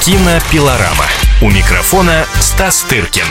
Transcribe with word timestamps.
Кинопилорама. 0.00 1.04
У 1.42 1.50
микрофона 1.50 2.24
Стас 2.40 2.82
Тыркин. 2.88 3.26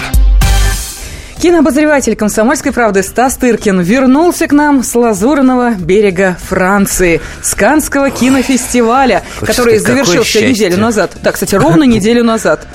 Кинообозреватель 1.42 2.16
«Комсомольской 2.16 2.72
правды» 2.72 3.04
Стас 3.04 3.38
Тыркин 3.38 3.82
вернулся 3.82 4.48
к 4.48 4.52
нам 4.52 4.84
с 4.84 4.94
лазурного 4.94 5.72
берега 5.72 6.38
Франции, 6.50 7.22
с 7.42 7.56
Канского 7.56 8.10
кинофестиваля, 8.10 9.24
который 9.40 9.78
завершился 9.80 10.46
неделю 10.46 10.78
назад. 10.78 11.14
Да, 11.24 11.32
кстати, 11.32 11.56
ровно 11.56 11.84
неделю 11.84 12.24
назад. 12.24 12.68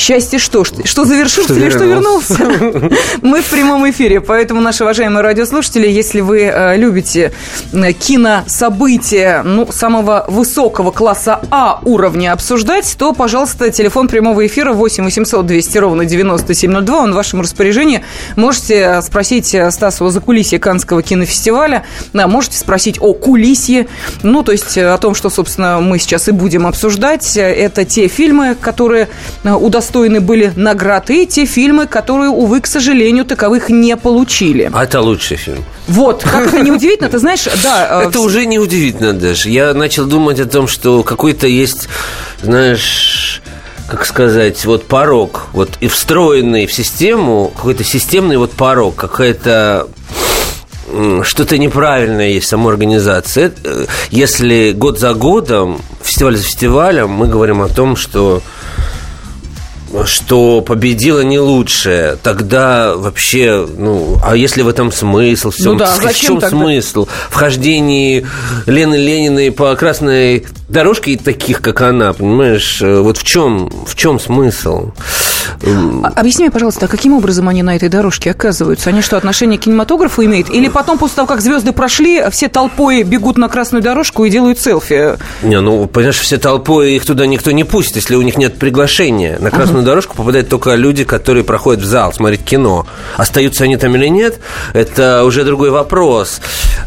Счастье 0.00 0.38
что? 0.38 0.64
Что 0.64 1.04
завершился 1.04 1.52
что 1.52 1.60
или 1.60 1.68
что 1.68 1.84
вернулся? 1.84 2.34
Мы 3.20 3.42
в 3.42 3.50
прямом 3.50 3.88
эфире, 3.90 4.22
поэтому, 4.22 4.62
наши 4.62 4.82
уважаемые 4.82 5.22
радиослушатели, 5.22 5.86
если 5.86 6.22
вы 6.22 6.44
э, 6.44 6.78
любите 6.78 7.32
кинособытия 7.70 9.42
ну, 9.42 9.70
самого 9.70 10.24
высокого 10.26 10.90
класса 10.90 11.40
А 11.50 11.80
уровня 11.84 12.32
обсуждать, 12.32 12.96
то, 12.98 13.12
пожалуйста, 13.12 13.70
телефон 13.70 14.08
прямого 14.08 14.46
эфира 14.46 14.72
8 14.72 15.04
800 15.04 15.44
200 15.44 15.76
ровно 15.76 16.06
9702, 16.06 16.98
он 16.98 17.12
в 17.12 17.14
вашем 17.14 17.42
распоряжении. 17.42 18.02
Можете 18.36 18.76
э, 18.76 19.02
спросить 19.02 19.54
э, 19.54 19.70
Стаса 19.70 20.02
о 20.06 20.08
закулисье 20.08 20.58
Канского 20.58 21.02
кинофестиваля, 21.02 21.84
да, 22.14 22.26
можете 22.26 22.56
спросить 22.56 22.96
о 23.02 23.12
кулисье, 23.12 23.86
ну, 24.22 24.42
то 24.44 24.52
есть 24.52 24.78
о 24.78 24.96
том, 24.96 25.14
что, 25.14 25.28
собственно, 25.28 25.78
мы 25.82 25.98
сейчас 25.98 26.26
и 26.28 26.32
будем 26.32 26.66
обсуждать. 26.66 27.36
Это 27.36 27.84
те 27.84 28.08
фильмы, 28.08 28.56
которые 28.58 29.10
удостаиваются 29.44 29.89
удостоены 29.90 30.20
были 30.20 30.52
наград, 30.56 31.10
и 31.10 31.26
те 31.26 31.44
фильмы, 31.44 31.86
которые, 31.86 32.30
увы, 32.30 32.60
к 32.60 32.66
сожалению, 32.66 33.24
таковых 33.24 33.70
не 33.70 33.96
получили. 33.96 34.70
А 34.72 34.84
это 34.84 35.00
лучший 35.00 35.36
фильм. 35.36 35.64
Вот, 35.88 36.22
как 36.22 36.48
это 36.48 36.60
не 36.60 36.70
удивительно, 36.70 37.08
ты 37.08 37.18
знаешь, 37.18 37.46
да. 37.62 37.80
Э, 37.90 38.08
это 38.08 38.20
уже 38.20 38.46
не 38.46 38.58
удивительно 38.58 39.12
даже. 39.12 39.48
Я 39.48 39.74
начал 39.74 40.06
думать 40.06 40.38
о 40.40 40.46
том, 40.46 40.68
что 40.68 41.02
какой-то 41.02 41.46
есть, 41.46 41.88
знаешь 42.42 43.42
как 43.88 44.06
сказать, 44.06 44.64
вот 44.66 44.86
порог, 44.86 45.48
вот 45.52 45.70
и 45.80 45.88
встроенный 45.88 46.66
в 46.66 46.72
систему, 46.72 47.52
какой-то 47.56 47.82
системный 47.82 48.36
вот 48.36 48.52
порог, 48.52 48.94
какая-то 48.94 49.88
что-то 51.22 51.58
неправильное 51.58 52.28
есть 52.28 52.46
в 52.46 52.48
самой 52.48 52.72
организации. 52.72 53.52
Э, 53.64 53.86
если 54.10 54.72
год 54.72 54.98
за 54.98 55.14
годом, 55.14 55.80
фестиваль 56.02 56.36
за 56.36 56.44
фестивалем, 56.44 57.10
мы 57.10 57.26
говорим 57.26 57.62
о 57.62 57.68
том, 57.68 57.96
что 57.96 58.42
что 60.04 60.60
победила 60.60 61.20
не 61.20 61.38
лучшее, 61.38 62.16
тогда 62.22 62.94
вообще, 62.96 63.66
ну, 63.76 64.18
а 64.24 64.36
если 64.36 64.62
в 64.62 64.68
этом 64.68 64.92
смысл? 64.92 65.50
В, 65.50 65.56
чем, 65.56 65.64
ну 65.66 65.74
да, 65.74 65.86
в 65.86 66.14
чем 66.14 66.40
тогда? 66.40 66.50
смысл? 66.50 67.08
В 67.28 67.34
хождении 67.34 68.26
Лены 68.66 68.94
Лениной 68.94 69.50
по 69.52 69.74
красной 69.76 70.46
дорожке 70.70 71.16
таких, 71.16 71.60
как 71.60 71.80
она, 71.82 72.12
понимаешь? 72.12 72.80
Э, 72.82 73.00
вот 73.00 73.18
в 73.18 73.24
чем, 73.24 73.70
в 73.86 73.94
чем 73.94 74.18
смысл? 74.18 74.92
А, 75.62 76.08
объясни 76.16 76.44
мне, 76.44 76.50
пожалуйста, 76.50 76.86
а 76.86 76.88
каким 76.88 77.14
образом 77.14 77.48
они 77.48 77.62
на 77.62 77.76
этой 77.76 77.88
дорожке 77.88 78.30
оказываются? 78.30 78.90
Они 78.90 79.02
что, 79.02 79.16
отношение 79.16 79.58
к 79.58 79.62
кинематографу 79.62 80.24
имеют? 80.24 80.50
Или 80.50 80.68
потом, 80.68 80.98
после 80.98 81.16
того, 81.16 81.28
как 81.28 81.40
звезды 81.40 81.72
прошли, 81.72 82.22
все 82.30 82.48
толпой 82.48 83.02
бегут 83.02 83.36
на 83.36 83.48
красную 83.48 83.82
дорожку 83.82 84.24
и 84.24 84.30
делают 84.30 84.58
селфи? 84.58 85.18
Не, 85.42 85.60
ну, 85.60 85.86
понимаешь, 85.86 86.18
все 86.18 86.38
толпой, 86.38 86.94
их 86.94 87.04
туда 87.04 87.26
никто 87.26 87.50
не 87.50 87.64
пустит, 87.64 87.96
если 87.96 88.14
у 88.14 88.22
них 88.22 88.36
нет 88.36 88.58
приглашения. 88.58 89.38
На 89.38 89.50
красную 89.50 89.82
uh-huh. 89.82 89.86
дорожку 89.86 90.16
попадают 90.16 90.48
только 90.48 90.74
люди, 90.74 91.04
которые 91.04 91.44
проходят 91.44 91.82
в 91.82 91.86
зал 91.86 92.12
смотреть 92.12 92.44
кино. 92.44 92.86
Остаются 93.16 93.64
они 93.64 93.76
там 93.76 93.94
или 93.96 94.06
нет, 94.06 94.40
это 94.72 95.24
уже 95.24 95.44
другой 95.44 95.70
вопрос. 95.70 96.40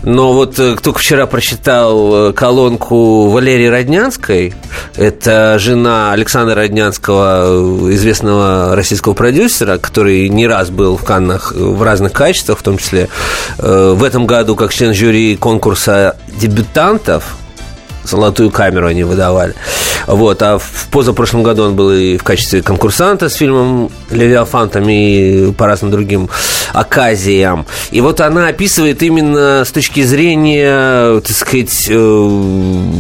Но 0.04 0.34
вот 0.34 0.60
э, 0.60 0.76
только 0.82 1.00
вчера 1.00 1.28
прочитал 1.28 2.30
э, 2.30 2.34
колонку 2.34 3.30
Валерии 3.30 3.68
Роднянской, 3.74 4.54
это 4.96 5.58
жена 5.60 6.12
Александра 6.14 6.56
Роднянского, 6.56 7.92
известного 7.94 8.76
российского 8.76 9.14
продюсера, 9.14 9.78
который 9.78 10.30
не 10.30 10.48
раз 10.48 10.70
был 10.70 10.98
в 10.98 11.04
Каннах 11.04 11.54
в 11.54 11.82
разных 11.82 12.14
качествах, 12.14 12.60
в 12.60 12.64
том 12.64 12.78
числе 12.78 13.10
э, 13.58 13.94
в 13.96 14.04
этом 14.04 14.26
году 14.26 14.56
как 14.56 14.72
член 14.72 14.94
жюри 14.94 15.36
конкурса 15.36 16.18
дебютантов 16.40 17.36
золотую 18.04 18.52
камеру 18.52 18.88
они 18.88 19.04
выдавали. 19.04 19.56
Вот. 20.08 20.42
А 20.42 20.58
в 20.58 20.88
позапрошлом 20.92 21.44
году 21.44 21.64
он 21.64 21.76
был 21.76 21.92
и 21.92 22.18
в 22.18 22.24
качестве 22.24 22.62
конкурсанта 22.62 23.30
с 23.30 23.36
фильмом 23.36 23.90
«Левиафан» 24.10 24.70
там 24.70 24.88
и 24.90 25.52
по 25.54 25.68
разным 25.68 25.92
другим 25.92 26.30
оказиям. 26.74 27.66
И 27.92 28.02
вот 28.02 28.20
она 28.22 28.48
описывает 28.48 29.02
именно 29.04 29.64
с 29.66 29.72
точки 29.72 30.04
зрения, 30.04 31.20
так 31.22 31.36
сказать, 31.36 31.88
э, 31.90 32.92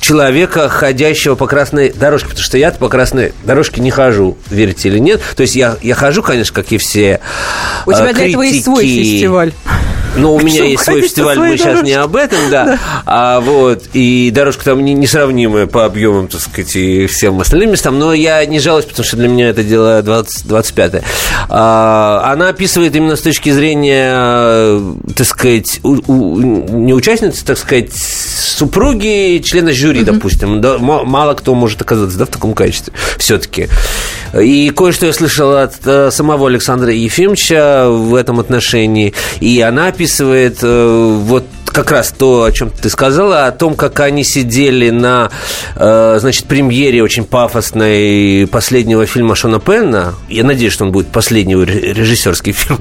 человека, 0.00 0.68
ходящего 0.68 1.34
по 1.34 1.46
красной 1.46 1.90
дорожке. 1.90 2.28
Потому 2.28 2.44
что 2.44 2.58
я 2.58 2.70
по 2.70 2.88
красной 2.88 3.32
дорожке 3.44 3.80
не 3.80 3.90
хожу, 3.90 4.36
верите 4.50 4.88
или 4.88 4.98
нет. 4.98 5.20
То 5.36 5.42
есть 5.42 5.56
я, 5.56 5.76
я 5.82 5.94
хожу, 5.94 6.22
конечно, 6.22 6.54
как 6.54 6.70
и 6.72 6.78
все 6.78 7.20
У 7.86 7.92
тебя 7.92 8.12
критики. 8.12 8.18
для 8.18 8.28
этого 8.28 8.42
есть 8.42 8.64
свой 8.64 8.86
фестиваль. 8.86 9.52
Ну, 10.16 10.34
у 10.34 10.40
меня 10.40 10.64
есть 10.64 10.84
свой 10.84 11.02
фестиваль, 11.02 11.38
мы 11.38 11.56
сейчас 11.56 11.82
не 11.82 11.92
об 11.92 12.16
этом, 12.16 12.38
да. 12.50 12.78
А 13.06 13.40
вот, 13.40 13.84
и 13.92 14.30
дорожка 14.32 14.64
там 14.64 14.84
не, 14.84 14.94
несравнимая 14.94 15.66
по 15.66 15.84
объемам, 15.84 16.28
так 16.28 16.40
сказать, 16.40 16.74
и 16.76 17.06
всем 17.06 17.40
остальным 17.40 17.72
местам, 17.72 17.98
но 17.98 18.12
я 18.12 18.44
не 18.46 18.58
жалуюсь, 18.60 18.86
потому 18.86 19.04
что 19.04 19.16
для 19.16 19.28
меня 19.28 19.48
это 19.48 19.62
дело 19.62 20.02
20, 20.02 20.46
25 20.46 21.02
а, 21.48 22.32
Она 22.32 22.48
описывает 22.48 22.94
именно 22.96 23.16
с 23.16 23.20
точки 23.20 23.50
зрения, 23.50 24.80
так 25.14 25.26
сказать, 25.26 25.80
не 25.82 26.94
участницы, 26.94 27.44
так 27.44 27.58
сказать, 27.58 27.92
супруги 28.58 29.40
члена 29.44 29.72
жюри, 29.72 30.02
допустим. 30.02 30.60
Мало 30.60 31.34
кто 31.34 31.54
может 31.54 31.80
оказаться 31.80 32.18
да, 32.18 32.24
в 32.24 32.28
таком 32.28 32.54
качестве 32.54 32.92
все-таки. 33.18 33.68
И 34.34 34.70
кое-что 34.70 35.06
я 35.06 35.12
слышал 35.12 35.56
от 35.56 35.74
э, 35.84 36.10
самого 36.10 36.48
Александра 36.48 36.92
Ефимовича 36.92 37.88
в 37.88 38.14
этом 38.14 38.40
отношении. 38.40 39.14
И 39.40 39.60
она 39.60 39.88
описывает 39.88 40.58
э, 40.62 41.18
вот 41.24 41.44
как 41.78 41.92
раз 41.92 42.12
то, 42.16 42.42
о 42.42 42.50
чем 42.50 42.70
ты 42.70 42.90
сказала, 42.90 43.46
о 43.46 43.52
том, 43.52 43.76
как 43.76 44.00
они 44.00 44.24
сидели 44.24 44.90
на, 44.90 45.30
э, 45.76 46.16
значит, 46.18 46.46
премьере 46.46 47.04
очень 47.04 47.24
пафосной 47.24 48.48
последнего 48.50 49.06
фильма 49.06 49.36
Шона 49.36 49.60
Пенна. 49.60 50.14
Я 50.28 50.42
надеюсь, 50.42 50.72
что 50.72 50.84
он 50.84 50.90
будет 50.90 51.06
последний 51.06 51.54
режиссерский 51.54 52.50
фильм. 52.56 52.78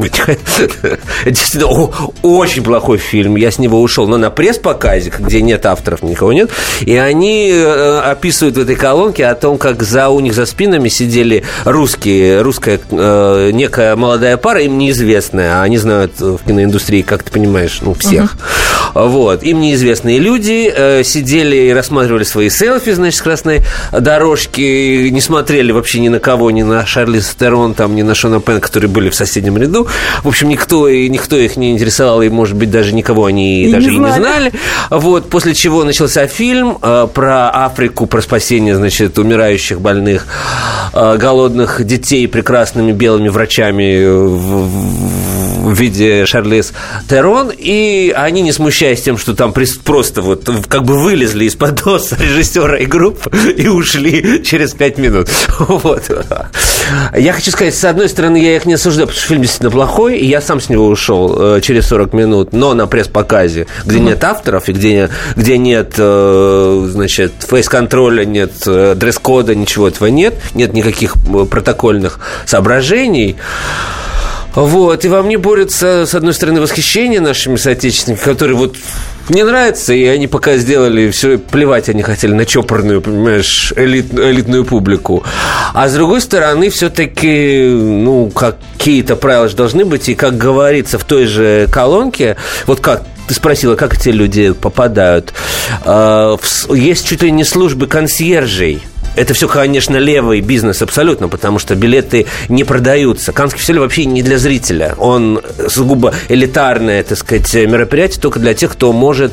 Действительно, 1.26 1.92
очень 2.24 2.64
плохой 2.64 2.98
фильм. 2.98 3.36
Я 3.36 3.52
с 3.52 3.60
него 3.60 3.80
ушел, 3.80 4.08
но 4.08 4.18
на 4.18 4.32
пресс-показе, 4.32 5.14
где 5.20 5.44
нет 5.44 5.68
авторов, 5.68 6.02
никого 6.02 6.34
нет. 6.34 6.50
И 6.82 6.96
они 6.96 7.52
э, 7.52 8.00
описывают 8.00 8.58
в 8.58 8.62
этой 8.62 8.76
колонке 8.76 9.28
о 9.28 9.36
том, 9.36 9.60
как 9.60 9.84
за 9.84 10.10
у 10.10 10.20
них 10.22 10.34
за 10.34 10.48
спинами 10.48 10.90
сидели 10.90 11.44
русские, 11.66 12.42
русская 12.42 12.80
э, 12.90 13.52
некая 13.54 13.96
молодая 13.96 14.38
пара, 14.38 14.62
им 14.62 14.80
неизвестная. 14.80 15.62
Они 15.62 15.78
знают 15.78 16.20
в 16.20 16.40
киноиндустрии, 16.48 17.04
как 17.04 17.22
ты 17.22 17.32
понимаешь, 17.32 17.78
ну, 17.82 17.94
всех. 17.94 18.34
Uh-huh. 18.34 18.87
Вот. 18.94 19.44
Им 19.44 19.62
неизвестные 19.62 20.20
люди 20.20 20.72
э, 20.74 21.04
сидели 21.04 21.56
и 21.56 21.74
рассматривали 21.74 22.24
свои 22.24 22.50
селфи, 22.50 22.92
значит, 22.92 23.20
с 23.20 23.22
красной 23.22 23.62
дорожки, 23.92 25.10
не 25.10 25.22
смотрели 25.22 25.72
вообще 25.72 26.00
ни 26.00 26.10
на 26.10 26.20
кого, 26.20 26.52
ни 26.52 26.64
на 26.64 26.86
Шарли 26.86 27.20
Стерон, 27.20 27.74
там, 27.74 27.96
ни 27.96 28.02
на 28.02 28.16
Шона 28.16 28.40
Пен, 28.40 28.60
которые 28.60 28.90
были 28.90 29.10
в 29.10 29.16
соседнем 29.16 29.58
ряду. 29.58 29.88
В 30.24 30.28
общем, 30.28 30.50
никто, 30.50 30.88
и 30.88 31.10
никто 31.10 31.38
их 31.38 31.58
не 31.58 31.72
интересовал, 31.72 32.22
и, 32.22 32.30
может 32.30 32.56
быть, 32.56 32.72
даже 32.72 32.94
никого 32.94 33.26
они 33.26 33.64
и 33.64 33.72
даже 33.72 33.90
не 33.90 33.96
и 33.96 34.00
не 34.00 34.12
знали. 34.12 34.52
Вот. 34.90 35.30
После 35.30 35.54
чего 35.54 35.84
начался 35.84 36.28
фильм 36.28 36.78
э, 36.82 37.08
про 37.14 37.50
Африку, 37.50 38.06
про 38.06 38.22
спасение, 38.22 38.76
значит, 38.76 39.18
умирающих, 39.20 39.82
больных, 39.82 40.28
э, 40.94 41.18
голодных 41.18 41.84
детей 41.84 42.28
прекрасными 42.28 42.92
белыми 42.92 43.30
врачами 43.30 44.06
в, 44.06 44.68
в, 44.68 45.37
в 45.68 45.80
виде 45.80 46.26
Шарлиз 46.26 46.74
Терон, 47.10 47.52
и 47.56 48.14
они 48.16 48.42
не 48.42 48.52
возмущаясь 48.52 49.02
тем, 49.02 49.18
что 49.18 49.36
там 49.36 49.54
просто 49.54 50.22
вот 50.22 50.50
как 50.68 50.84
бы 50.84 51.00
вылезли 51.00 51.46
из-под 51.46 51.86
носа 51.86 52.16
режиссера 52.20 52.78
и 52.78 52.86
группы 52.86 53.30
и 53.56 53.68
ушли 53.68 54.44
через 54.44 54.74
пять 54.74 54.98
минут. 54.98 55.28
Вот. 55.68 56.10
Я 57.16 57.34
хочу 57.34 57.52
сказать, 57.52 57.76
с 57.76 57.84
одной 57.84 58.08
стороны, 58.08 58.38
я 58.38 58.56
их 58.56 58.66
не 58.66 58.76
осуждаю, 58.76 59.08
потому 59.08 59.20
что 59.20 59.28
фильм 59.28 59.42
действительно 59.42 59.72
плохой, 59.72 60.18
и 60.18 60.26
я 60.26 60.40
сам 60.42 60.62
с 60.62 60.70
него 60.70 60.88
ушел 60.88 61.56
э, 61.58 61.62
через 61.62 61.88
40 61.88 62.14
минут, 62.14 62.54
но 62.54 62.74
на 62.74 62.88
пресс-показе, 62.88 63.68
где 63.86 64.00
нет 64.00 64.24
авторов 64.24 64.70
и 64.70 64.74
где, 64.74 65.10
где 65.36 65.58
нет, 65.58 65.96
э, 65.98 66.88
значит, 66.90 67.34
фейс-контроля, 67.40 68.24
нет 68.24 68.52
э, 68.66 68.96
дресс-кода, 68.96 69.54
ничего 69.56 69.90
этого 69.90 70.08
нет, 70.08 70.36
нет 70.54 70.74
никаких 70.74 71.16
протокольных 71.50 72.20
соображений, 72.46 73.36
вот, 74.66 75.06
и 75.06 75.08
во 75.08 75.22
мне 75.22 75.38
борется, 75.38 76.08
с 76.08 76.16
одной 76.16 76.34
стороны, 76.34 76.60
восхищение 76.62 77.20
нашими 77.20 77.58
соотечественниками, 77.58 78.26
которые 78.26 78.58
вот 78.58 78.76
мне 79.30 79.46
нравится, 79.46 79.94
и 79.94 80.04
они 80.06 80.26
пока 80.26 80.58
сделали 80.58 81.12
все, 81.12 81.38
плевать 81.38 81.90
они 81.90 82.02
хотели 82.02 82.34
на 82.34 82.44
чопорную, 82.44 83.02
понимаешь, 83.02 83.72
элит, 83.76 84.12
элитную 84.18 84.66
публику. 84.66 85.24
А 85.76 85.88
с 85.88 85.94
другой 85.94 86.22
стороны, 86.22 86.72
все-таки, 86.72 87.70
ну, 87.70 88.32
какие-то 88.32 89.16
правила 89.16 89.48
же 89.48 89.56
должны 89.56 89.86
быть, 89.86 90.10
и 90.10 90.16
как 90.16 90.38
говорится 90.38 90.98
в 90.98 91.04
той 91.04 91.28
же 91.28 91.68
колонке, 91.72 92.36
вот 92.66 92.80
как 92.80 93.04
ты 93.28 93.36
спросила, 93.36 93.76
как 93.76 93.94
эти 93.94 94.10
люди 94.10 94.54
попадают. 94.54 95.34
А, 95.86 96.36
есть 96.74 97.08
чуть 97.08 97.22
ли 97.22 97.30
не 97.30 97.44
службы 97.44 97.86
консьержей 97.86 98.82
это 99.18 99.34
все, 99.34 99.48
конечно, 99.48 99.98
левый 99.98 100.42
бизнес 100.42 100.82
абсолютно, 100.82 101.28
потому 101.28 101.60
что 101.60 101.76
билеты 101.76 102.28
не 102.50 102.64
продаются. 102.64 103.34
Канский 103.34 103.60
фестиваль 103.60 103.82
вообще 103.82 104.06
не 104.06 104.22
для 104.22 104.38
зрителя. 104.38 104.94
Он 104.98 105.42
сугубо 105.68 106.14
элитарное, 106.30 107.04
так 107.04 107.18
сказать, 107.18 107.54
мероприятие 107.54 108.22
только 108.22 108.40
для 108.40 108.54
тех, 108.54 108.72
кто 108.72 108.94
может 108.94 109.32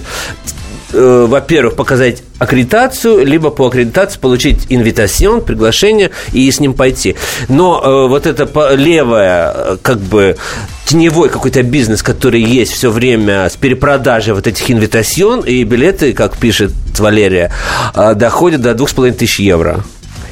э, 0.95 1.27
во-первых, 1.29 1.75
показать 1.75 2.23
аккредитацию, 2.39 3.25
либо 3.27 3.51
по 3.51 3.67
аккредитации 3.67 4.19
получить 4.19 4.67
инвитацион, 4.69 5.43
приглашение 5.43 6.11
и 6.33 6.51
с 6.51 6.61
ним 6.61 6.75
пойти. 6.75 7.17
Но 7.49 7.83
э, 7.83 8.09
вот 8.09 8.27
это 8.27 8.49
левое, 8.75 9.53
э, 9.55 9.77
как 9.83 9.99
бы 9.99 10.37
теневой 10.87 11.29
какой-то 11.29 11.63
бизнес, 11.63 12.03
который 12.03 12.43
есть 12.43 12.73
все 12.73 12.91
время 12.91 13.49
с 13.49 13.57
перепродажей 13.57 14.35
вот 14.35 14.47
этих 14.47 14.71
инвитацион, 14.71 15.41
и 15.41 15.65
билеты, 15.65 16.13
как 16.13 16.37
пишет 16.37 16.73
Валерия, 16.99 17.53
э, 17.95 18.15
доходят 18.15 18.63
до 18.63 18.75
двух 18.75 18.91
с 18.91 18.93
половиной 18.93 19.17
тысяч 19.17 19.41
евро. 19.41 19.85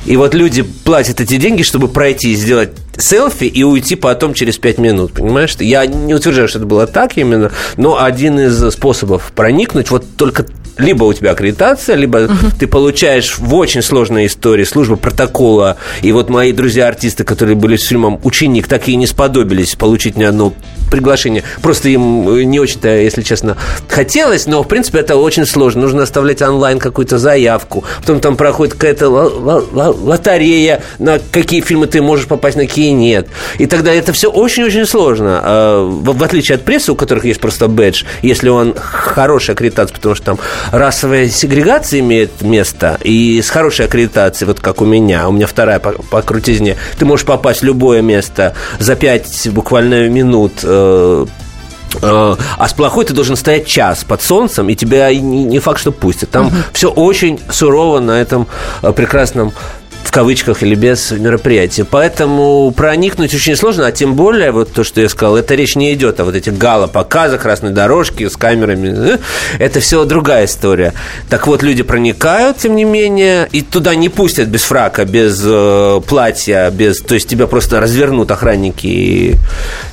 И 0.05 0.17
вот 0.17 0.35
люди 0.35 0.62
платят 0.62 1.20
эти 1.20 1.37
деньги, 1.37 1.62
чтобы 1.62 1.88
пройти 1.88 2.32
и 2.32 2.35
сделать 2.35 2.70
селфи 2.97 3.44
и 3.44 3.62
уйти 3.62 3.97
потом 3.97 4.35
через 4.35 4.59
пять 4.59 4.79
минут, 4.79 5.12
понимаешь? 5.12 5.56
Я 5.59 5.87
не 5.87 6.15
утверждаю, 6.15 6.49
что 6.49 6.59
это 6.59 6.67
было 6.67 6.87
так 6.87 7.17
именно, 7.17 7.50
но 7.77 8.03
один 8.03 8.39
из 8.39 8.73
способов 8.73 9.33
проникнуть 9.35 9.91
вот 9.91 10.05
только 10.17 10.47
либо 10.78 11.04
у 11.04 11.12
тебя 11.12 11.32
аккредитация, 11.32 11.96
либо 11.96 12.19
угу. 12.19 12.34
ты 12.58 12.66
получаешь 12.66 13.38
в 13.38 13.54
очень 13.54 13.82
сложной 13.82 14.26
истории 14.26 14.64
службу 14.64 14.96
протокола. 14.96 15.76
И 16.02 16.12
вот 16.12 16.28
мои 16.30 16.52
друзья-артисты, 16.52 17.24
которые 17.24 17.56
были 17.56 17.76
с 17.76 17.84
фильмом 17.84 18.20
«Ученик», 18.22 18.66
так 18.66 18.88
и 18.88 18.96
не 18.96 19.06
сподобились 19.06 19.74
получить 19.74 20.16
ни 20.16 20.24
одно 20.24 20.54
приглашение. 20.90 21.42
Просто 21.62 21.88
им 21.88 22.28
э, 22.28 22.44
не 22.44 22.60
очень-то, 22.60 22.88
если 22.88 23.22
честно, 23.22 23.56
хотелось, 23.88 24.46
но, 24.46 24.62
в 24.62 24.69
принципе, 24.69 24.98
это 24.98 25.16
очень 25.16 25.46
сложно. 25.46 25.82
Нужно 25.82 26.02
оставлять 26.02 26.42
онлайн 26.42 26.78
какую-то 26.78 27.19
заявку. 27.19 27.84
Потом 28.00 28.20
там 28.20 28.36
проходит 28.36 28.74
какая-то 28.74 29.08
лотерея, 29.08 30.82
на 30.98 31.19
какие 31.19 31.62
фильмы 31.62 31.86
ты 31.86 32.02
можешь 32.02 32.26
попасть, 32.26 32.56
на 32.56 32.66
какие 32.66 32.90
нет. 32.90 33.28
И 33.58 33.66
тогда 33.66 33.92
это 33.92 34.12
все 34.12 34.30
очень-очень 34.30 34.86
сложно. 34.86 35.40
А, 35.42 35.84
в 35.84 36.22
отличие 36.22 36.56
от 36.56 36.62
прессы, 36.62 36.92
у 36.92 36.94
которых 36.94 37.24
есть 37.24 37.40
просто 37.40 37.69
бэдж, 37.69 38.04
если 38.20 38.50
он 38.50 38.74
хороший 38.74 39.52
аккредитация, 39.52 39.94
потому 39.94 40.14
что 40.14 40.24
там 40.24 40.38
расовая 40.70 41.29
сегрегация 41.29 42.00
имеет 42.00 42.43
место, 42.43 42.99
и 43.03 43.41
с 43.43 43.50
хорошей 43.50 43.87
аккредитацией, 43.87 44.47
вот 44.47 44.61
как 44.61 44.81
у 44.81 44.85
меня, 44.85 45.29
у 45.29 45.32
меня 45.32 45.47
вторая 45.47 45.79
по, 45.79 45.93
по 45.93 46.23
крутизне, 46.23 46.76
ты 46.99 47.05
можешь 47.05 47.26
попасть 47.26 47.61
в 47.61 47.64
любое 47.64 48.03
место 48.03 48.55
за 48.79 48.97
пять 48.97 49.49
буквально 49.50 50.09
минут 50.09 50.53
э, 50.62 51.26
э, 52.03 52.37
а 52.59 52.69
с 52.69 52.73
плохой 52.73 53.05
ты 53.05 53.14
должен 53.14 53.37
стоять 53.37 53.67
час 53.67 54.05
под 54.05 54.23
солнцем, 54.23 54.69
и 54.69 54.75
тебя 54.75 55.14
не 55.14 55.59
факт, 55.59 55.81
что 55.81 55.93
пустят. 55.93 56.31
Там 56.31 56.47
угу. 56.47 56.56
все 56.73 56.91
очень 56.91 57.41
сурово 57.50 58.00
на 58.00 58.20
этом 58.20 58.47
э, 58.82 58.93
прекрасном 58.93 59.53
в 60.04 60.10
кавычках 60.10 60.62
или 60.62 60.75
без 60.75 61.10
мероприятия. 61.10 61.84
Поэтому 61.84 62.70
проникнуть 62.72 63.34
очень 63.34 63.56
сложно, 63.56 63.87
а 63.87 63.93
тем 63.93 64.14
более, 64.14 64.50
вот 64.50 64.72
то, 64.72 64.84
что 64.84 65.00
я 65.00 65.08
сказал, 65.08 65.37
это 65.37 65.54
речь 65.54 65.76
не 65.76 65.93
идет 65.94 66.20
о 66.20 66.25
вот 66.25 66.34
этих 66.34 66.56
гала-показах, 66.56 67.43
красной 67.43 67.70
дорожки 67.70 68.28
с 68.28 68.37
камерами. 68.37 69.19
Это 69.58 69.81
все 69.81 70.04
другая 70.04 70.46
история. 70.46 70.93
Так 71.28 71.46
вот, 71.46 71.62
люди 71.62 71.82
проникают, 71.82 72.58
тем 72.58 72.76
не 72.76 72.84
менее, 72.84 73.49
и 73.52 73.62
туда 73.62 73.94
не 73.94 74.08
пустят 74.08 74.49
без 74.49 74.62
фрака, 74.62 75.04
без 75.04 75.40
э, 75.44 76.00
платья, 76.06 76.70
без... 76.70 77.00
То 77.00 77.14
есть 77.14 77.28
тебя 77.28 77.46
просто 77.46 77.81
развернут 77.81 78.31
охранники. 78.31 79.38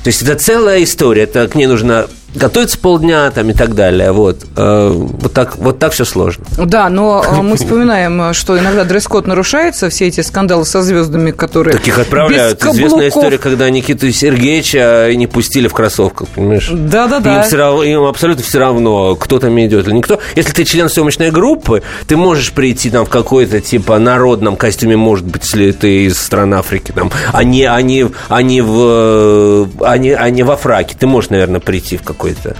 То 0.02 0.08
есть 0.08 0.22
это 0.22 0.34
целая 0.34 0.82
история. 0.82 1.22
Это 1.22 1.48
к 1.48 1.54
ней 1.54 1.66
нужно 1.66 2.08
готовится 2.34 2.78
полдня 2.78 3.30
там 3.30 3.50
и 3.50 3.52
так 3.52 3.74
далее. 3.74 4.12
Вот, 4.12 4.44
э, 4.56 4.88
вот, 4.92 5.32
так, 5.32 5.56
вот 5.56 5.78
так 5.78 5.92
все 5.92 6.04
сложно. 6.04 6.44
Да, 6.58 6.88
но 6.88 7.24
э, 7.26 7.42
мы 7.42 7.56
вспоминаем, 7.56 8.32
что 8.34 8.58
иногда 8.58 8.84
дресс-код 8.84 9.26
нарушается, 9.26 9.88
все 9.90 10.08
эти 10.08 10.20
скандалы 10.20 10.64
со 10.64 10.82
звездами, 10.82 11.30
которые 11.30 11.76
Таких 11.76 11.98
отправляют. 11.98 12.64
Известная 12.64 13.08
история, 13.08 13.38
когда 13.38 13.68
Никиту 13.70 14.10
Сергеевича 14.10 15.12
не 15.14 15.26
пустили 15.26 15.68
в 15.68 15.74
кроссовках, 15.74 16.28
понимаешь? 16.28 16.68
Да-да-да. 16.70 17.36
Им, 17.36 17.42
все 17.42 17.56
равно, 17.56 17.82
им 17.82 18.04
абсолютно 18.04 18.44
все 18.44 18.58
равно, 18.58 19.16
кто 19.16 19.38
там 19.38 19.58
идет 19.60 19.86
или 19.86 19.94
никто. 19.94 20.20
Если 20.36 20.52
ты 20.52 20.64
член 20.64 20.88
съемочной 20.88 21.30
группы, 21.30 21.82
ты 22.06 22.16
можешь 22.16 22.52
прийти 22.52 22.90
там 22.90 23.06
в 23.06 23.08
какой-то 23.08 23.60
типа 23.60 23.98
народном 23.98 24.56
костюме, 24.56 24.96
может 24.96 25.24
быть, 25.24 25.42
если 25.44 25.72
ты 25.72 26.04
из 26.04 26.18
стран 26.18 26.54
Африки, 26.54 26.92
там, 26.94 27.10
а 27.32 27.44
не, 27.44 27.64
а 27.64 27.80
не, 27.82 28.06
а 28.28 28.42
не, 28.42 28.60
в, 28.60 29.68
а 29.80 29.98
не, 29.98 30.12
а 30.12 30.30
не 30.30 30.42
во 30.42 30.56
фраке. 30.56 30.96
Ты 30.98 31.06
можешь, 31.06 31.30
наверное, 31.30 31.60
прийти 31.60 31.96
в 31.96 32.02
какой 32.02 32.19
какой-то. 32.20 32.56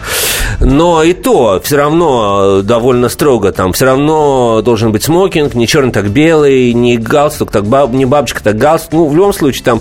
Но 0.60 1.02
и 1.02 1.12
то 1.12 1.60
все 1.62 1.76
равно 1.76 2.62
довольно 2.62 3.08
строго. 3.08 3.52
Там 3.52 3.72
все 3.72 3.86
равно 3.86 4.62
должен 4.62 4.92
быть 4.92 5.04
смокинг, 5.04 5.54
не 5.54 5.66
черный, 5.66 5.92
так 5.92 6.08
белый, 6.08 6.72
не 6.72 6.96
галстук, 6.96 7.50
так 7.50 7.66
баб, 7.66 7.92
не 7.92 8.06
бабочка, 8.06 8.42
так 8.42 8.56
галстук. 8.56 8.92
Ну, 8.92 9.06
в 9.06 9.14
любом 9.14 9.32
случае 9.32 9.64
там 9.64 9.80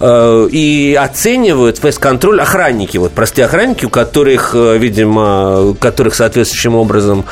э, 0.00 0.48
и 0.50 0.98
оценивают 1.00 1.78
фейс-контроль 1.78 2.40
охранники, 2.40 2.98
вот 2.98 3.12
простые 3.12 3.46
охранники, 3.46 3.84
у 3.84 3.90
которых, 3.90 4.52
э, 4.54 4.78
видимо, 4.78 5.74
которых 5.80 6.14
соответствующим 6.14 6.74
образом 6.74 7.24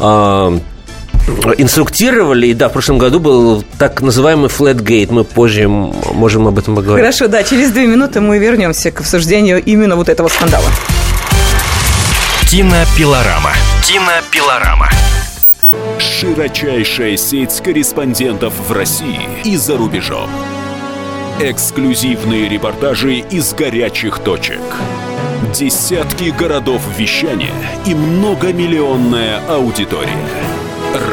э, 0.00 0.58
инструктировали. 1.58 2.48
И 2.48 2.54
да, 2.54 2.68
в 2.68 2.72
прошлом 2.72 2.98
году 2.98 3.20
был 3.20 3.64
так 3.78 4.02
называемый 4.02 4.48
флетгейт. 4.48 5.10
Мы 5.10 5.24
позже 5.24 5.68
можем 5.68 6.46
об 6.46 6.58
этом 6.58 6.76
поговорить. 6.76 7.04
Хорошо, 7.04 7.28
да, 7.28 7.42
через 7.42 7.70
две 7.70 7.86
минуты 7.86 8.20
мы 8.20 8.38
вернемся 8.38 8.90
к 8.90 9.00
обсуждению 9.00 9.62
именно 9.62 9.96
вот 9.96 10.08
этого 10.08 10.28
скандала. 10.28 10.66
Кинопилорама. 12.56 13.52
Кинопилорама. 13.82 14.88
Широчайшая 15.98 17.18
сеть 17.18 17.60
корреспондентов 17.62 18.54
в 18.54 18.72
России 18.72 19.28
и 19.44 19.58
за 19.58 19.76
рубежом. 19.76 20.30
Эксклюзивные 21.38 22.48
репортажи 22.48 23.16
из 23.16 23.52
горячих 23.52 24.20
точек. 24.20 24.62
Десятки 25.52 26.30
городов 26.30 26.80
вещания 26.96 27.52
и 27.84 27.94
многомиллионная 27.94 29.38
аудитория. 29.50 30.26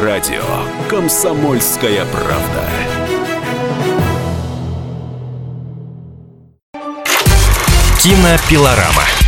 Радио 0.02 0.46
«Комсомольская 0.88 2.06
правда». 2.06 2.64
Кинопилорама. 8.02 9.23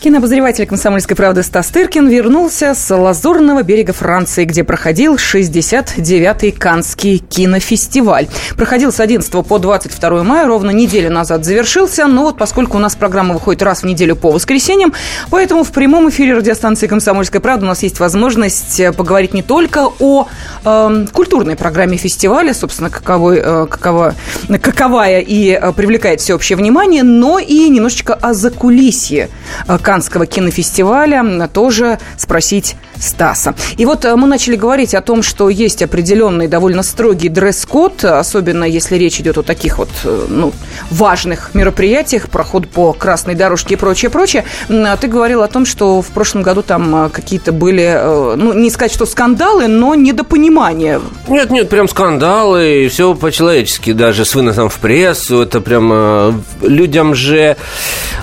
Кинообозреватель 0.00 0.64
«Комсомольской 0.64 1.16
правды» 1.16 1.42
Стас 1.42 1.66
Тыркин 1.70 2.06
вернулся 2.06 2.74
с 2.74 2.94
Лазурного 2.94 3.64
берега 3.64 3.92
Франции, 3.92 4.44
где 4.44 4.62
проходил 4.62 5.16
69-й 5.16 6.52
Канский 6.52 7.18
кинофестиваль. 7.18 8.28
Проходил 8.56 8.92
с 8.92 9.00
11 9.00 9.44
по 9.44 9.58
22 9.58 10.22
мая, 10.22 10.46
ровно 10.46 10.70
неделю 10.70 11.10
назад 11.10 11.44
завершился. 11.44 12.06
Но 12.06 12.22
вот 12.22 12.38
поскольку 12.38 12.76
у 12.76 12.80
нас 12.80 12.94
программа 12.94 13.34
выходит 13.34 13.60
раз 13.62 13.82
в 13.82 13.86
неделю 13.86 14.14
по 14.14 14.30
воскресеньям, 14.30 14.94
поэтому 15.30 15.64
в 15.64 15.72
прямом 15.72 16.08
эфире 16.10 16.34
радиостанции 16.34 16.86
«Комсомольская 16.86 17.40
правда» 17.40 17.64
у 17.64 17.68
нас 17.68 17.82
есть 17.82 17.98
возможность 17.98 18.78
э, 18.78 18.92
поговорить 18.92 19.34
не 19.34 19.42
только 19.42 19.88
о 19.98 20.28
э, 20.64 21.06
культурной 21.12 21.56
программе 21.56 21.96
фестиваля, 21.96 22.54
собственно, 22.54 22.88
каковой, 22.88 23.40
э, 23.42 23.66
какова, 23.68 24.14
каковая 24.62 25.18
и 25.18 25.58
э, 25.60 25.72
привлекает 25.72 26.20
всеобщее 26.20 26.56
внимание, 26.56 27.02
но 27.02 27.40
и 27.40 27.68
немножечко 27.68 28.14
о 28.14 28.32
закулисье 28.32 29.28
э, 29.66 29.78
Канского 29.88 30.26
кинофестиваля 30.26 31.48
тоже 31.50 31.98
спросить 32.18 32.76
Стаса. 33.00 33.54
И 33.76 33.86
вот 33.86 34.04
э, 34.04 34.16
мы 34.16 34.26
начали 34.26 34.56
говорить 34.56 34.94
о 34.94 35.00
том, 35.00 35.22
что 35.22 35.48
есть 35.48 35.82
определенный 35.82 36.46
довольно 36.46 36.82
строгий 36.82 37.28
дресс-код, 37.28 38.04
особенно 38.04 38.64
если 38.64 38.96
речь 38.96 39.20
идет 39.20 39.38
о 39.38 39.42
таких 39.42 39.78
вот 39.78 39.88
э, 40.04 40.26
ну, 40.28 40.52
важных 40.90 41.54
мероприятиях, 41.54 42.28
проход 42.28 42.68
по 42.68 42.92
красной 42.92 43.34
дорожке 43.34 43.74
и 43.74 43.76
прочее, 43.78 44.10
прочее. 44.10 44.44
А 44.68 44.96
ты 44.96 45.06
говорил 45.06 45.42
о 45.42 45.48
том, 45.48 45.64
что 45.64 46.02
в 46.02 46.08
прошлом 46.08 46.42
году 46.42 46.62
там 46.62 47.06
э, 47.06 47.08
какие-то 47.08 47.52
были, 47.52 48.36
ну, 48.36 48.52
не 48.52 48.70
сказать, 48.70 48.92
что 48.92 49.06
скандалы, 49.06 49.68
но 49.68 49.94
недопонимания. 49.94 51.00
Нет, 51.28 51.50
нет, 51.50 51.68
прям 51.68 51.88
скандалы, 51.88 52.88
все 52.90 53.14
по-человечески, 53.14 53.92
даже 53.92 54.24
с 54.24 54.34
выносом 54.34 54.68
в 54.68 54.76
прессу, 54.78 55.42
это 55.42 55.60
прям 55.60 56.42
людям 56.60 57.14
же 57.14 57.56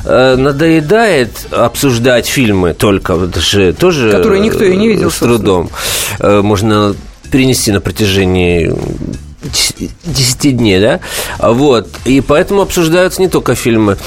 надоедает 0.03 1.31
обсуждать 1.55 2.27
фильмы 2.27 2.73
только, 2.73 3.13
это 3.13 3.39
же 3.39 3.73
тоже... 3.73 4.11
Которые 4.11 4.41
никто 4.41 4.63
и 4.63 4.75
не 4.75 4.87
видел, 4.87 5.11
С 5.11 5.17
трудом. 5.17 5.69
Собственно. 5.69 6.29
Э, 6.29 6.41
можно 6.41 6.95
перенести 7.31 7.71
на 7.71 7.81
протяжении 7.81 8.73
10 10.05 10.57
дней, 10.57 10.79
да? 10.79 10.99
Вот. 11.39 11.87
И 12.05 12.21
поэтому 12.21 12.61
обсуждаются 12.61 13.21
не 13.21 13.27
только 13.27 13.55
фильмы. 13.55 13.97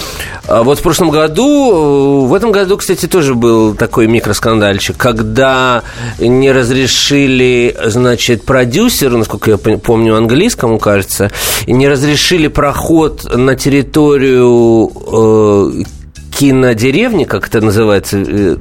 А 0.47 0.63
вот 0.63 0.79
в 0.79 0.83
прошлом 0.83 1.11
году, 1.11 2.25
в 2.27 2.35
этом 2.35 2.53
году, 2.53 2.77
кстати, 2.77 3.07
тоже 3.07 3.35
был 3.35 3.75
такой 3.75 4.07
микроскандальчик, 4.07 4.97
когда 4.97 5.83
не 6.19 6.51
разрешили, 6.53 7.77
значит, 7.85 8.45
продюсеру, 8.45 9.19
насколько 9.19 9.51
я 9.51 9.59
помню, 9.59 10.17
английскому, 10.17 10.79
кажется, 10.79 11.31
не 11.67 11.89
разрешили 11.89 12.49
проход 12.49 13.25
на 13.35 13.55
территорию 13.57 14.91
э, 15.13 15.83
кинодеревни, 16.39 17.25
как 17.25 17.49
это 17.49 17.61
называется, 17.61 18.17
э, 18.17 18.57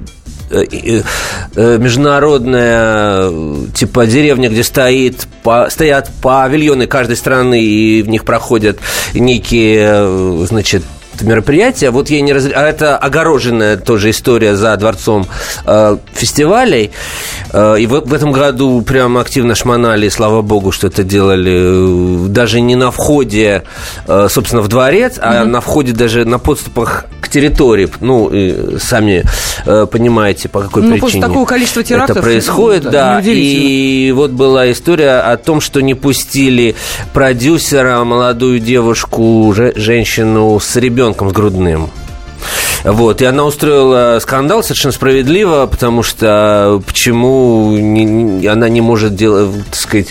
международная 1.56 3.32
типа 3.74 4.08
деревня, 4.08 4.50
где 4.50 4.64
стоит, 4.64 5.28
по, 5.44 5.70
стоят 5.70 6.10
павильоны 6.22 6.88
каждой 6.88 7.18
страны, 7.18 7.62
и 7.64 8.02
в 8.02 8.10
них 8.10 8.26
проходят 8.26 8.80
некие, 9.14 10.46
значит, 10.48 10.82
мероприятие. 11.22 11.92
Вот 11.92 12.10
ей 12.10 12.22
не 12.22 12.34
раз... 12.34 12.46
А 12.54 12.68
это 12.68 12.98
огороженная 12.98 13.78
тоже 13.78 14.12
история 14.12 14.56
за 14.56 14.76
дворцом 14.78 15.28
э, 15.66 15.98
фестивалей. 16.14 16.92
Э, 17.52 17.76
и 17.80 17.88
в, 17.88 18.02
в 18.02 18.14
этом 18.14 18.32
году 18.32 18.82
прям 18.82 19.18
активно 19.18 19.56
шмонали, 19.56 20.10
слава 20.10 20.42
богу, 20.42 20.72
что 20.72 20.88
это 20.88 21.04
делали 21.04 22.26
э, 22.26 22.28
даже 22.30 22.62
не 22.62 22.76
на 22.76 22.92
входе, 22.92 23.64
э, 24.08 24.28
собственно, 24.30 24.62
в 24.62 24.68
дворец, 24.68 25.18
а 25.20 25.44
mm-hmm. 25.44 25.46
на 25.46 25.62
входе 25.62 25.92
даже 25.94 26.26
на 26.26 26.40
подступах 26.40 27.06
к 27.22 27.30
территории. 27.30 27.90
Ну, 28.00 28.30
и 28.32 28.78
сами 28.80 29.24
э, 29.66 29.88
понимаете, 29.92 30.50
по 30.50 30.62
какой 30.62 30.84
ну, 30.84 30.90
причине. 30.90 31.02
После 31.02 31.22
такого 31.22 31.46
количества 31.46 31.84
терактов 31.84 32.18
это 32.18 32.26
происходит, 32.26 32.84
ну, 32.86 32.92
да. 32.92 33.22
да. 33.22 33.22
И 33.26 34.12
вот 34.16 34.32
была 34.32 34.72
история 34.72 35.20
о 35.20 35.38
том, 35.38 35.62
что 35.62 35.82
не 35.82 35.94
пустили 35.94 36.76
продюсера, 37.14 38.04
молодую 38.04 38.60
девушку, 38.60 39.54
женщину 39.76 40.60
с 40.60 40.76
ребенком 40.76 41.07
ребенком 41.08 41.30
с 41.30 41.34
грудным. 41.34 41.90
Вот, 42.84 43.22
и 43.22 43.26
она 43.26 43.44
устроила 43.44 44.20
скандал 44.22 44.64
совершенно 44.64 44.92
справедливо, 44.92 45.66
потому 45.66 46.04
что 46.04 46.82
почему 46.86 47.76
не, 47.76 48.46
она 48.48 48.70
не 48.70 48.82
может 48.82 49.16
делать, 49.16 49.66
так 49.66 49.76
сказать, 49.76 50.08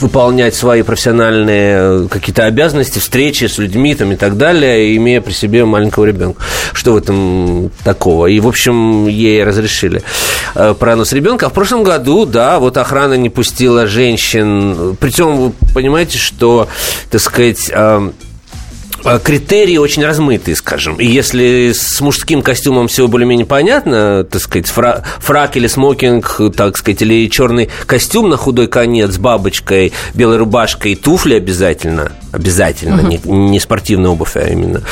выполнять 0.00 0.54
свои 0.54 0.82
профессиональные 0.82 2.08
какие-то 2.08 2.44
обязанности, 2.44 3.00
встречи 3.00 3.46
с 3.46 3.58
людьми 3.58 3.94
там, 3.94 4.12
и 4.12 4.16
так 4.16 4.38
далее, 4.38 4.96
имея 4.96 5.20
при 5.20 5.32
себе 5.32 5.64
маленького 5.64 6.04
ребенка. 6.04 6.40
Что 6.72 6.92
в 6.92 6.96
этом 6.96 7.70
такого? 7.84 8.28
И, 8.28 8.38
в 8.40 8.46
общем, 8.48 9.08
ей 9.08 9.42
разрешили 9.42 10.02
э, 10.54 10.74
пронос 10.78 11.12
ребенка. 11.12 11.46
А 11.46 11.48
в 11.50 11.52
прошлом 11.52 11.82
году, 11.82 12.24
да, 12.24 12.60
вот 12.60 12.78
охрана 12.78 13.14
не 13.14 13.30
пустила 13.30 13.86
женщин. 13.86 14.96
Причем, 15.00 15.36
вы 15.36 15.52
понимаете, 15.74 16.18
что, 16.18 16.68
так 17.10 17.20
сказать, 17.20 17.68
э, 17.68 17.72
а, 17.74 18.12
критерии 19.22 19.76
очень 19.76 20.04
размытые, 20.04 20.56
скажем. 20.56 20.96
И 20.96 21.06
если 21.06 21.72
с 21.72 22.00
мужским 22.00 22.42
костюмом 22.42 22.88
все 22.88 23.06
более-менее 23.08 23.46
понятно, 23.46 24.24
так 24.24 24.40
сказать, 24.40 24.66
фра- 24.68 25.04
фрак 25.18 25.56
или 25.56 25.66
смокинг, 25.66 26.40
так 26.56 26.76
сказать, 26.76 27.02
или 27.02 27.28
черный 27.28 27.68
костюм 27.86 28.28
на 28.28 28.36
худой 28.36 28.68
конец 28.68 29.12
с 29.12 29.18
бабочкой, 29.18 29.92
белой 30.14 30.38
рубашкой 30.38 30.92
и 30.92 30.94
туфли 30.96 31.34
обязательно, 31.34 32.12
обязательно, 32.32 33.00
uh-huh. 33.00 33.20
не, 33.24 33.50
не 33.50 33.60
спортивная 33.60 34.10
обувь, 34.10 34.36
а 34.36 34.48
именно. 34.48 34.82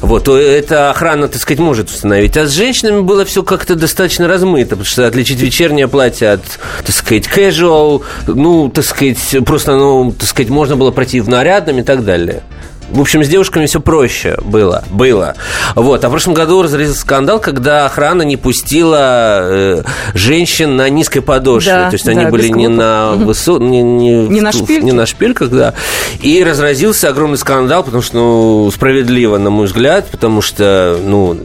Вот, 0.00 0.24
то 0.24 0.36
это 0.36 0.90
охрана, 0.90 1.28
так 1.28 1.40
сказать, 1.40 1.60
может 1.60 1.88
установить. 1.88 2.36
А 2.36 2.46
с 2.46 2.52
женщинами 2.52 3.00
было 3.00 3.24
все 3.24 3.42
как-то 3.42 3.74
достаточно 3.74 4.28
размыто, 4.28 4.70
потому 4.70 4.84
что 4.84 5.06
отличить 5.06 5.40
вечернее 5.40 5.88
платье 5.88 6.30
от, 6.30 6.42
так 6.84 6.94
сказать, 6.94 7.26
casual, 7.26 8.02
ну, 8.26 8.68
так 8.68 8.84
сказать, 8.84 9.18
просто, 9.44 9.76
ну, 9.76 10.12
так 10.12 10.28
сказать, 10.28 10.50
можно 10.50 10.76
было 10.76 10.90
пройти 10.90 11.20
в 11.20 11.28
нарядном 11.28 11.78
и 11.78 11.82
так 11.82 12.04
далее. 12.04 12.42
В 12.90 13.00
общем, 13.00 13.22
с 13.22 13.28
девушками 13.28 13.66
все 13.66 13.80
проще 13.80 14.36
было. 14.42 14.84
Было. 14.90 15.34
Вот. 15.74 16.04
А 16.04 16.08
в 16.08 16.10
прошлом 16.10 16.34
году 16.34 16.62
разразился 16.62 17.00
скандал, 17.00 17.38
когда 17.38 17.86
охрана 17.86 18.22
не 18.22 18.36
пустила 18.36 19.40
э, 19.42 19.82
женщин 20.14 20.76
на 20.76 20.88
низкой 20.88 21.20
подошве. 21.20 21.72
Да, 21.72 21.90
То 21.90 21.94
есть 21.94 22.08
они 22.08 22.26
были 22.26 22.48
не 22.48 22.68
на 22.68 23.12
высо... 23.12 23.58
не, 23.58 23.82
не, 23.82 24.28
не, 24.28 24.40
на 24.40 24.52
шпильке. 24.52 24.82
не 24.82 24.92
на 24.92 25.06
шпильках, 25.06 25.50
да. 25.50 25.74
И 26.22 26.42
разразился 26.42 27.08
огромный 27.08 27.38
скандал, 27.38 27.84
потому 27.84 28.02
что, 28.02 28.16
ну, 28.16 28.70
справедливо, 28.70 29.36
на 29.38 29.50
мой 29.50 29.66
взгляд, 29.66 30.06
потому 30.10 30.40
что, 30.40 30.98
ну, 31.02 31.38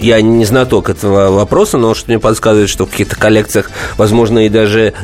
я 0.00 0.20
не 0.20 0.44
знаток 0.44 0.90
этого 0.90 1.30
вопроса, 1.30 1.78
но 1.78 1.94
что 1.94 2.10
мне 2.10 2.18
подсказывает, 2.18 2.68
что 2.68 2.86
в 2.86 2.90
каких-то 2.90 3.16
коллекциях, 3.16 3.70
возможно, 3.96 4.46
и 4.46 4.48
даже 4.48 4.94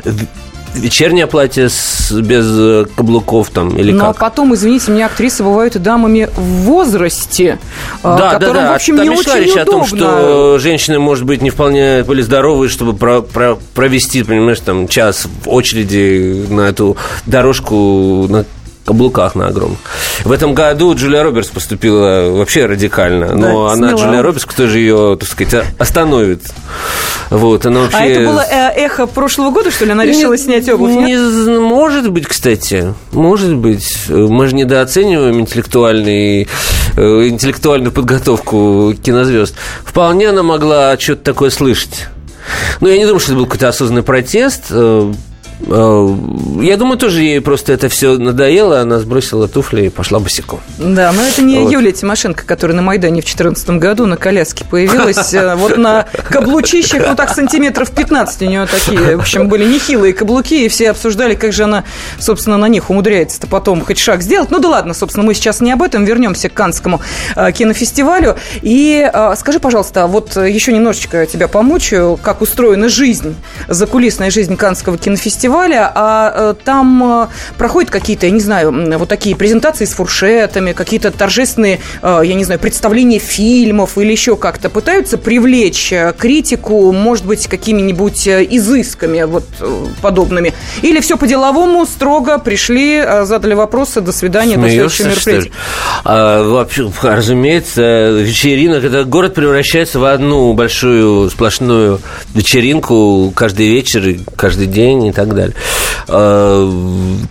вечернее 0.75 1.27
платье 1.27 1.69
с, 1.69 2.11
без 2.11 2.45
э, 2.47 2.85
каблуков 2.95 3.49
там 3.49 3.69
или 3.77 3.91
Но 3.91 4.07
как? 4.07 4.19
потом, 4.19 4.53
извините, 4.53 4.91
мне 4.91 5.05
актрисы 5.05 5.43
бывают 5.43 5.75
и 5.75 5.79
дамами 5.79 6.29
в 6.35 6.41
возрасте, 6.41 7.59
э, 8.03 8.17
да, 8.17 8.31
которым, 8.31 8.55
да, 8.55 8.61
да. 8.63 8.71
в 8.73 8.75
общем, 8.75 8.97
там 8.97 9.05
не 9.05 9.09
очень 9.09 9.33
речь 9.33 9.51
удобно. 9.53 9.61
о 9.61 9.65
том, 9.65 9.85
что 9.85 10.59
женщины, 10.59 10.99
может 10.99 11.25
быть, 11.25 11.41
не 11.41 11.49
вполне 11.49 12.03
были 12.03 12.21
здоровы, 12.21 12.69
чтобы 12.69 12.93
про, 12.93 13.21
про, 13.21 13.57
провести, 13.73 14.23
понимаешь, 14.23 14.59
там 14.59 14.87
час 14.87 15.27
в 15.43 15.49
очереди 15.49 16.45
на 16.49 16.61
эту 16.61 16.97
дорожку, 17.25 18.27
на 18.29 18.45
каблуках 18.87 19.35
на 19.35 19.47
огромных. 19.47 19.79
В 20.23 20.31
этом 20.31 20.53
году 20.53 20.95
Джулия 20.95 21.21
Робертс 21.21 21.49
поступила 21.49 22.31
вообще 22.31 22.65
радикально. 22.65 23.35
Но 23.35 23.67
да, 23.67 23.73
она, 23.73 23.89
смело. 23.89 24.01
Джулия 24.01 24.21
Робертс, 24.21 24.45
кто 24.45 24.67
же 24.67 24.79
ее, 24.79 25.17
так 25.19 25.29
сказать, 25.29 25.65
остановит? 25.77 26.43
Вот, 27.29 27.65
она 27.65 27.81
вообще... 27.81 27.97
А 27.97 28.05
это 28.05 28.19
было 28.21 28.45
э, 28.49 28.71
эхо 28.77 29.05
прошлого 29.05 29.51
года, 29.51 29.69
что 29.69 29.85
ли? 29.85 29.91
Она 29.91 30.05
решила 30.05 30.31
не, 30.31 30.37
снять 30.37 30.69
обувь, 30.69 30.91
не, 30.91 31.03
нет? 31.03 31.59
Может 31.59 32.09
быть, 32.09 32.25
кстати. 32.25 32.93
Может 33.11 33.55
быть. 33.55 34.07
Мы 34.07 34.47
же 34.47 34.55
недооцениваем 34.55 35.41
интеллектуальный, 35.41 36.47
э, 36.95 37.27
интеллектуальную 37.27 37.91
подготовку 37.91 38.93
кинозвезд. 39.03 39.55
Вполне 39.83 40.29
она 40.29 40.43
могла 40.43 40.97
что-то 40.97 41.23
такое 41.23 41.49
слышать. 41.49 42.07
Но 42.79 42.87
я 42.87 42.97
не 42.97 43.03
думаю, 43.03 43.19
что 43.19 43.31
это 43.31 43.39
был 43.39 43.45
какой-то 43.45 43.67
осознанный 43.67 44.03
протест. 44.03 44.71
Э, 45.65 46.15
я 46.61 46.77
думаю, 46.77 46.97
тоже 46.97 47.21
ей 47.23 47.41
просто 47.41 47.73
это 47.73 47.89
все 47.89 48.17
надоело, 48.17 48.79
она 48.79 48.99
сбросила 48.99 49.47
туфли 49.47 49.87
и 49.87 49.89
пошла 49.89 50.19
босиком. 50.19 50.59
Да, 50.77 51.11
но 51.11 51.23
это 51.23 51.41
не 51.41 51.59
вот. 51.59 51.71
Юлия 51.71 51.91
Тимошенко, 51.91 52.45
которая 52.45 52.75
на 52.75 52.83
Майдане 52.83 53.21
в 53.21 53.25
2014 53.25 53.69
году 53.71 54.05
на 54.05 54.17
коляске 54.17 54.65
появилась. 54.65 55.33
Э, 55.33 55.55
вот 55.55 55.77
на 55.77 56.05
каблучищах, 56.29 57.07
ну 57.07 57.15
так 57.15 57.33
сантиметров 57.33 57.91
15 57.91 58.41
у 58.43 58.45
нее 58.45 58.67
такие, 58.67 59.17
в 59.17 59.21
общем, 59.21 59.49
были 59.49 59.65
нехилые 59.65 60.13
каблуки, 60.13 60.65
и 60.65 60.67
все 60.67 60.91
обсуждали, 60.91 61.35
как 61.35 61.53
же 61.53 61.63
она, 61.63 61.83
собственно, 62.19 62.57
на 62.57 62.67
них 62.67 62.89
умудряется-то 62.89 63.47
потом 63.47 63.83
хоть 63.83 63.97
шаг 63.97 64.21
сделать. 64.21 64.51
Ну 64.51 64.59
да 64.59 64.69
ладно, 64.69 64.93
собственно, 64.93 65.25
мы 65.25 65.33
сейчас 65.33 65.59
не 65.61 65.71
об 65.71 65.81
этом, 65.81 66.05
вернемся 66.05 66.49
к 66.49 66.53
Канскому 66.53 67.01
э, 67.35 67.51
кинофестивалю. 67.51 68.35
И 68.61 69.09
скажи, 69.35 69.59
пожалуйста, 69.59 70.07
вот 70.07 70.35
еще 70.35 70.71
немножечко 70.71 71.25
тебя 71.25 71.47
помучаю, 71.47 72.17
как 72.21 72.41
устроена 72.41 72.89
жизнь, 72.89 73.35
закулисная 73.67 74.29
жизнь 74.29 74.55
Канского 74.55 74.97
кинофестиваля 74.97 75.46
фестиваля, 75.47 75.91
а 75.95 76.33
э, 76.35 76.55
там 76.61 77.23
э, 77.23 77.27
проходят 77.57 77.89
какие-то, 77.89 78.25
я 78.25 78.31
не 78.33 78.41
знаю, 78.41 78.97
вот 78.97 79.07
такие 79.07 79.33
презентации 79.33 79.85
с 79.85 79.93
фуршетами, 79.93 80.73
какие-то 80.73 81.09
торжественные, 81.11 81.79
э, 82.01 82.21
я 82.25 82.33
не 82.33 82.43
знаю, 82.43 82.59
представления 82.59 83.19
фильмов 83.19 83.97
или 83.97 84.11
еще 84.11 84.35
как-то. 84.35 84.69
Пытаются 84.69 85.17
привлечь 85.17 85.93
критику, 86.17 86.91
может 86.91 87.25
быть, 87.25 87.47
какими-нибудь 87.47 88.27
изысками 88.27 89.23
вот 89.23 89.45
подобными. 90.01 90.53
Или 90.81 90.99
все 90.99 91.15
по-деловому, 91.17 91.85
строго 91.85 92.39
пришли, 92.39 93.03
задали 93.23 93.53
вопросы, 93.53 94.01
до 94.01 94.11
свидания, 94.11 94.55
Смеешься, 94.55 94.83
до 94.83 94.89
следующего 94.89 95.31
мероприятия. 95.31 95.51
А, 96.03 96.43
вообще, 96.43 96.91
разумеется, 97.01 98.09
вечеринок, 98.19 98.83
это 98.83 99.05
город 99.05 99.33
превращается 99.33 99.99
в 99.99 100.03
одну 100.03 100.51
большую 100.53 101.29
сплошную 101.29 102.01
вечеринку 102.33 103.31
каждый 103.33 103.69
вечер, 103.69 104.17
каждый 104.35 104.67
день 104.67 105.05
и 105.05 105.11
так 105.13 105.29
далее 105.29 105.36
далее. 105.37 105.55
А, 106.07 106.69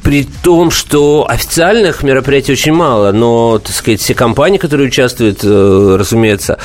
при 0.03 0.29
том, 0.43 0.71
что 0.71 1.27
официальных 1.29 2.03
мероприятий 2.03 2.53
очень 2.53 2.73
мало, 2.73 3.13
но, 3.13 3.59
так 3.59 3.75
сказать, 3.75 4.01
все 4.01 4.15
компании, 4.15 4.59
которые 4.59 4.89
участвуют, 4.89 5.41
э, 5.43 5.97
разумеется, 5.99 6.59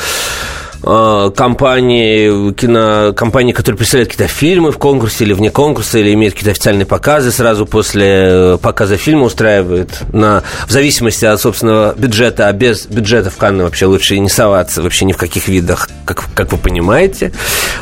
компании, 0.82 2.54
кино, 2.54 3.14
компании, 3.14 3.52
которые 3.54 3.78
представляют 3.78 4.12
какие-то 4.12 4.32
фильмы 4.32 4.72
в 4.72 4.78
конкурсе 4.78 5.26
или 5.26 5.34
вне 5.34 5.52
конкурса, 5.52 6.00
или 6.00 6.14
имеют 6.14 6.34
какие-то 6.34 6.52
официальные 6.52 6.86
показы, 6.86 7.32
сразу 7.32 7.66
после 7.66 8.08
э, 8.08 8.58
показа 8.62 8.98
фильма 8.98 9.26
устраивают 9.26 9.90
на, 10.12 10.44
в 10.68 10.72
зависимости 10.72 11.26
от 11.26 11.40
собственного 11.40 11.94
бюджета, 11.96 12.48
а 12.48 12.54
без 12.54 12.86
бюджета 12.88 13.30
в 13.30 13.38
Канны 13.38 13.64
вообще 13.64 13.86
лучше 13.86 14.18
не 14.20 14.30
соваться 14.30 14.82
вообще 14.82 15.06
ни 15.06 15.14
в 15.14 15.18
каких 15.18 15.48
видах, 15.48 15.90
как, 16.06 16.24
как 16.34 16.52
вы 16.52 16.58
понимаете. 16.58 17.32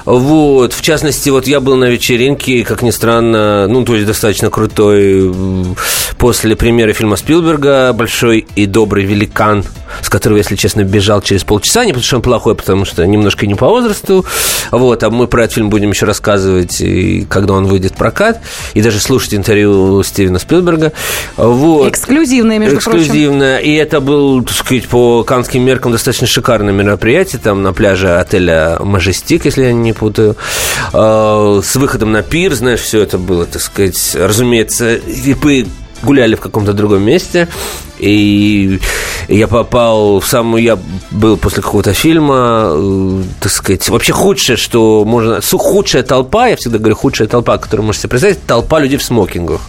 Вот, 0.05 0.73
в 0.73 0.81
частности, 0.81 1.29
вот 1.29 1.47
я 1.47 1.59
был 1.59 1.75
на 1.75 1.85
вечеринке, 1.85 2.63
как 2.63 2.81
ни 2.81 2.91
странно, 2.91 3.67
ну, 3.67 3.85
то 3.85 3.95
есть 3.95 4.07
достаточно 4.07 4.49
крутой, 4.49 5.33
после 6.17 6.55
премьеры 6.55 6.93
фильма 6.93 7.15
Спилберга 7.15 7.93
«Большой 7.93 8.45
и 8.55 8.65
добрый 8.65 9.05
великан», 9.05 9.63
с 10.01 10.09
которого, 10.09 10.37
если 10.37 10.55
честно, 10.55 10.83
бежал 10.83 11.21
через 11.21 11.43
полчаса, 11.43 11.85
не 11.85 11.93
потому 11.93 12.05
что 12.05 12.15
он 12.17 12.21
плохой, 12.21 12.53
а 12.53 12.55
потому 12.55 12.85
что 12.89 13.05
немножко 13.05 13.47
не 13.47 13.55
по 13.55 13.67
возрасту. 13.67 14.25
Вот, 14.71 15.03
а 15.03 15.09
мы 15.09 15.27
про 15.27 15.43
этот 15.43 15.55
фильм 15.55 15.69
будем 15.69 15.91
еще 15.91 16.05
рассказывать, 16.05 16.81
и 16.81 17.25
когда 17.29 17.53
он 17.53 17.65
выйдет 17.65 17.93
в 17.93 17.95
прокат, 17.95 18.41
и 18.73 18.81
даже 18.81 18.99
слушать 18.99 19.33
интервью 19.33 20.03
Стивена 20.03 20.39
Спилберга. 20.39 20.91
Вот. 21.37 21.87
Эксклюзивное, 21.87 22.59
между 22.59 22.77
Эксклюзивное. 22.77 23.57
Прочим. 23.57 23.71
И 23.71 23.75
это 23.75 23.99
был, 24.01 24.43
так 24.43 24.55
сказать, 24.55 24.87
по 24.87 25.23
канским 25.23 25.63
меркам 25.63 25.91
достаточно 25.91 26.27
шикарное 26.27 26.73
мероприятие, 26.73 27.39
там 27.41 27.63
на 27.63 27.73
пляже 27.73 28.17
отеля 28.17 28.77
Мажестик, 28.81 29.45
если 29.45 29.65
я 29.65 29.73
не 29.73 29.93
путаю, 29.93 30.35
а, 30.93 31.61
с 31.63 31.75
выходом 31.75 32.11
на 32.11 32.23
пир, 32.23 32.53
знаешь, 32.55 32.81
все 32.81 33.01
это 33.01 33.17
было, 33.17 33.45
так 33.45 33.61
сказать, 33.61 34.15
разумеется, 34.15 34.95
випы 34.95 35.67
гуляли 36.03 36.35
в 36.35 36.39
каком-то 36.39 36.73
другом 36.73 37.03
месте, 37.03 37.47
и 37.99 38.79
я 39.27 39.47
попал 39.47 40.19
в 40.19 40.27
самую... 40.27 40.63
Я 40.63 40.79
был 41.11 41.37
после 41.37 41.61
какого-то 41.61 41.93
фильма, 41.93 42.71
э, 42.73 43.23
так 43.39 43.51
сказать, 43.51 43.87
вообще 43.89 44.13
худшее, 44.13 44.57
что 44.57 45.03
можно... 45.05 45.41
Худшая 45.41 46.03
толпа, 46.03 46.47
я 46.47 46.55
всегда 46.55 46.77
говорю, 46.77 46.95
худшая 46.95 47.27
толпа, 47.27 47.57
которую 47.57 47.87
можете 47.87 48.07
представить, 48.07 48.45
толпа 48.45 48.79
людей 48.79 48.97
в 48.97 49.03
смокингах 49.03 49.61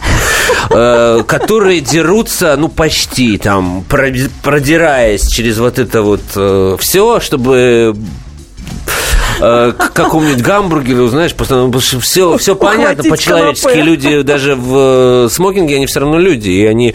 э, 0.69 1.23
которые 1.27 1.81
дерутся, 1.81 2.55
ну, 2.57 2.69
почти 2.69 3.37
там, 3.37 3.83
продираясь 3.87 5.27
через 5.27 5.57
вот 5.59 5.79
это 5.79 6.01
вот 6.01 6.21
э, 6.35 6.77
все, 6.79 7.19
чтобы 7.19 7.95
Э, 9.41 9.73
к 9.75 9.93
какому-нибудь 9.93 10.41
гамбургеру, 10.41 11.07
знаешь, 11.07 11.33
потому 11.33 11.79
что 11.79 11.99
все, 11.99 12.37
все 12.37 12.55
понятно 12.55 13.03
по-человечески. 13.03 13.77
Люди 13.77 14.21
даже 14.21 14.55
в 14.55 15.25
э, 15.25 15.29
смокинге, 15.31 15.77
они 15.77 15.87
все 15.87 15.99
равно 16.01 16.19
люди. 16.19 16.49
И 16.49 16.65
они 16.65 16.93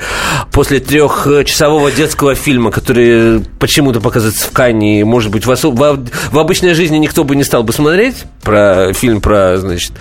после 0.53 0.79
трехчасового 0.79 1.91
детского 1.91 2.35
фильма, 2.35 2.71
который 2.71 3.45
почему-то 3.59 4.01
показывается 4.01 4.47
в 4.47 4.53
Кане, 4.53 5.05
может 5.05 5.31
быть, 5.31 5.45
в, 5.45 5.55
в, 5.55 6.09
в 6.33 6.39
обычной 6.39 6.75
жизни 6.75 6.99
никто 6.99 7.25
бы 7.25 7.35
не 7.35 7.45
стал 7.45 7.65
бы 7.65 7.73
смотреть 7.73 8.25
про 8.43 8.93
фильм 8.93 9.21
про, 9.21 9.57
значит, 9.59 9.93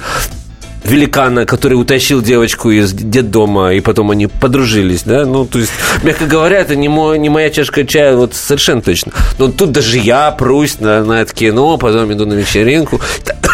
великана, 0.85 1.45
который 1.45 1.73
утащил 1.73 2.21
девочку 2.21 2.71
из 2.71 2.93
детдома, 2.93 3.73
и 3.73 3.79
потом 3.79 4.11
они 4.11 4.27
подружились, 4.27 5.03
да, 5.03 5.25
ну, 5.25 5.45
то 5.45 5.59
есть, 5.59 5.71
мягко 6.03 6.25
говоря, 6.25 6.59
это 6.59 6.75
не, 6.75 6.87
мой, 6.87 7.19
не 7.19 7.29
моя 7.29 7.49
чашка 7.49 7.85
чая, 7.85 8.15
вот 8.15 8.33
совершенно 8.35 8.81
точно. 8.81 9.11
Но 9.39 9.51
тут 9.51 9.71
даже 9.71 9.97
я 9.97 10.31
прусь 10.31 10.79
на, 10.79 11.03
на 11.03 11.21
это 11.21 11.33
кино, 11.33 11.77
потом 11.77 12.11
иду 12.13 12.25
на 12.25 12.33
вечеринку. 12.33 13.01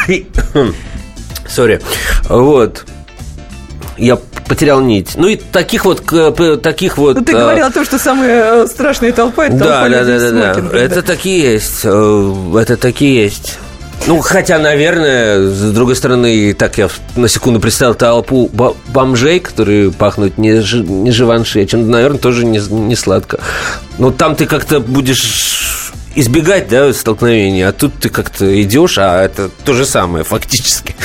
Сори. 1.47 1.81
Вот 2.29 2.85
я 3.97 4.17
потерял 4.47 4.81
нить. 4.81 5.11
Ну 5.15 5.27
и 5.27 5.35
таких 5.35 5.85
вот, 5.85 6.03
таких 6.61 6.97
вот. 6.97 7.15
Ну, 7.17 7.23
ты 7.23 7.33
говорил 7.33 7.65
о 7.67 7.71
том, 7.71 7.85
что 7.85 7.97
самая 7.99 8.63
э, 8.63 8.67
страшная 8.67 9.11
толпа 9.11 9.45
это 9.45 9.55
да, 9.55 9.65
толпа 9.65 9.89
да, 9.89 10.03
да, 10.03 10.19
да, 10.19 10.53
да. 10.55 10.77
Это 10.77 11.01
такие 11.01 11.53
есть. 11.53 11.81
Э, 11.83 12.57
это 12.57 12.77
такие 12.77 13.23
есть. 13.23 13.59
Ну, 14.07 14.19
хотя, 14.19 14.57
наверное, 14.57 15.47
с 15.47 15.71
другой 15.71 15.95
стороны, 15.95 16.53
так 16.53 16.77
я 16.79 16.89
на 17.15 17.27
секунду 17.27 17.59
представил 17.59 17.93
толпу 17.93 18.49
бомжей, 18.87 19.39
которые 19.39 19.91
пахнут 19.91 20.37
не, 20.39 20.49
не 20.49 21.11
живанши, 21.11 21.65
чем, 21.65 21.89
наверное, 21.89 22.19
тоже 22.19 22.45
не, 22.45 22.59
не 22.59 22.95
сладко. 22.95 23.39
Но 23.99 24.11
там 24.11 24.35
ты 24.35 24.47
как-то 24.47 24.79
будешь 24.79 25.90
избегать 26.15 26.67
да, 26.67 26.91
столкновений, 26.93 27.63
а 27.63 27.71
тут 27.71 27.93
ты 27.99 28.09
как-то 28.09 28.61
идешь, 28.61 28.97
а 28.97 29.23
это 29.23 29.49
то 29.63 29.73
же 29.73 29.85
самое 29.85 30.23
фактически. 30.23 30.95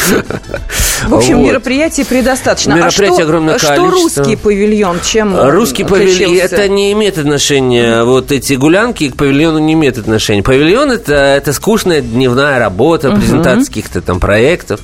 В 1.07 1.15
общем, 1.15 1.39
вот. 1.39 1.49
мероприятий 1.49 2.05
предостаточно. 2.05 2.73
Мероприятий 2.73 3.15
а 3.15 3.15
что, 3.15 3.23
огромное 3.23 3.59
количество. 3.59 3.77
Что 3.77 3.91
русский 3.91 4.37
павильон, 4.37 4.99
чем 5.05 5.37
Русский 5.39 5.85
павильон, 5.85 6.35
это 6.35 6.69
не 6.69 6.93
имеет 6.93 7.19
отношения, 7.19 8.03
вот 8.05 8.33
эти 8.33 8.55
гулянки 8.55 9.11
к 9.11 9.17
павильону 9.17 9.59
не 9.59 9.75
имеют 9.75 9.99
отношения. 9.99 10.43
Павильон 10.43 10.91
это, 10.91 11.15
это 11.15 11.53
скучная 11.53 12.01
дневная 12.01 12.59
работа, 12.59 13.11
угу. 13.11 13.19
презентация 13.19 13.67
каких-то 13.67 14.01
там 14.01 14.21
проектов. 14.21 14.81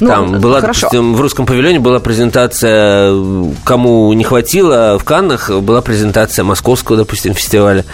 Ну, 0.00 0.08
там 0.08 0.40
была, 0.40 0.60
хорошо. 0.60 0.82
допустим, 0.82 1.14
в 1.14 1.20
русском 1.20 1.46
павильоне 1.46 1.80
была 1.80 2.00
презентация, 2.00 3.12
кому 3.64 4.12
не 4.12 4.24
хватило, 4.24 4.98
в 4.98 5.04
Каннах 5.04 5.50
была 5.50 5.82
презентация 5.82 6.44
московского, 6.44 6.98
допустим, 6.98 7.34
фестиваля 7.34 7.84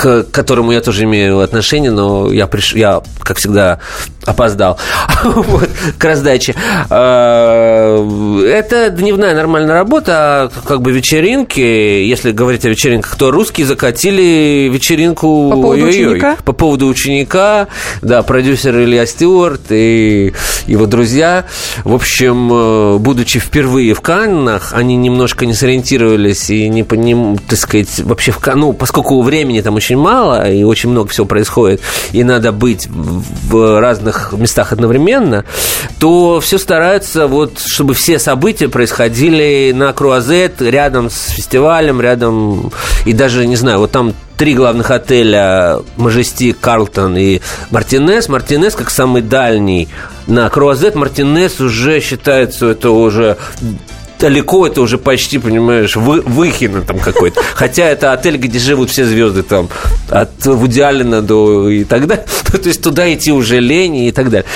к 0.00 0.22
которому 0.30 0.72
я 0.72 0.80
тоже 0.80 1.04
имею 1.04 1.40
отношение, 1.40 1.90
но 1.90 2.32
я, 2.32 2.46
приш... 2.46 2.74
я 2.74 3.02
как 3.20 3.36
всегда, 3.36 3.80
опоздал 4.24 4.78
вот, 5.24 5.68
к 5.98 6.02
раздаче. 6.02 6.54
А, 6.88 8.42
это 8.42 8.88
дневная 8.88 9.34
нормальная 9.34 9.74
работа, 9.74 10.12
а 10.14 10.50
как 10.64 10.80
бы 10.80 10.92
вечеринки, 10.92 11.60
если 11.60 12.32
говорить 12.32 12.64
о 12.64 12.70
вечеринках, 12.70 13.14
то 13.16 13.30
русские 13.30 13.66
закатили 13.66 14.70
вечеринку 14.72 15.50
по 15.50 15.56
поводу 15.56 15.84
ой, 15.84 15.90
ученика. 15.90 16.36
По 16.46 16.52
поводу 16.54 16.86
ученика, 16.86 17.68
да, 18.00 18.22
продюсер 18.22 18.78
Илья 18.78 19.04
Стюарт 19.04 19.70
и 19.70 20.32
его 20.66 20.86
друзья. 20.86 21.44
В 21.84 21.94
общем, 21.94 22.50
э, 22.50 22.96
будучи 22.98 23.38
впервые 23.38 23.92
в 23.92 24.00
Каннах, 24.00 24.72
они 24.74 24.96
немножко 24.96 25.44
не 25.44 25.52
сориентировались 25.52 26.48
и 26.48 26.70
не 26.70 26.84
понимали, 26.84 27.38
так 27.46 27.58
сказать, 27.58 28.00
вообще 28.00 28.32
в 28.32 28.38
Канну, 28.38 28.68
ну, 28.68 28.72
поскольку 28.72 29.20
времени 29.22 29.60
там 29.60 29.74
очень 29.74 29.89
очень 29.90 29.98
мало, 29.98 30.48
и 30.48 30.62
очень 30.62 30.90
много 30.90 31.08
всего 31.08 31.26
происходит, 31.26 31.80
и 32.12 32.22
надо 32.22 32.52
быть 32.52 32.86
в 32.88 33.80
разных 33.80 34.32
местах 34.32 34.72
одновременно, 34.72 35.44
то 35.98 36.40
все 36.40 36.58
стараются, 36.58 37.26
вот, 37.26 37.58
чтобы 37.58 37.94
все 37.94 38.20
события 38.20 38.68
происходили 38.68 39.72
на 39.74 39.92
Круазет, 39.92 40.62
рядом 40.62 41.10
с 41.10 41.30
фестивалем, 41.30 42.00
рядом, 42.00 42.70
и 43.04 43.12
даже, 43.12 43.46
не 43.46 43.56
знаю, 43.56 43.80
вот 43.80 43.90
там 43.90 44.14
три 44.36 44.54
главных 44.54 44.92
отеля 44.92 45.80
Мажести, 45.96 46.52
Карлтон 46.52 47.16
и 47.16 47.40
Мартинес. 47.70 48.28
Мартинес 48.28 48.74
как 48.74 48.88
самый 48.88 49.20
дальний 49.20 49.88
на 50.26 50.48
Круазет. 50.48 50.94
Мартинес 50.94 51.60
уже 51.60 52.00
считается, 52.00 52.68
это 52.68 52.88
уже 52.90 53.36
далеко 54.20 54.66
это 54.66 54.82
уже 54.82 54.98
почти, 54.98 55.38
понимаешь, 55.38 55.96
вы, 55.96 56.20
Выхино 56.20 56.82
там 56.82 56.98
какой-то. 56.98 57.40
Хотя 57.54 57.84
это 57.88 58.12
отель, 58.12 58.36
где 58.36 58.58
живут 58.58 58.90
все 58.90 59.04
звезды 59.04 59.42
там, 59.42 59.68
от 60.08 60.44
Вуди 60.44 60.80
Аллена 60.80 61.22
до 61.22 61.68
и 61.68 61.84
так 61.84 62.06
далее. 62.06 62.26
То 62.44 62.68
есть 62.68 62.82
туда 62.82 63.12
идти 63.12 63.32
уже 63.32 63.60
лень 63.60 63.96
и 63.96 64.12
так 64.12 64.30
далее. 64.30 64.46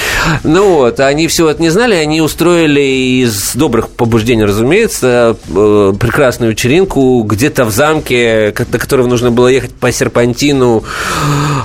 Ну 0.42 0.74
вот, 0.74 1.00
они 1.00 1.29
все 1.29 1.48
это 1.48 1.62
не 1.62 1.70
знали, 1.70 1.94
они 1.94 2.20
устроили 2.20 2.81
из 3.22 3.55
добрых 3.55 3.88
побуждений, 3.88 4.44
разумеется, 4.44 5.37
э, 5.48 5.92
прекрасную 5.98 6.53
вечеринку 6.53 7.22
где-то 7.22 7.64
в 7.64 7.70
замке, 7.70 8.53
до 8.53 8.79
которого 8.79 9.07
нужно 9.07 9.31
было 9.31 9.48
ехать 9.48 9.72
по 9.72 9.90
серпантину 9.90 10.85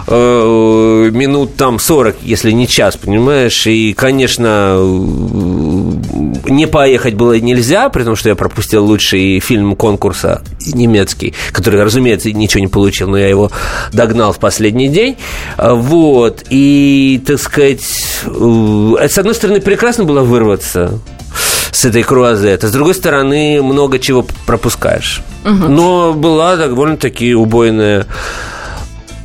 э, 0.07 1.09
минут 1.11 1.55
там 1.55 1.79
40, 1.79 2.17
если 2.21 2.51
не 2.51 2.67
час, 2.67 2.95
понимаешь? 2.95 3.67
И, 3.67 3.93
конечно, 3.93 4.77
не 6.47 6.67
поехать 6.67 7.15
было 7.15 7.39
нельзя, 7.39 7.88
при 7.89 8.03
том, 8.03 8.15
что 8.15 8.29
я 8.29 8.35
пропустил 8.35 8.85
лучший 8.85 9.39
фильм 9.39 9.75
конкурса 9.75 10.41
немецкий, 10.73 11.33
который, 11.51 11.83
разумеется, 11.83 12.31
ничего 12.31 12.61
не 12.61 12.67
получил, 12.67 13.09
но 13.09 13.17
я 13.17 13.27
его 13.27 13.51
догнал 13.91 14.33
в 14.33 14.39
последний 14.39 14.87
день. 14.87 15.17
Вот. 15.57 16.43
И, 16.49 17.21
так 17.25 17.39
сказать, 17.39 17.81
э, 18.25 19.07
с 19.09 19.17
одной 19.17 19.35
стороны, 19.35 19.61
прекрасно 19.61 20.03
было 20.03 20.21
вырваться 20.21 20.99
с 21.71 21.85
этой 21.85 22.03
круазета. 22.03 22.67
С 22.67 22.71
другой 22.71 22.93
стороны, 22.93 23.61
много 23.61 23.99
чего 23.99 24.25
пропускаешь. 24.45 25.21
Угу. 25.45 25.53
Но 25.53 26.13
была 26.13 26.57
довольно-таки 26.57 27.33
убойная 27.33 28.05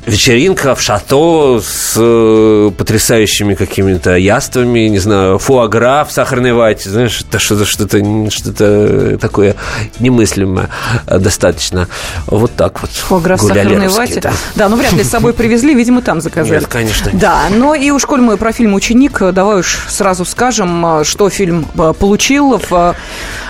вечеринка 0.07 0.75
в 0.75 0.83
шато 0.83 1.61
с 1.61 1.95
э, 1.97 2.71
потрясающими 2.77 3.55
какими-то 3.55 4.17
яствами, 4.17 4.81
не 4.89 4.99
знаю, 4.99 5.39
фуагра 5.39 6.05
в 6.09 6.13
сахарной 6.13 6.53
вате, 6.53 6.91
знаешь, 6.91 7.25
это 7.27 7.39
что-то 7.39 7.65
что-то 7.65 8.31
что 8.31 9.19
такое 9.19 9.57
немыслимое 9.99 10.69
э, 11.07 11.19
достаточно. 11.19 11.89
Вот 12.27 12.53
так 12.55 12.81
вот. 12.83 12.91
Фуагра 12.91 13.37
в 13.37 13.41
сахарной 13.41 13.89
вате? 13.89 14.21
Да. 14.21 14.33
да, 14.55 14.69
ну 14.69 14.77
вряд 14.77 14.93
ли 14.93 15.05
с 15.05 15.11
собой 15.11 15.33
привезли, 15.33 15.75
видимо, 15.75 16.03
там 16.03 16.21
заказали. 16.21 16.61
Нет, 16.61 16.69
конечно. 16.69 17.11
Да, 17.15 17.45
но 17.51 17.75
и 17.75 17.91
уж 17.91 18.05
коль 18.05 18.21
мы 18.21 18.37
про 18.37 18.53
фильм 18.53 18.75
«Ученик», 18.75 19.21
давай 19.33 19.61
уж 19.61 19.79
сразу 19.89 20.25
скажем, 20.25 21.01
э, 21.01 21.05
что 21.05 21.31
фильм 21.31 21.65
получил, 21.99 22.61
в 22.69 22.95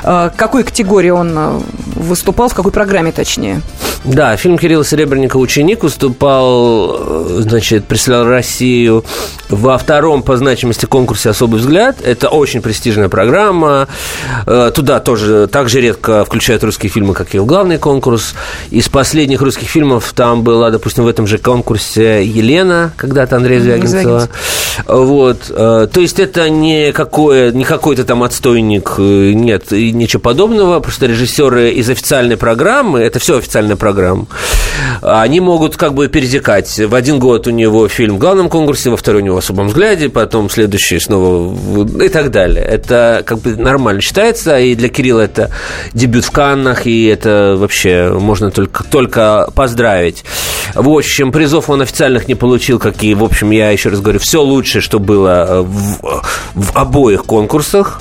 какой 0.02 0.64
категории 0.64 1.10
он 1.10 1.64
выступал, 1.86 2.48
в 2.48 2.54
какой 2.54 2.72
программе 2.72 3.10
точнее. 3.10 3.62
Да, 4.04 4.36
фильм 4.36 4.58
Кирилла 4.58 4.84
Серебренника 4.84 5.38
«Ученик» 5.38 5.82
выступал, 5.82 6.94
э, 6.98 7.36
значит, 7.40 7.86
представлял 7.86 8.26
Россию 8.26 9.02
во 9.48 9.78
втором 9.78 10.22
по 10.22 10.36
значимости 10.36 10.84
конкурсе 10.84 11.30
«Особый 11.30 11.58
взгляд». 11.58 11.96
Это 12.04 12.28
очень 12.28 12.60
престижная 12.60 13.08
программа. 13.08 13.88
Э, 14.46 14.70
туда 14.74 15.00
тоже 15.00 15.48
так 15.50 15.70
же 15.70 15.80
редко 15.80 16.26
включают 16.26 16.62
русские 16.64 16.90
фильмы, 16.90 17.14
как 17.14 17.34
и 17.34 17.38
в 17.38 17.46
главный 17.46 17.78
конкурс. 17.78 18.34
Из 18.70 18.90
последних 18.90 19.40
русских 19.40 19.68
фильмов 19.68 20.12
там 20.14 20.42
была, 20.42 20.70
допустим, 20.70 21.04
в 21.04 21.08
этом 21.08 21.26
же 21.26 21.38
конкурсе 21.38 22.26
«Елена», 22.26 22.92
когда-то 22.98 23.36
Андрей 23.36 23.60
Звягинцева. 23.60 24.28
Вот. 24.86 25.46
Э, 25.48 25.88
то 25.90 26.00
есть 26.00 26.20
это 26.20 26.50
не, 26.50 26.92
какое, 26.92 27.52
не 27.52 27.64
какой-то 27.64 28.04
там 28.04 28.22
отстойник, 28.22 28.98
нет, 28.98 29.72
и 29.72 29.92
ничего 29.92 30.20
подобного. 30.20 30.80
Просто 30.80 31.06
режиссеры 31.06 31.70
из 31.70 31.88
официальной 31.88 32.36
программы, 32.36 33.00
это 33.00 33.18
все 33.18 33.38
официальная 33.38 33.76
программа, 33.76 33.93
программ. 33.94 34.26
Они 35.02 35.40
могут 35.40 35.76
как 35.76 35.94
бы 35.94 36.08
перетекать. 36.08 36.78
В 36.78 36.94
один 36.94 37.18
год 37.18 37.46
у 37.46 37.50
него 37.50 37.88
фильм 37.88 38.16
в 38.16 38.18
главном 38.18 38.48
конкурсе, 38.48 38.90
во 38.90 38.96
второй 38.96 39.22
у 39.22 39.24
него 39.24 39.36
в 39.36 39.38
особом 39.38 39.68
взгляде, 39.68 40.08
потом 40.08 40.50
следующий 40.50 40.98
снова 40.98 41.54
и 42.02 42.08
так 42.08 42.30
далее. 42.30 42.64
Это 42.64 43.22
как 43.24 43.38
бы 43.38 43.56
нормально 43.56 44.00
считается, 44.00 44.58
и 44.58 44.74
для 44.74 44.88
Кирилла 44.88 45.22
это 45.22 45.50
дебют 45.92 46.24
в 46.24 46.30
Каннах, 46.30 46.86
и 46.86 47.06
это 47.06 47.54
вообще 47.56 48.10
можно 48.18 48.50
только, 48.50 48.82
только 48.84 49.48
поздравить. 49.54 50.24
В 50.74 50.88
общем, 50.88 51.30
призов 51.30 51.70
он 51.70 51.82
официальных 51.82 52.26
не 52.26 52.34
получил, 52.34 52.78
как 52.78 53.02
и, 53.04 53.14
в 53.14 53.22
общем, 53.22 53.50
я 53.52 53.70
еще 53.70 53.90
раз 53.90 54.00
говорю, 54.00 54.18
все 54.18 54.42
лучшее, 54.42 54.82
что 54.82 54.98
было 54.98 55.62
в, 55.62 56.22
в 56.54 56.76
обоих 56.76 57.24
конкурсах, 57.24 58.00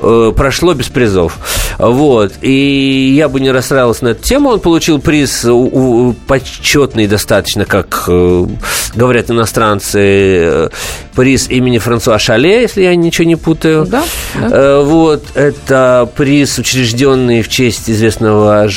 угу. 0.00 0.32
прошло 0.32 0.74
без 0.74 0.88
призов. 0.88 1.38
Вот. 1.78 2.32
И 2.42 3.14
я 3.16 3.28
бы 3.28 3.40
не 3.40 3.50
расстраивался 3.50 4.04
на 4.04 4.08
эту 4.08 4.22
тему. 4.22 4.50
Он 4.50 4.60
получил 4.60 5.00
приз 5.00 5.29
у, 5.44 6.14
почетный 6.26 7.06
достаточно, 7.06 7.64
как 7.64 8.04
э, 8.08 8.46
говорят 8.94 9.30
иностранцы, 9.30 9.98
э, 9.98 10.68
приз 11.14 11.48
имени 11.48 11.78
Франсуа 11.78 12.18
Шале, 12.18 12.62
если 12.62 12.82
я 12.82 12.94
ничего 12.94 13.26
не 13.26 13.36
путаю. 13.36 13.86
Да, 13.86 14.04
да. 14.34 14.48
Э, 14.50 14.82
вот. 14.82 15.24
Это 15.34 16.08
приз, 16.16 16.58
учрежденный 16.58 17.42
в 17.42 17.48
честь 17.48 17.88
известного 17.90 18.68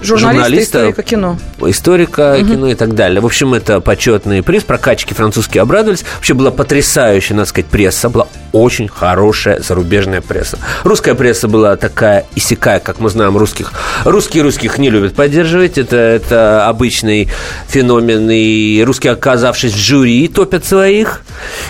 Журналиста, 0.00 0.42
журналиста 0.42 0.78
историка 0.78 1.02
кино. 1.02 1.38
Историка 1.66 2.36
угу. 2.38 2.48
кино 2.48 2.68
и 2.68 2.74
так 2.74 2.94
далее. 2.94 3.20
В 3.20 3.26
общем, 3.26 3.54
это 3.54 3.80
почетный 3.80 4.42
приз. 4.44 4.62
Прокачки 4.62 5.12
французские 5.12 5.62
обрадовались. 5.62 6.04
Вообще 6.16 6.34
была 6.34 6.52
потрясающая, 6.52 7.36
надо 7.36 7.48
сказать, 7.48 7.66
пресса. 7.66 8.08
Была 8.08 8.28
очень 8.52 8.88
хорошая 8.88 9.60
зарубежная 9.60 10.20
пресса. 10.20 10.58
Русская 10.84 11.14
пресса 11.14 11.48
была 11.48 11.76
такая 11.76 12.26
иссякая, 12.34 12.80
как 12.80 13.00
мы 13.00 13.10
знаем, 13.10 13.36
русских. 13.36 13.72
Русские 14.04 14.42
русских 14.42 14.78
не 14.78 14.90
любят 14.90 15.14
поддерживать. 15.14 15.78
Это, 15.78 15.96
это 15.96 16.66
обычный 16.66 17.28
феномен. 17.68 18.28
И 18.30 18.82
русские, 18.84 19.12
оказавшись 19.12 19.72
в 19.72 19.78
жюри, 19.78 20.28
топят 20.28 20.64
своих. 20.64 21.22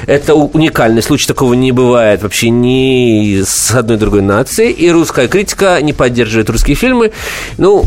Это 0.06 0.34
уникальный 0.34 1.02
случай. 1.02 1.26
Такого 1.26 1.54
не 1.54 1.72
бывает 1.72 2.22
вообще 2.22 2.50
ни 2.50 3.42
с 3.44 3.72
одной 3.72 3.96
другой 3.96 4.22
нацией. 4.22 4.72
И 4.72 4.90
русская 4.90 5.28
критика 5.28 5.80
не 5.80 5.92
поддерживает 5.92 6.50
русские 6.50 6.76
фильмы. 6.76 7.12
Ну, 7.56 7.84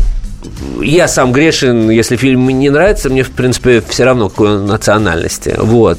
я 0.80 1.08
сам 1.08 1.32
грешен, 1.32 1.90
если 1.90 2.16
фильм 2.16 2.46
не 2.48 2.70
нравится, 2.70 3.08
мне, 3.08 3.22
в 3.22 3.30
принципе, 3.30 3.82
все 3.88 4.04
равно, 4.04 4.28
какой 4.28 4.56
он 4.56 4.66
национальности. 4.66 5.54
Вот. 5.58 5.98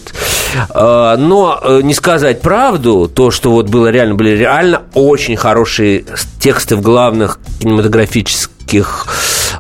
А, 0.70 1.18
но 1.18 1.60
э, 1.64 1.82
не 1.84 1.94
сказать 1.94 2.42
правду, 2.42 3.12
то, 3.14 3.32
что 3.32 3.52
вот 3.52 3.70
было 3.70 3.88
реально, 3.88 4.16
были 4.16 4.32
реально 4.32 4.84
очень 4.94 5.36
хорошие 5.36 6.06
тексты 6.40 6.76
в 6.76 6.82
главных 6.82 7.40
кинематографических 7.60 9.08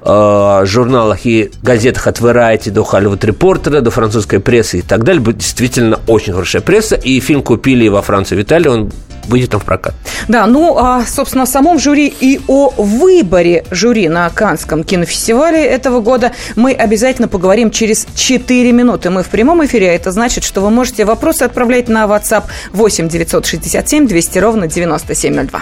э, 0.02 0.62
журналах 0.66 1.26
и 1.26 1.52
газетах 1.62 2.08
от 2.08 2.20
Variety 2.20 2.70
до 2.70 2.82
Hollywood 2.82 3.20
Reporter, 3.20 3.82
до 3.82 3.92
французской 3.92 4.40
прессы 4.40 4.80
и 4.80 4.82
так 4.82 5.04
далее. 5.04 5.24
Действительно 5.34 6.00
очень 6.08 6.34
хорошая 6.34 6.62
пресса. 6.62 6.96
И 6.96 7.20
фильм 7.20 7.42
купили 7.42 7.88
во 7.88 8.02
Франции, 8.02 8.36
в 8.36 8.42
Италии. 8.42 8.68
Он 8.68 8.92
выйдет 9.26 9.52
там 9.52 9.60
в 9.60 9.66
прокат. 9.66 9.94
Да, 10.28 10.46
ну, 10.46 10.78
а, 10.78 11.04
собственно, 11.06 11.44
о 11.44 11.48
самом 11.48 11.80
жюри 11.80 12.08
и 12.08 12.42
о 12.48 12.70
выборе 12.78 13.66
жюри 13.72 14.10
на 14.10 14.30
Канском 14.30 14.84
кинофестивале 14.84 15.66
этого 15.66 16.02
года 16.02 16.32
мы 16.56 16.74
обязательно 16.74 17.28
поговорим 17.28 17.72
через 17.72 18.08
4 18.16 18.72
минуты. 18.72 19.10
Мы 19.10 19.24
в 19.24 19.28
прямом 19.28 19.66
эфире, 19.66 19.90
а 19.90 19.94
это 19.94 20.12
значит, 20.12 20.44
что 20.44 20.62
вы 20.62 20.70
можете 20.70 21.06
вопросы 21.06 21.44
отправлять 21.44 21.90
на 21.90 22.06
WhatsApp 22.06 22.44
8 22.72 23.10
967 23.10 24.08
200 24.08 24.40
ровно 24.40 24.68
9702. 24.68 25.62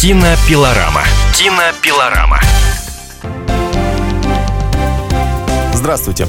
Кинопилорама. 0.00 1.02
Кинопилорама. 1.34 2.40
Здравствуйте. 5.72 6.28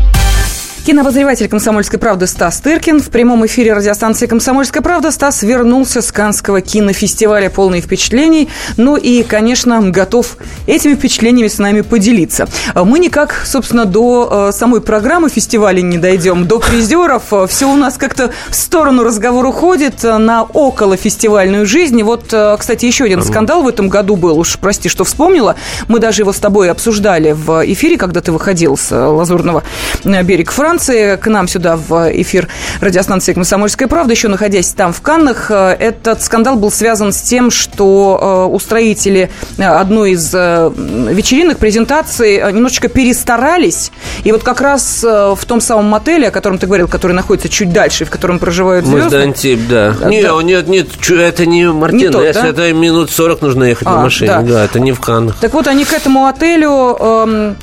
Кинообозреватель 0.83 1.47
«Комсомольской 1.47 1.99
правды» 1.99 2.25
Стас 2.25 2.59
Тыркин. 2.59 3.01
В 3.01 3.11
прямом 3.11 3.45
эфире 3.45 3.73
радиостанции 3.73 4.25
«Комсомольская 4.25 4.81
правда» 4.81 5.11
Стас 5.11 5.43
вернулся 5.43 6.01
с 6.01 6.11
Канского 6.11 6.59
кинофестиваля 6.61 7.51
полный 7.51 7.81
впечатлений. 7.81 8.49
Ну 8.77 8.97
и, 8.97 9.21
конечно, 9.21 9.79
готов 9.91 10.37
этими 10.65 10.95
впечатлениями 10.95 11.49
с 11.49 11.59
нами 11.59 11.81
поделиться. 11.81 12.47
Мы 12.73 12.97
никак, 12.97 13.43
собственно, 13.45 13.85
до 13.85 14.49
э, 14.49 14.51
самой 14.53 14.81
программы 14.81 15.29
фестиваля 15.29 15.81
не 15.81 15.99
дойдем, 15.99 16.47
до 16.47 16.57
призеров. 16.57 17.31
Все 17.47 17.69
у 17.69 17.75
нас 17.75 17.97
как-то 17.97 18.31
в 18.49 18.55
сторону 18.55 19.03
разговор 19.03 19.45
уходит 19.45 20.01
на 20.01 20.41
около 20.43 20.97
фестивальную 20.97 21.67
жизнь. 21.67 21.99
И 21.99 22.03
вот, 22.03 22.33
э, 22.33 22.57
кстати, 22.57 22.87
еще 22.87 23.03
один 23.03 23.21
скандал 23.21 23.61
в 23.61 23.67
этом 23.67 23.87
году 23.87 24.15
был. 24.15 24.39
Уж 24.39 24.57
прости, 24.57 24.89
что 24.89 25.03
вспомнила. 25.03 25.55
Мы 25.87 25.99
даже 25.99 26.23
его 26.23 26.33
с 26.33 26.39
тобой 26.39 26.71
обсуждали 26.71 27.33
в 27.33 27.63
эфире, 27.71 27.97
когда 27.97 28.21
ты 28.21 28.31
выходил 28.31 28.77
с 28.77 28.89
Лазурного 28.91 29.61
берега 30.03 30.51
Франции 30.71 31.17
к 31.17 31.27
нам 31.27 31.49
сюда 31.49 31.75
в 31.75 32.09
эфир 32.13 32.47
радиостанции 32.79 33.33
«Комсомольская 33.33 33.89
правда», 33.89 34.13
еще 34.13 34.29
находясь 34.29 34.69
там 34.69 34.93
в 34.93 35.01
Каннах. 35.01 35.51
Э, 35.51 35.75
этот 35.77 36.21
скандал 36.21 36.55
был 36.55 36.71
связан 36.71 37.11
с 37.11 37.19
тем, 37.19 37.51
что 37.51 38.47
э, 38.49 38.55
устроители 38.55 39.29
э, 39.57 39.63
одной 39.63 40.11
из 40.11 40.33
вечеринок, 40.33 41.57
презентации 41.57 42.37
немножечко 42.53 42.87
перестарались. 42.87 43.91
И 44.23 44.31
вот 44.31 44.43
как 44.43 44.61
раз 44.61 45.03
в 45.03 45.39
том 45.45 45.59
самом 45.59 45.87
мотеле, 45.87 46.29
о 46.29 46.31
котором 46.31 46.57
ты 46.57 46.67
говорил, 46.67 46.87
который 46.87 47.11
находится 47.11 47.49
чуть 47.49 47.73
дальше, 47.73 48.05
в 48.05 48.09
котором 48.09 48.39
проживают 48.39 48.85
звезды. 48.85 49.03
Муздантип, 49.03 49.59
да. 49.67 49.93
да. 49.99 50.09
Нет, 50.09 50.43
нет, 50.43 50.67
нет, 50.69 50.87
это 51.09 51.45
не 51.45 51.65
Мартин, 51.69 51.99
не 51.99 52.09
тот, 52.09 52.33
да? 52.33 52.47
это 52.47 52.71
минут 52.71 53.11
40 53.11 53.41
нужно 53.41 53.65
ехать 53.65 53.87
а, 53.89 53.97
на 53.97 54.03
машине. 54.03 54.29
Да. 54.29 54.41
да, 54.41 54.63
это 54.63 54.79
не 54.79 54.93
в 54.93 55.01
Каннах. 55.01 55.35
Так 55.41 55.53
вот, 55.53 55.67
они 55.67 55.83
к 55.83 55.91
этому 55.91 56.27
отелю... 56.27 56.95
Эм, 56.97 57.57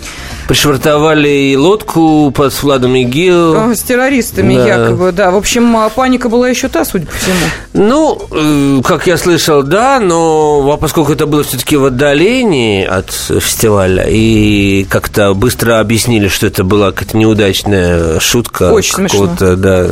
Пришвартовали 0.49 1.55
лодку 1.57 2.33
под 2.35 2.63
Владом 2.63 2.97
ИГИЛ. 2.97 3.75
С 3.75 3.83
террористами 3.83 4.55
да. 4.55 4.67
якобы, 4.67 5.13
да. 5.13 5.31
В 5.31 5.37
общем, 5.37 5.77
а 5.77 5.91
паника 5.91 6.31
была 6.31 6.49
еще 6.49 6.69
та, 6.69 6.87
судя 6.87 7.05
по 7.05 7.13
всему. 7.13 7.37
Ну, 7.75 8.19
э, 8.31 8.81
как 8.83 9.07
я 9.07 9.19
слышал, 9.19 9.63
да, 9.63 10.01
но 10.01 10.79
поскольку 10.81 11.13
это 11.13 11.27
было 11.27 11.45
все-таки 11.45 11.77
в 11.77 11.85
отдалении 11.85 12.83
от 12.83 13.11
фестиваля, 13.11 14.07
и 14.09 14.85
как-то 14.89 15.35
быстро 15.35 15.81
объяснили, 15.81 16.29
что 16.29 16.47
это 16.47 16.65
была 16.65 16.93
какая-то 16.93 17.19
неудачная 17.19 18.19
шутка. 18.19 18.73
Очень 18.73 19.07
какого-то, 19.07 19.55
да, 19.55 19.87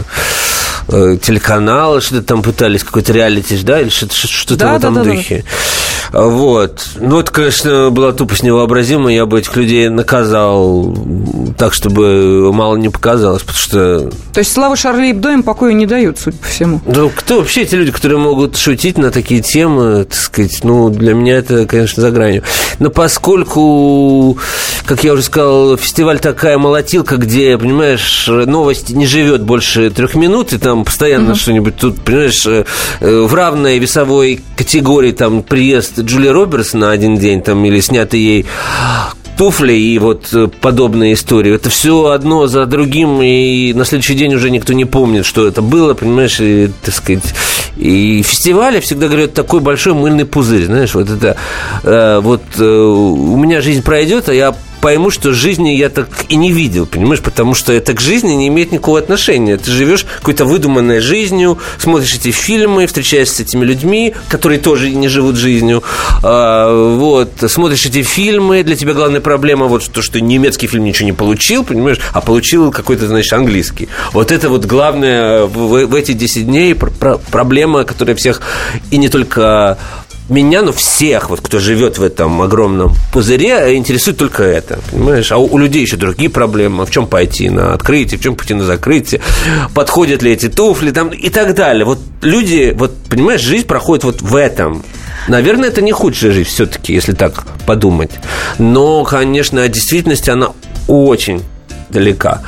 э, 0.89 1.19
телеканала, 1.21 2.01
что-то 2.01 2.23
там 2.23 2.43
пытались, 2.43 2.85
какой-то 2.85 3.13
реалити, 3.13 3.59
да, 3.63 3.81
или 3.81 3.89
что-то, 3.89 4.15
что-то 4.15 4.57
да, 4.57 4.73
в 4.73 4.77
этом 4.77 4.95
да, 4.95 5.05
да, 5.05 5.11
духе. 5.11 5.45
Да. 6.13 6.23
Вот. 6.27 6.89
Ну, 6.97 7.21
это, 7.21 7.33
конечно, 7.33 7.91
была 7.91 8.13
тупость 8.13 8.43
невообразимая. 8.43 9.15
Я 9.15 9.27
бы 9.27 9.39
этих 9.39 9.57
людей 9.57 9.89
наказал 9.89 10.97
так, 11.59 11.73
чтобы 11.73 12.53
мало 12.53 12.77
не 12.77 12.89
показалось, 12.89 13.43
потому 13.43 13.59
что... 13.59 14.11
То 14.33 14.41
есть 14.41 14.53
слава 14.53 14.77
Шарли 14.77 15.13
Эбдо 15.13 15.33
им 15.33 15.43
покоя 15.43 15.73
не 15.73 15.87
дают, 15.87 16.19
судя 16.19 16.39
по 16.39 16.47
всему? 16.47 16.81
Да 16.87 17.09
кто 17.15 17.39
вообще 17.39 17.63
эти 17.63 17.75
люди, 17.75 17.93
которые 17.93 18.19
могут 18.19 18.57
шутить 18.57 18.99
на 18.99 19.11
такие 19.11 19.43
темы, 19.43 20.05
так 20.05 20.19
сказать, 20.19 20.61
ну, 20.63 20.91
для 20.91 21.15
меня 21.15 21.37
это, 21.37 21.67
конечно, 21.67 22.01
за 22.01 22.11
гранью. 22.11 22.43
Но 22.79 22.91
поскольку, 22.91 24.39
как 24.85 25.05
я 25.05 25.13
уже 25.13 25.23
сказал, 25.23 25.77
фестиваль 25.77 26.19
такая 26.19 26.59
молотилка, 26.59 27.17
где, 27.17 27.57
понимаешь, 27.59 28.29
новость 28.29 28.91
не 28.91 29.07
живет 29.07 29.43
больше 29.43 29.91
трех 29.91 30.15
минут, 30.15 30.53
и 30.53 30.59
там 30.59 30.76
постоянно 30.85 31.31
угу. 31.31 31.39
что-нибудь 31.39 31.77
тут, 31.77 32.01
понимаешь, 32.03 32.47
э, 32.47 32.65
в 33.01 33.35
равной 33.35 33.79
весовой 33.79 34.41
категории 34.57 35.13
там 35.13 35.43
приезд 35.43 36.01
Джули 36.01 36.29
Робертс 36.29 36.75
на 36.75 36.91
один 36.91 37.17
день 37.17 37.43
там 37.43 37.65
или 37.65 37.81
снятый 37.81 38.21
ей 38.21 38.47
туфли 39.37 39.75
и 39.75 39.99
вот 39.99 40.29
э, 40.33 40.49
подобные 40.61 41.15
истории. 41.15 41.55
Это 41.55 41.69
все 41.71 42.07
одно 42.07 42.47
за 42.47 42.67
другим, 42.67 43.21
и 43.23 43.73
на 43.75 43.85
следующий 43.85 44.15
день 44.15 44.35
уже 44.35 44.51
никто 44.51 44.73
не 44.73 44.85
помнит, 44.85 45.27
что 45.27 45.47
это 45.47 45.63
было, 45.63 45.95
понимаешь, 45.95 46.41
и, 46.41 46.71
так 46.83 46.95
сказать. 46.95 47.35
И 47.77 48.23
фестиваль, 48.23 48.77
я 48.77 48.81
всегда 48.81 49.07
говорю, 49.07 49.25
это 49.25 49.35
такой 49.35 49.61
большой 49.61 49.95
мыльный 49.95 50.25
пузырь, 50.25 50.65
знаешь, 50.65 50.95
вот 50.95 51.11
это, 51.11 51.37
э, 51.83 52.21
вот 52.23 52.43
э, 52.59 52.65
у 52.65 53.37
меня 53.37 53.61
жизнь 53.61 53.83
пройдет, 53.83 54.29
а 54.29 54.35
я 54.35 54.55
пойму, 54.87 55.11
что 55.11 55.33
жизни 55.33 55.71
я 55.71 55.89
так 55.89 56.07
и 56.29 56.37
не 56.37 56.53
видел, 56.53 56.87
понимаешь? 56.87 57.21
Потому 57.21 57.55
что 57.55 57.73
это 57.73 57.93
к 57.93 58.01
жизни 58.01 58.35
не 58.35 58.47
имеет 58.47 58.71
никакого 58.71 59.01
отношения. 59.01 59.57
Ты 59.57 59.73
живешь 59.73 60.07
какой-то 60.21 60.45
выдуманной 60.45 61.01
жизнью, 61.01 61.59
смотришь 61.77 62.15
эти 62.15 62.31
фильмы, 62.31 62.87
встречаешься 62.87 63.35
с 63.35 63.41
этими 63.41 63.65
людьми, 63.65 64.15
которые 64.29 64.61
тоже 64.61 64.91
не 64.91 65.09
живут 65.09 65.35
жизнью. 65.35 65.83
А, 66.23 66.97
вот, 66.99 67.33
смотришь 67.49 67.85
эти 67.85 68.05
фильмы, 68.05 68.63
для 68.63 68.77
тебя 68.77 68.95
главная 68.95 69.21
проблема 69.21 69.67
вот 69.67 69.91
то, 69.91 70.03
что 70.03 70.21
немецкий 70.21 70.69
фильм 70.69 70.85
ничего 70.85 71.07
не 71.07 71.13
получил, 71.13 71.65
понимаешь, 71.65 71.99
а 72.13 72.21
получил 72.21 72.71
какой-то, 72.71 73.09
значит, 73.09 73.33
английский. 73.33 73.89
Вот 74.13 74.31
это 74.31 74.49
вот 74.49 74.67
главное 74.67 75.47
в, 75.47 75.85
в 75.85 75.95
эти 75.97 76.13
10 76.13 76.47
дней 76.47 76.77
проблема, 76.77 77.83
которая 77.83 78.15
всех 78.15 78.41
и 78.93 78.99
не 78.99 79.09
только 79.09 79.79
меня, 80.29 80.63
ну, 80.63 80.73
всех, 80.73 81.31
вот, 81.31 81.41
кто 81.41 81.61
живет 81.61 81.99
в 81.99 82.03
этом 82.03 82.43
огромном 82.43 82.95
пузыре, 83.13 83.77
интересует 83.77 84.19
только 84.19 84.43
это, 84.43 84.81
понимаешь? 84.91 85.31
А 85.31 85.39
у, 85.39 85.47
у 85.47 85.59
людей 85.59 85.83
еще 85.83 85.97
другие 85.97 86.31
проблемы. 86.31 86.85
В 86.85 86.91
чем 86.91 87.07
пойти 87.07 87.49
на 87.49 87.75
открытие, 87.75 88.19
в 88.19 88.23
чем 88.23 88.35
пойти 88.35 88.55
на 88.55 88.65
закрытие, 88.65 89.21
подходят 89.75 90.23
ли 90.23 90.33
эти 90.33 90.49
туфли 90.49 90.91
там 90.91 91.11
и 91.11 91.29
так 91.29 91.55
далее. 91.55 91.85
Вот 91.85 91.99
люди, 92.23 92.75
вот, 92.77 92.93
понимаешь, 93.09 93.41
жизнь 93.41 93.67
проходит 93.67 94.05
вот 94.05 94.23
в 94.23 94.35
этом. 94.35 94.85
Наверное, 95.29 95.69
это 95.69 95.83
не 95.83 95.93
худшая 95.93 96.33
жизнь 96.33 96.49
все-таки, 96.49 96.93
если 96.93 97.13
так 97.13 97.47
подумать. 97.67 98.11
Но, 98.59 99.05
конечно, 99.05 99.63
от 99.63 99.73
действительности 99.73 100.31
она 100.31 100.53
очень 100.89 101.43
далека. 101.91 102.43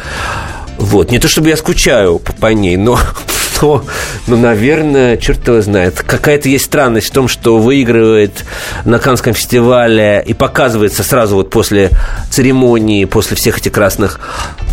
Вот. 0.79 1.11
Не 1.11 1.19
то 1.19 1.29
чтобы 1.29 1.49
я 1.49 1.57
скучаю 1.57 2.19
по, 2.19 2.33
по 2.33 2.47
ней, 2.53 2.77
но 2.77 2.99
что, 3.59 3.85
ну, 4.29 4.37
наверное, 4.37 5.17
черт 5.17 5.47
его 5.49 5.61
знает. 5.61 6.05
Какая-то 6.07 6.49
есть 6.49 6.67
странность 6.67 7.09
в 7.09 7.11
том, 7.11 7.27
что 7.27 7.59
выигрывает 7.59 8.45
на 8.85 9.01
Канском 9.01 9.35
фестивале 9.35 10.23
и 10.25 10.33
показывается 10.33 11.03
сразу 11.03 11.35
вот 11.35 11.51
после 11.51 11.91
церемонии, 12.31 13.05
после 13.05 13.37
всех 13.37 13.59
этих 13.59 13.73
красных 13.73 14.21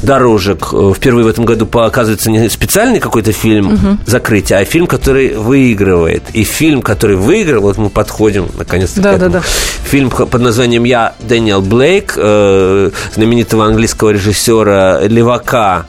дорожек. 0.04 0.68
Впервые 0.96 1.26
в 1.26 1.28
этом 1.28 1.46
году 1.46 1.66
показывается 1.66 2.30
не 2.30 2.48
специальный 2.50 3.00
какой-то 3.00 3.32
фильм 3.32 3.74
угу. 3.74 3.98
закрытия, 4.06 4.60
а 4.60 4.66
фильм, 4.66 4.86
который 4.86 5.34
выигрывает. 5.36 6.22
И 6.34 6.44
фильм, 6.44 6.84
который 6.84 7.16
выиграл, 7.16 7.62
вот 7.64 7.80
мы 7.80 7.90
подходим 7.90 8.50
наконец-то 8.56 9.02
да, 9.02 9.14
к 9.14 9.16
этому. 9.16 9.32
Да, 9.32 9.40
да. 9.40 9.46
Фильм 9.90 10.12
под 10.12 10.42
названием 10.42 10.84
«Я 10.84 11.16
Дэниел 11.22 11.62
Блейк», 11.62 12.14
э, 12.18 12.92
знаменитого 13.16 13.66
английского 13.66 14.12
режиссера 14.12 15.00
Левака, 15.02 15.86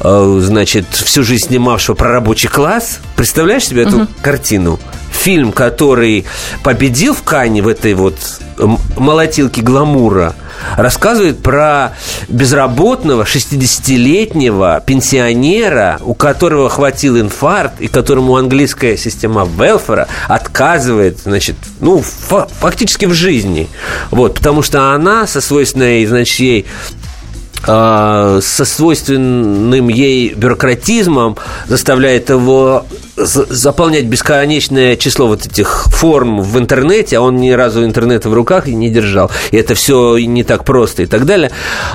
э, 0.00 0.38
значит, 0.40 0.86
всю 0.90 1.22
жизнь 1.22 1.46
снимавшего 1.46 1.94
про 1.94 2.23
рабочий 2.24 2.48
класс. 2.48 3.00
Представляешь 3.16 3.66
себе 3.66 3.82
эту 3.82 3.96
угу. 3.98 4.08
картину? 4.22 4.80
Фильм, 5.12 5.52
который 5.52 6.24
победил 6.62 7.12
в 7.12 7.22
Кане 7.22 7.60
в 7.60 7.68
этой 7.68 7.92
вот 7.92 8.14
молотилке 8.96 9.60
гламура, 9.60 10.34
рассказывает 10.78 11.42
про 11.42 11.92
безработного 12.28 13.24
60-летнего 13.24 14.82
пенсионера, 14.86 15.98
у 16.02 16.14
которого 16.14 16.70
хватил 16.70 17.20
инфаркт, 17.20 17.82
и 17.82 17.88
которому 17.88 18.36
английская 18.36 18.96
система 18.96 19.44
Велфера 19.44 20.08
отказывает, 20.26 21.18
значит, 21.24 21.56
ну, 21.80 22.02
фактически 22.02 23.04
в 23.04 23.12
жизни. 23.12 23.68
Вот, 24.10 24.36
потому 24.36 24.62
что 24.62 24.94
она 24.94 25.26
со 25.26 25.42
свойственной, 25.42 26.06
значит, 26.06 26.40
ей 26.40 26.66
со 27.66 28.64
свойственным 28.64 29.88
ей 29.88 30.34
бюрократизмом 30.34 31.36
заставляет 31.66 32.30
его 32.30 32.86
заполнять 33.16 34.06
бесконечное 34.06 34.96
число 34.96 35.28
вот 35.28 35.46
этих 35.46 35.86
форм 35.86 36.40
в 36.40 36.58
интернете, 36.58 37.18
а 37.18 37.20
он 37.20 37.36
ни 37.36 37.50
разу 37.50 37.84
интернета 37.84 38.28
в 38.28 38.34
руках 38.34 38.68
и 38.68 38.74
не 38.74 38.90
держал. 38.90 39.30
И 39.50 39.56
это 39.56 39.74
все 39.74 40.18
не 40.18 40.44
так 40.44 40.64
просто 40.64 41.04
и 41.04 41.06
так 41.06 41.24
далее 41.24 41.50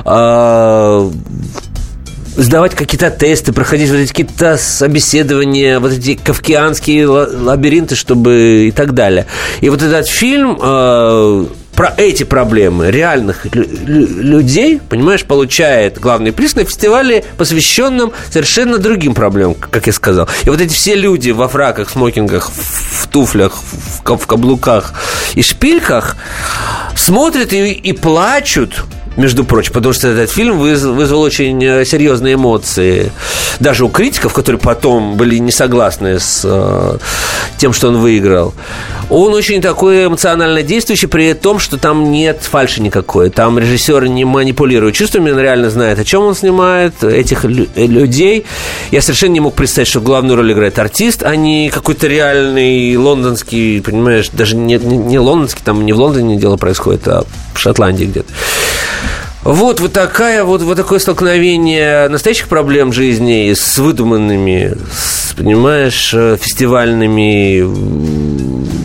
а, 0.06 1.10
сдавать 2.36 2.76
какие-то 2.76 3.12
тесты, 3.12 3.52
проходить 3.52 3.90
вот 3.90 3.98
эти 3.98 4.10
какие-то 4.10 4.58
собеседования, 4.58 5.80
вот 5.80 5.92
эти 5.92 6.16
кавкианские 6.16 7.08
лабиринты, 7.08 7.96
чтобы 7.96 8.68
и 8.68 8.72
так 8.72 8.94
далее. 8.94 9.26
И 9.62 9.70
вот 9.70 9.82
этот 9.82 10.08
фильм 10.08 10.58
а, 10.62 11.48
про 11.80 11.94
эти 11.96 12.24
проблемы 12.24 12.92
реальных 12.92 13.46
людей, 13.54 14.82
понимаешь, 14.90 15.24
получает 15.24 15.98
главный 15.98 16.34
приз 16.34 16.54
на 16.56 16.66
фестивале, 16.66 17.24
посвященном 17.38 18.12
совершенно 18.30 18.80
другим 18.80 19.14
проблемам, 19.14 19.56
как 19.56 19.88
я 19.88 19.94
сказал. 19.94 20.28
И 20.44 20.50
вот 20.50 20.60
эти 20.60 20.74
все 20.74 20.96
люди 20.96 21.32
во 21.32 21.48
фраках, 21.48 21.90
смокингах, 21.90 22.52
в 22.52 23.08
туфлях, 23.08 23.54
в 24.04 24.28
каблуках 24.28 24.94
и 25.36 25.42
шпильках 25.42 26.18
смотрят 26.98 27.54
и, 27.54 27.72
и 27.72 27.94
плачут 27.94 28.84
между 29.20 29.44
прочим, 29.44 29.74
потому 29.74 29.94
что 29.94 30.08
этот 30.08 30.32
фильм 30.32 30.58
вызвал, 30.58 30.94
вызвал 30.94 31.22
очень 31.22 31.64
э, 31.64 31.86
серьезные 31.86 32.36
эмоции. 32.36 33.12
Даже 33.60 33.84
у 33.84 33.90
критиков, 33.90 34.34
которые 34.34 34.60
потом 34.60 35.18
были 35.18 35.38
не 35.38 35.52
согласны 35.52 36.20
с 36.20 36.42
э, 36.46 36.98
тем, 37.58 37.74
что 37.74 37.90
он 37.90 37.98
выиграл. 37.98 38.54
Он 39.10 39.34
очень 39.34 39.62
такой 39.62 40.06
эмоционально 40.06 40.64
действующий, 40.64 41.08
при 41.08 41.34
том, 41.34 41.60
что 41.60 41.78
там 41.78 42.12
нет 42.12 42.40
фальши 42.42 42.82
никакой. 42.82 43.30
Там 43.30 43.60
режиссер 43.60 44.08
не 44.08 44.24
манипулирует 44.24 44.96
чувствами, 44.96 45.32
он 45.32 45.40
реально 45.40 45.70
знает, 45.70 46.00
о 46.00 46.06
чем 46.06 46.24
он 46.24 46.36
снимает, 46.36 47.04
этих 47.04 47.44
э, 47.44 47.48
людей. 47.76 48.46
Я 48.92 49.02
совершенно 49.02 49.34
не 49.34 49.42
мог 49.42 49.54
представить, 49.54 49.90
что 49.90 50.00
главную 50.00 50.38
роль 50.38 50.54
играет 50.54 50.80
артист, 50.80 51.24
а 51.24 51.36
не 51.36 51.70
какой-то 51.70 52.08
реальный 52.08 52.96
лондонский, 52.96 53.82
понимаешь, 53.82 54.30
даже 54.32 54.56
не, 54.56 54.76
не, 54.78 54.98
не 54.98 55.20
лондонский, 55.20 55.62
там 55.66 55.86
не 55.86 55.92
в 55.92 56.00
Лондоне 56.00 56.38
дело 56.38 56.56
происходит, 56.56 57.06
а 57.08 57.26
Шотландии 57.60 58.06
где-то. 58.06 58.32
Вот, 59.44 59.80
вот, 59.80 59.94
такая, 59.94 60.44
вот, 60.44 60.62
вот 60.62 60.76
такое 60.76 61.00
столкновение 61.00 62.10
настоящих 62.10 62.50
проблем 62.50 62.92
жизни 62.92 63.54
с 63.54 63.78
выдуманными, 63.78 64.76
с, 64.92 65.34
понимаешь, 65.34 66.12
э, 66.14 66.38
фестивальными 66.40 67.62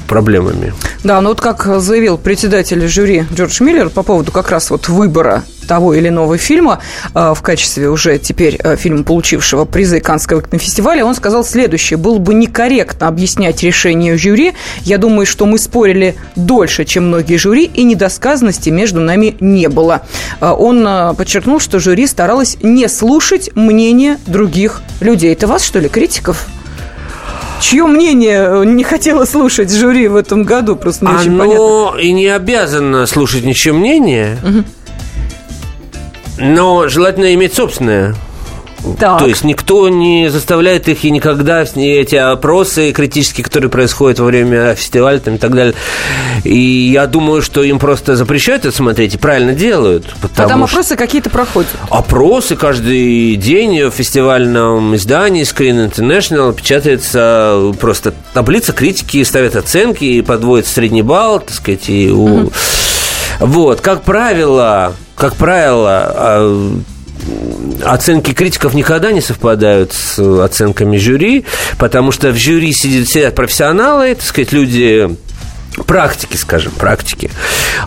проблемами. 0.06 0.72
Да, 1.02 1.20
ну 1.20 1.30
вот 1.30 1.40
как 1.40 1.66
заявил 1.80 2.18
председатель 2.18 2.86
жюри 2.88 3.26
Джордж 3.32 3.62
Миллер 3.62 3.90
по 3.90 4.02
поводу 4.02 4.32
как 4.32 4.50
раз 4.50 4.70
вот 4.70 4.88
выбора 4.88 5.44
того 5.64 5.94
или 5.94 6.08
иного 6.08 6.38
фильма 6.38 6.80
э, 7.14 7.32
в 7.34 7.42
качестве 7.42 7.88
уже 7.88 8.18
теперь 8.18 8.58
э, 8.62 8.76
фильма, 8.76 9.02
получившего 9.02 9.64
призы 9.64 10.00
Каннского 10.00 10.42
кинофестиваля, 10.42 11.04
он 11.04 11.14
сказал 11.14 11.44
следующее. 11.44 11.96
Было 11.96 12.18
бы 12.18 12.34
некорректно 12.34 13.08
объяснять 13.08 13.62
решение 13.62 14.16
жюри. 14.16 14.52
Я 14.82 14.98
думаю, 14.98 15.26
что 15.26 15.46
мы 15.46 15.58
спорили 15.58 16.16
дольше, 16.36 16.84
чем 16.84 17.08
многие 17.08 17.36
жюри, 17.36 17.64
и 17.64 17.82
недосказанности 17.84 18.70
между 18.70 19.00
нами 19.00 19.36
не 19.40 19.68
было. 19.68 20.02
Э, 20.40 20.50
он 20.50 20.86
подчеркнул, 21.16 21.60
что 21.60 21.78
жюри 21.80 22.06
старалось 22.06 22.58
не 22.62 22.88
слушать 22.88 23.50
мнение 23.54 24.18
других 24.26 24.82
людей. 25.00 25.32
Это 25.32 25.46
вас, 25.46 25.64
что 25.64 25.78
ли, 25.78 25.88
критиков? 25.88 26.46
Чье 27.64 27.86
мнение 27.86 28.64
не 28.66 28.84
хотела 28.84 29.24
слушать 29.24 29.72
жюри 29.72 30.08
в 30.08 30.16
этом 30.16 30.44
году? 30.44 30.76
Просто 30.76 31.06
не 31.06 31.10
Оно 31.10 31.20
очень 31.20 31.38
понятно. 31.38 31.98
и 31.98 32.12
не 32.12 32.26
обязано 32.26 33.06
слушать 33.06 33.44
ничье 33.44 33.72
мнение. 33.72 34.38
Угу. 34.44 34.64
Но 36.38 36.88
желательно 36.88 37.32
иметь 37.34 37.54
собственное. 37.54 38.14
Так. 38.98 39.20
То 39.20 39.26
есть 39.26 39.44
никто 39.44 39.88
не 39.88 40.30
заставляет 40.30 40.88
их 40.88 41.04
и 41.04 41.10
никогда 41.10 41.62
эти 41.62 42.16
опросы 42.16 42.92
критические, 42.92 43.44
которые 43.44 43.70
происходят 43.70 44.18
во 44.18 44.26
время 44.26 44.74
фестиваля 44.74 45.18
там, 45.18 45.36
и 45.36 45.38
так 45.38 45.54
далее. 45.54 45.74
И 46.44 46.90
я 46.92 47.06
думаю, 47.06 47.42
что 47.42 47.62
им 47.62 47.78
просто 47.78 48.16
запрещают 48.16 48.64
это 48.64 48.76
смотреть 48.76 49.14
и 49.14 49.18
правильно 49.18 49.52
делают. 49.52 50.14
А 50.36 50.48
там 50.48 50.64
опросы 50.64 50.96
какие-то 50.96 51.30
проходят? 51.30 51.70
Опросы 51.88 52.56
каждый 52.56 53.36
день 53.36 53.84
в 53.84 53.90
фестивальном 53.90 54.94
издании 54.96 55.42
Screen 55.42 55.90
International 55.90 56.54
печатается 56.54 57.72
просто 57.80 58.12
таблица 58.32 58.72
критики, 58.72 59.22
ставят 59.24 59.56
оценки 59.56 60.04
и 60.04 60.22
подводят 60.22 60.66
средний 60.66 61.02
балл, 61.02 61.40
так 61.40 61.52
сказать, 61.52 61.88
и 61.88 62.10
у... 62.10 62.24
Угу. 62.24 62.52
Вот, 63.40 63.80
как 63.80 64.02
правило, 64.02 64.94
как 65.16 65.34
правило, 65.34 66.04
а, 66.06 66.78
оценки 67.84 68.32
критиков 68.32 68.74
никогда 68.74 69.12
не 69.12 69.20
совпадают 69.20 69.92
с 69.92 70.18
оценками 70.18 70.96
жюри, 70.96 71.44
потому 71.78 72.12
что 72.12 72.30
в 72.30 72.36
жюри 72.36 72.72
сидят, 72.72 73.08
сидят 73.08 73.34
профессионалы, 73.34 74.14
так 74.14 74.24
сказать, 74.24 74.52
люди 74.52 75.16
практики, 75.86 76.36
скажем, 76.36 76.72
практики. 76.72 77.30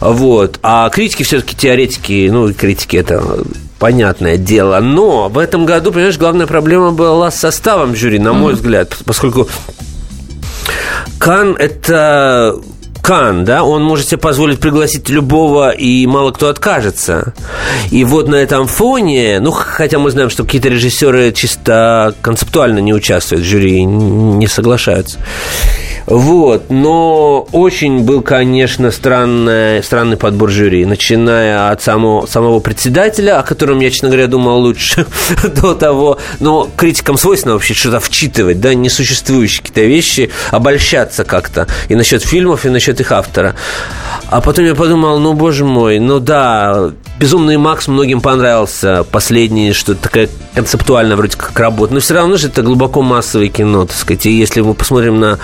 Вот. 0.01 0.59
А 0.63 0.89
критики 0.89 1.23
все-таки 1.23 1.55
теоретики, 1.55 2.29
ну, 2.31 2.53
критики 2.53 2.97
это 2.97 3.43
понятное 3.79 4.37
дело. 4.37 4.79
Но 4.79 5.29
в 5.29 5.37
этом 5.37 5.65
году, 5.65 5.91
понимаешь, 5.91 6.17
главная 6.17 6.47
проблема 6.47 6.91
была 6.91 7.31
с 7.31 7.39
составом 7.39 7.95
жюри, 7.95 8.19
на 8.19 8.33
мой 8.33 8.53
mm-hmm. 8.53 8.55
взгляд, 8.55 8.97
поскольку 9.05 9.47
Кан– 11.19 11.55
это 11.59 12.59
Кан, 13.07 13.45
да, 13.45 13.63
он 13.63 13.85
может 13.85 14.09
себе 14.09 14.17
позволить 14.17 14.59
пригласить 14.59 15.07
любого, 15.07 15.69
и 15.69 16.05
мало 16.07 16.31
кто 16.31 16.49
откажется. 16.49 17.33
И 17.89 18.03
вот 18.03 18.27
на 18.27 18.35
этом 18.35 18.67
фоне, 18.67 19.39
ну, 19.39 19.51
хотя 19.51 19.97
мы 19.97 20.11
знаем, 20.11 20.29
что 20.29 20.43
какие-то 20.43 20.67
режиссеры 20.67 21.31
чисто 21.31 22.13
концептуально 22.21 22.79
не 22.79 22.93
участвуют 22.93 23.45
в 23.45 23.47
жюри, 23.47 23.85
не 23.85 24.45
соглашаются. 24.47 25.19
Вот, 26.07 26.69
но 26.69 27.45
очень 27.51 28.05
был, 28.05 28.21
конечно, 28.21 28.91
странный, 28.91 29.83
странный 29.83 30.15
подбор 30.15 30.49
жюри, 30.49 30.85
начиная 30.85 31.69
от 31.69 31.81
самого, 31.81 32.25
самого 32.25 32.61
председателя, 32.61 33.39
о 33.39 33.43
котором 33.43 33.81
я, 33.81 33.91
честно 33.91 34.07
говоря, 34.07 34.27
думал 34.27 34.61
лучше 34.61 35.05
до 35.61 35.75
того, 35.75 36.17
но 36.39 36.69
критикам 36.77 37.17
свойственно 37.17 37.55
вообще 37.55 37.73
что-то 37.73 37.99
вчитывать, 37.99 38.61
да, 38.61 38.73
несуществующие 38.73 39.63
какие-то 39.63 39.81
вещи, 39.81 40.31
обольщаться 40.51 41.25
как-то 41.25 41.67
и 41.89 41.95
насчет 41.95 42.23
фильмов, 42.23 42.65
и 42.65 42.69
насчет 42.69 43.01
их 43.01 43.11
автора. 43.11 43.55
А 44.29 44.39
потом 44.39 44.63
я 44.63 44.75
подумал, 44.75 45.19
ну, 45.19 45.33
боже 45.33 45.65
мой, 45.65 45.99
ну 45.99 46.21
да, 46.21 46.91
«Безумный 47.19 47.57
Макс» 47.57 47.87
многим 47.87 48.21
понравился, 48.21 49.03
последний, 49.03 49.73
что 49.73 49.95
такая 49.95 50.29
концептуальная 50.53 51.15
вроде 51.15 51.35
как 51.35 51.57
работа, 51.59 51.93
но 51.93 51.99
все 51.99 52.13
равно 52.13 52.37
же 52.37 52.47
это 52.47 52.61
глубоко 52.61 53.01
массовое 53.01 53.47
кино, 53.47 53.85
так 53.85 53.95
сказать, 53.95 54.25
и 54.27 54.31
если 54.31 54.61
мы 54.61 54.73
посмотрим 54.73 55.19
на 55.19 55.39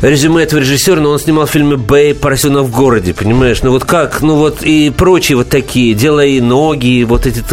резюме 0.00 0.42
этого 0.42 0.60
режиссера, 0.60 1.00
но 1.00 1.10
он 1.10 1.18
снимал 1.18 1.46
фильмы 1.46 1.76
«Бэй», 1.76 2.14
«Поросенок 2.14 2.64
в 2.64 2.70
городе», 2.70 3.14
понимаешь? 3.14 3.62
Ну 3.62 3.70
вот 3.70 3.84
как, 3.84 4.22
ну 4.22 4.36
вот 4.36 4.62
и 4.62 4.90
прочие 4.90 5.36
вот 5.36 5.48
такие, 5.48 5.94
«Дело 5.94 6.24
и 6.24 6.40
ноги», 6.40 7.04
вот 7.04 7.26
эти 7.26 7.44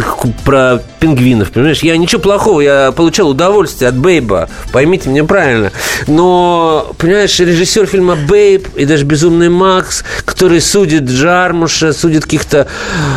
про 0.44 0.82
пингвинов, 1.04 1.50
понимаешь? 1.50 1.82
Я 1.82 1.98
ничего 1.98 2.22
плохого, 2.22 2.62
я 2.62 2.90
получал 2.90 3.28
удовольствие 3.28 3.90
от 3.90 3.96
Бейба, 3.96 4.48
поймите 4.72 5.10
меня 5.10 5.24
правильно. 5.24 5.70
Но, 6.06 6.94
понимаешь, 6.96 7.38
режиссер 7.38 7.84
фильма 7.86 8.16
«Бейб» 8.16 8.74
и 8.74 8.86
даже 8.86 9.04
«Безумный 9.04 9.50
Макс», 9.50 10.02
который 10.24 10.62
судит 10.62 11.02
Джармуша, 11.02 11.92
судит 11.92 12.24
каких-то 12.24 12.68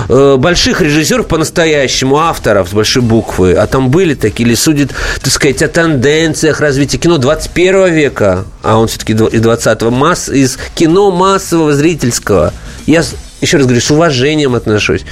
э, 0.09 0.35
больших 0.37 0.81
режиссеров 0.81 1.27
по-настоящему, 1.27 2.17
авторов 2.17 2.67
с 2.67 2.73
большой 2.73 3.03
буквы, 3.03 3.53
а 3.53 3.67
там 3.67 3.89
были 3.89 4.15
такие, 4.15 4.45
или 4.49 4.55
судит, 4.55 4.91
так 5.21 5.31
сказать, 5.31 5.61
о 5.61 5.69
тенденциях 5.69 6.59
развития 6.59 6.97
кино 6.97 7.17
21 7.17 7.93
века, 7.93 8.43
а 8.63 8.77
он 8.77 8.89
все-таки 8.89 9.13
и 9.13 9.15
20-го, 9.15 9.91
масс, 9.91 10.27
из 10.27 10.59
кино 10.75 11.09
массового 11.09 11.71
зрительского. 11.71 12.53
Я 12.85 13.01
еще 13.39 13.57
раз 13.57 13.65
говорю, 13.65 13.81
с 13.81 13.91
уважением 13.91 14.55
отношусь 14.55 15.05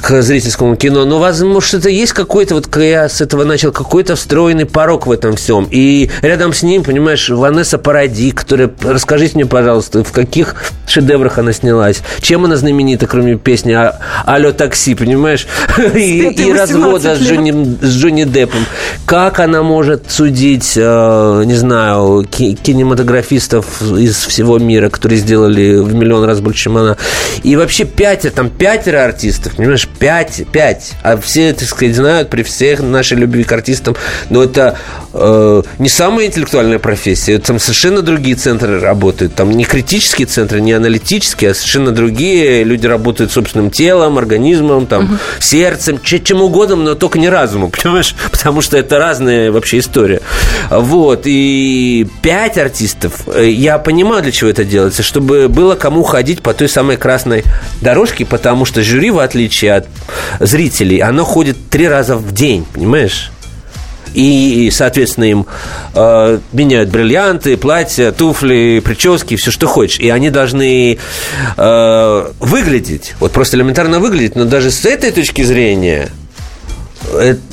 к 0.00 0.22
зрительскому 0.22 0.76
кино. 0.76 1.04
Но, 1.04 1.18
возможно, 1.18 1.78
это 1.78 1.88
есть 1.88 2.12
какой-то, 2.12 2.54
вот 2.54 2.74
я 2.76 3.08
с 3.08 3.20
этого 3.20 3.44
начал, 3.44 3.72
какой-то 3.72 4.16
встроенный 4.16 4.66
порог 4.66 5.06
в 5.06 5.12
этом 5.12 5.36
всем. 5.36 5.68
И 5.70 6.10
рядом 6.22 6.52
с 6.52 6.62
ним, 6.62 6.82
понимаешь, 6.82 7.28
Ванесса 7.28 7.78
Паради, 7.78 8.30
которая, 8.30 8.70
расскажите 8.82 9.34
мне, 9.36 9.46
пожалуйста, 9.46 10.04
в 10.04 10.12
каких 10.12 10.56
шедеврах 10.86 11.38
она 11.38 11.52
снялась? 11.52 12.02
Чем 12.20 12.44
она 12.44 12.56
знаменита, 12.56 13.06
кроме 13.06 13.36
песни 13.36 13.76
«Алло, 14.24 14.52
такси», 14.52 14.94
понимаешь? 14.94 15.46
И, 15.94 16.28
и 16.28 16.52
развода 16.52 17.16
с 17.16 17.20
Джонни, 17.20 17.76
с 17.82 17.96
Джонни 17.96 18.24
Деппом. 18.24 18.64
Как 19.06 19.40
она 19.40 19.62
может 19.62 20.10
судить, 20.10 20.74
э, 20.76 21.42
не 21.46 21.54
знаю, 21.54 22.26
кинематографистов 22.28 23.82
из 23.82 24.16
всего 24.16 24.58
мира, 24.58 24.90
которые 24.90 25.18
сделали 25.18 25.76
в 25.76 25.94
миллион 25.94 26.24
раз 26.24 26.40
больше, 26.40 26.64
чем 26.64 26.76
она? 26.76 26.96
И 27.42 27.56
вообще 27.56 27.84
пятеро, 27.84 28.32
там 28.32 28.50
пятеро 28.50 29.04
артистов, 29.04 29.54
понимаешь, 29.56 29.67
пять, 29.98 30.42
пять. 30.52 30.92
А 31.02 31.16
все, 31.16 31.52
так 31.52 31.68
сказать, 31.68 31.94
знают 31.94 32.30
при 32.30 32.42
всех 32.42 32.80
нашей 32.80 33.18
любви 33.18 33.44
к 33.44 33.52
артистам, 33.52 33.96
но 34.30 34.42
это 34.42 34.76
э, 35.12 35.62
не 35.78 35.88
самая 35.88 36.26
интеллектуальная 36.26 36.78
профессия, 36.78 37.38
там 37.38 37.58
совершенно 37.58 38.02
другие 38.02 38.36
центры 38.36 38.80
работают. 38.80 39.34
Там 39.34 39.50
не 39.50 39.64
критические 39.64 40.26
центры, 40.26 40.60
не 40.60 40.72
аналитические, 40.72 41.50
а 41.50 41.54
совершенно 41.54 41.92
другие. 41.92 42.64
Люди 42.64 42.86
работают 42.86 43.32
собственным 43.32 43.70
телом, 43.70 44.18
организмом, 44.18 44.86
там, 44.86 45.04
угу. 45.04 45.14
сердцем, 45.40 46.00
чем 46.02 46.42
угодно, 46.42 46.76
но 46.76 46.94
только 46.94 47.18
не 47.18 47.28
разумом, 47.28 47.70
понимаешь? 47.82 48.14
Потому 48.30 48.60
что 48.62 48.76
это 48.76 48.98
разная 48.98 49.50
вообще 49.50 49.78
история. 49.78 50.20
Вот. 50.70 51.22
И 51.24 52.06
пять 52.22 52.58
артистов, 52.58 53.22
э, 53.26 53.48
я 53.48 53.78
понимаю, 53.78 54.22
для 54.22 54.32
чего 54.32 54.50
это 54.50 54.64
делается, 54.64 55.02
чтобы 55.02 55.48
было 55.48 55.74
кому 55.74 56.02
ходить 56.02 56.42
по 56.42 56.54
той 56.54 56.68
самой 56.68 56.96
красной 56.96 57.44
дорожки, 57.80 58.24
потому 58.24 58.64
что 58.64 58.82
жюри, 58.82 59.10
в 59.10 59.18
отличие 59.18 59.57
от 59.66 59.86
зрителей, 60.40 60.98
оно 60.98 61.24
ходит 61.24 61.56
три 61.70 61.88
раза 61.88 62.16
в 62.16 62.32
день, 62.32 62.64
понимаешь? 62.72 63.30
И, 64.14 64.70
соответственно, 64.72 65.24
им 65.24 65.46
э, 65.94 66.38
меняют 66.52 66.90
бриллианты, 66.90 67.56
платья, 67.56 68.10
туфли, 68.10 68.80
прически, 68.84 69.36
все, 69.36 69.50
что 69.50 69.66
хочешь. 69.66 70.00
И 70.00 70.08
они 70.08 70.30
должны 70.30 70.98
э, 71.56 72.32
выглядеть, 72.40 73.14
вот 73.20 73.32
просто 73.32 73.56
элементарно 73.56 74.00
выглядеть, 74.00 74.34
но 74.34 74.44
даже 74.44 74.70
с 74.70 74.84
этой 74.86 75.10
точки 75.12 75.42
зрения 75.42 76.08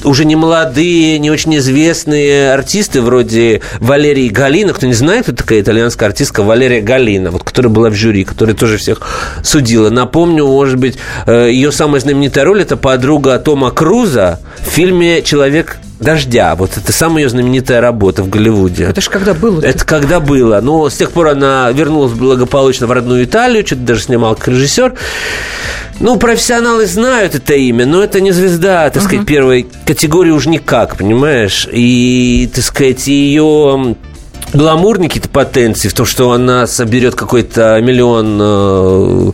уже 0.03 0.25
не 0.25 0.36
молодые, 0.36 1.19
не 1.19 1.31
очень 1.31 1.58
известные 1.58 2.51
артисты 2.53 3.01
вроде 3.01 3.62
Валерии 3.79 4.29
Галина. 4.29 4.73
Кто 4.73 4.88
не 4.88 4.93
знает, 4.93 5.23
кто 5.23 5.34
такая 5.34 5.62
итальянская 5.62 6.10
артистка 6.10 6.43
Валерия 6.43 6.81
Галина, 6.81 7.31
вот, 7.31 7.43
которая 7.43 7.71
была 7.71 7.89
в 7.89 7.95
жюри, 7.95 8.23
которая 8.23 8.55
тоже 8.55 8.77
всех 8.77 9.01
судила. 9.43 9.89
Напомню, 9.89 10.45
может 10.45 10.77
быть, 10.77 10.97
э, 11.25 11.49
ее 11.51 11.71
самая 11.71 12.01
знаменитая 12.01 12.45
роль– 12.45 12.62
это 12.63 12.77
подруга 12.77 13.38
Тома 13.39 13.71
Круза 13.71 14.39
в 14.60 14.69
фильме 14.69 15.21
«Человек 15.21 15.77
дождя. 15.99 16.55
Вот 16.55 16.77
это 16.77 16.91
самая 16.91 17.23
ее 17.23 17.29
знаменитая 17.29 17.81
работа 17.81 18.23
в 18.23 18.29
Голливуде. 18.29 18.86
Это 18.86 19.01
же 19.01 19.10
когда 19.10 19.34
было? 19.34 19.62
-то? 19.62 19.65
Это 19.65 19.86
когда 19.86 20.19
было. 20.19 20.60
Но 20.62 20.89
с 20.89 20.95
тех 20.95 21.12
пор 21.12 21.29
она 21.29 21.71
вернулась 21.71 22.13
благополучно 22.13 22.88
в 22.88 22.91
родную 22.91 23.23
Италию, 23.23 23.65
что-то 23.65 23.81
даже 23.81 24.01
снимал 24.01 24.36
как 24.36 24.49
режиссер. 24.49 24.93
Ну, 25.99 26.17
профессионалы 26.17 26.86
знают 26.88 27.36
это 27.36 27.53
имя, 27.53 27.86
но 27.86 28.03
это 28.03 28.19
не 28.19 28.31
звезда, 28.31 28.89
так 28.89 29.01
uh-huh. 29.01 29.05
сказать, 29.05 29.25
первой 29.25 29.67
категории 29.86 30.31
уж 30.31 30.45
никак, 30.45 30.97
понимаешь? 30.97 31.67
И, 31.71 32.49
так 32.53 32.63
сказать, 32.63 33.08
ее 33.08 33.95
гламурные 34.53 35.10
какие-то 35.10 35.29
потенции 35.29 35.88
в 35.88 35.93
том, 35.93 36.05
что 36.05 36.31
она 36.31 36.67
соберет 36.67 37.15
какой-то 37.15 37.79
миллион 37.81 38.39
э, 38.41 39.31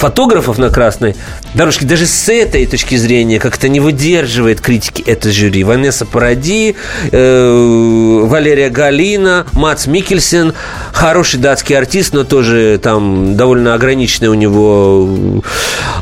фотографов 0.00 0.56
на 0.56 0.70
красной 0.70 1.14
дорожке. 1.54 1.84
Даже 1.84 2.06
с 2.06 2.28
этой 2.30 2.64
точки 2.64 2.96
зрения 2.96 3.38
как-то 3.38 3.68
не 3.68 3.80
выдерживает 3.80 4.62
критики 4.62 5.04
это 5.06 5.30
жюри. 5.30 5.62
Ванесса 5.62 6.06
Паради, 6.06 6.74
э, 7.12 8.20
Валерия 8.24 8.70
Галина, 8.70 9.46
Мац 9.52 9.86
Микельсен. 9.86 10.54
Хороший 10.92 11.38
датский 11.38 11.76
артист, 11.76 12.14
но 12.14 12.24
тоже 12.24 12.80
там 12.82 13.36
довольно 13.36 13.74
ограниченный 13.74 14.28
у 14.28 14.34
него 14.34 15.42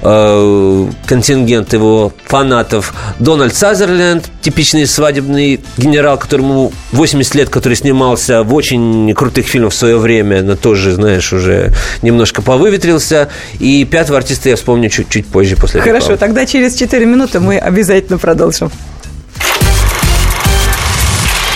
э, 0.02 0.86
контингент 1.06 1.72
его 1.72 2.12
фанатов. 2.26 2.94
Дональд 3.18 3.56
Сазерленд, 3.56 4.30
типичный 4.42 4.86
свадебный 4.86 5.60
генерал, 5.76 6.18
которому 6.18 6.72
80 6.92 7.34
лет, 7.34 7.48
который 7.48 7.74
снимался 7.74 8.44
в 8.44 8.54
очень 8.54 9.12
крутых 9.14 9.46
фильмах 9.46 9.72
в 9.72 9.76
свое 9.76 9.98
время, 9.98 10.42
но 10.42 10.54
тоже, 10.54 10.92
знаешь, 10.92 11.32
уже 11.32 11.72
немножко 12.02 12.42
повыветрился. 12.42 13.28
И 13.58 13.87
пятого 13.88 14.18
артиста 14.18 14.48
я 14.50 14.56
вспомню 14.56 14.88
чуть-чуть 14.90 15.26
позже 15.26 15.56
после 15.56 15.80
Хорошо, 15.80 16.12
рекламы. 16.12 16.16
тогда 16.18 16.46
через 16.46 16.76
4 16.76 17.04
минуты 17.06 17.40
мы 17.40 17.58
обязательно 17.58 18.18
продолжим. 18.18 18.70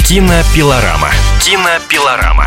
Кинопилорама. 0.08 1.10
Кинопилорама. 1.44 2.46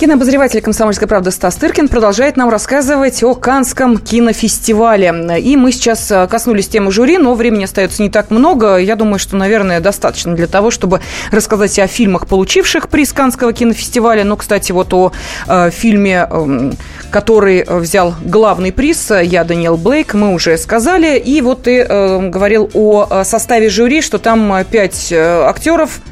Кинообозреватель 0.00 0.62
«Комсомольской 0.62 1.06
правды» 1.06 1.30
Стас 1.30 1.56
Тыркин 1.56 1.88
продолжает 1.88 2.38
нам 2.38 2.48
рассказывать 2.48 3.22
о 3.22 3.34
Канском 3.34 3.98
кинофестивале. 3.98 5.12
И 5.38 5.58
мы 5.58 5.72
сейчас 5.72 6.10
э, 6.10 6.26
коснулись 6.26 6.68
темы 6.68 6.90
жюри, 6.90 7.18
но 7.18 7.34
времени 7.34 7.64
остается 7.64 8.00
не 8.00 8.08
так 8.08 8.30
много. 8.30 8.78
Я 8.78 8.96
думаю, 8.96 9.18
что, 9.18 9.36
наверное, 9.36 9.78
достаточно 9.80 10.34
для 10.34 10.46
того, 10.46 10.70
чтобы 10.70 11.02
рассказать 11.30 11.78
о 11.78 11.86
фильмах, 11.86 12.26
получивших 12.28 12.88
приз 12.88 13.12
Канского 13.12 13.52
кинофестиваля. 13.52 14.24
Но, 14.24 14.38
кстати, 14.38 14.72
вот 14.72 14.90
о 14.94 15.12
э, 15.46 15.70
фильме, 15.70 16.26
э, 16.30 16.72
который 17.10 17.66
взял 17.68 18.14
главный 18.24 18.72
приз, 18.72 19.10
«Я 19.10 19.44
Даниэл 19.44 19.76
Блейк», 19.76 20.14
мы 20.14 20.32
уже 20.32 20.56
сказали. 20.56 21.18
И 21.18 21.42
вот 21.42 21.64
ты 21.64 21.80
э, 21.82 22.28
говорил 22.30 22.70
о 22.72 23.22
составе 23.24 23.68
жюри, 23.68 24.00
что 24.00 24.18
там 24.18 24.64
пять 24.64 25.12
актеров– 25.12 26.00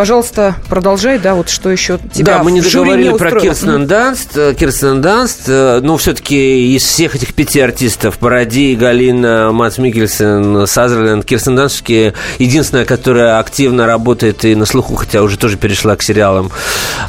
Пожалуйста, 0.00 0.54
продолжай, 0.70 1.18
да, 1.18 1.34
вот 1.34 1.50
что 1.50 1.68
еще 1.68 1.98
тебя 2.14 2.38
Да, 2.38 2.42
мы 2.42 2.52
не 2.52 2.62
договорили 2.62 3.12
не 3.12 3.18
про 3.18 3.38
Кирстен 3.38 3.86
Данст. 3.86 4.34
Э, 4.34 4.54
Кирстен 4.58 5.02
Данст, 5.02 5.42
э, 5.46 5.80
ну, 5.82 5.98
все-таки 5.98 6.74
из 6.74 6.84
всех 6.84 7.16
этих 7.16 7.34
пяти 7.34 7.60
артистов, 7.60 8.16
Паради, 8.16 8.74
Галина, 8.76 9.52
Мац 9.52 9.76
Микельсон, 9.76 10.66
Сазерленд, 10.66 11.26
Кирстен 11.26 11.54
Данст, 11.54 11.86
единственная, 11.86 12.86
которая 12.86 13.40
активно 13.40 13.84
работает 13.84 14.42
и 14.46 14.54
на 14.54 14.64
слуху, 14.64 14.94
хотя 14.94 15.20
уже 15.20 15.36
тоже 15.36 15.58
перешла 15.58 15.96
к 15.96 16.02
сериалам. 16.02 16.50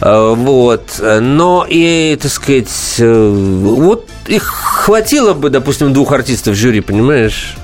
Э, 0.02 0.34
вот. 0.36 1.02
Но 1.02 1.66
и, 1.70 2.20
так 2.22 2.30
сказать, 2.30 2.68
вот 3.00 4.10
их 4.28 4.44
хватило 4.44 5.34
бы, 5.34 5.50
допустим, 5.50 5.94
двух 5.94 6.12
артистов 6.12 6.56
в 6.56 6.58
жюри, 6.58 6.82
понимаешь? 6.82 7.56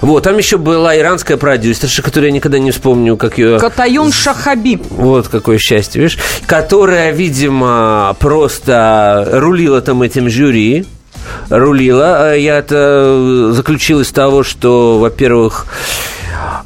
Вот, 0.00 0.22
там 0.22 0.38
еще 0.38 0.56
была 0.56 0.96
иранская 0.96 1.36
продюсерша, 1.36 2.02
которую 2.02 2.30
я 2.30 2.34
никогда 2.34 2.58
не 2.58 2.70
вспомню, 2.70 3.16
как 3.16 3.38
ее... 3.38 3.58
Катаюн 3.58 4.12
Шахаби. 4.12 4.80
Вот 4.90 5.28
какое 5.28 5.58
счастье, 5.58 6.00
видишь? 6.00 6.18
Которая, 6.46 7.12
видимо, 7.12 8.16
просто 8.18 9.28
рулила 9.32 9.80
там 9.80 10.02
этим 10.02 10.30
жюри 10.30 10.86
рулила. 11.48 12.36
Я 12.36 12.58
это 12.58 13.52
заключил 13.52 14.00
из 14.00 14.10
того, 14.10 14.42
что, 14.42 14.98
во-первых, 14.98 15.66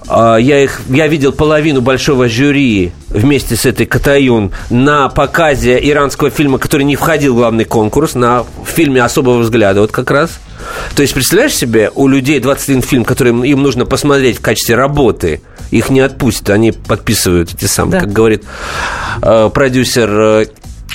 а, 0.07 0.37
я, 0.37 0.63
их, 0.63 0.81
я 0.89 1.07
видел 1.07 1.33
половину 1.33 1.81
большого 1.81 2.29
жюри 2.29 2.93
вместе 3.09 3.57
с 3.57 3.65
этой 3.67 3.87
Катаюн 3.87 4.53
на 4.71 5.09
показе 5.09 5.79
иранского 5.83 6.31
фильма, 6.31 6.59
который 6.59 6.85
не 6.85 6.97
входил 6.97 7.35
в 7.35 7.39
главный 7.39 7.65
конкурс, 7.65 8.15
на 8.15 8.45
фильме 8.67 9.03
«Особого 9.03 9.39
взгляда» 9.39 9.81
вот 9.81 9.93
как 9.93 10.11
раз. 10.11 10.39
То 10.95 11.03
есть, 11.03 11.15
представляешь 11.15 11.55
себе, 11.55 11.91
у 11.95 12.09
людей 12.09 12.41
21 12.41 12.83
фильм, 12.83 13.05
который 13.05 13.33
им 13.49 13.63
нужно 13.63 13.87
посмотреть 13.87 14.39
в 14.39 14.41
качестве 14.41 14.75
работы, 14.75 15.41
их 15.71 15.91
не 15.91 16.01
отпустят, 16.01 16.51
они 16.51 16.73
подписывают 16.73 17.53
эти 17.55 17.67
самые, 17.67 17.93
да. 17.93 18.01
как 18.01 18.13
говорит 18.13 18.45
э, 19.23 19.51
продюсер 19.53 20.11
э, 20.11 20.47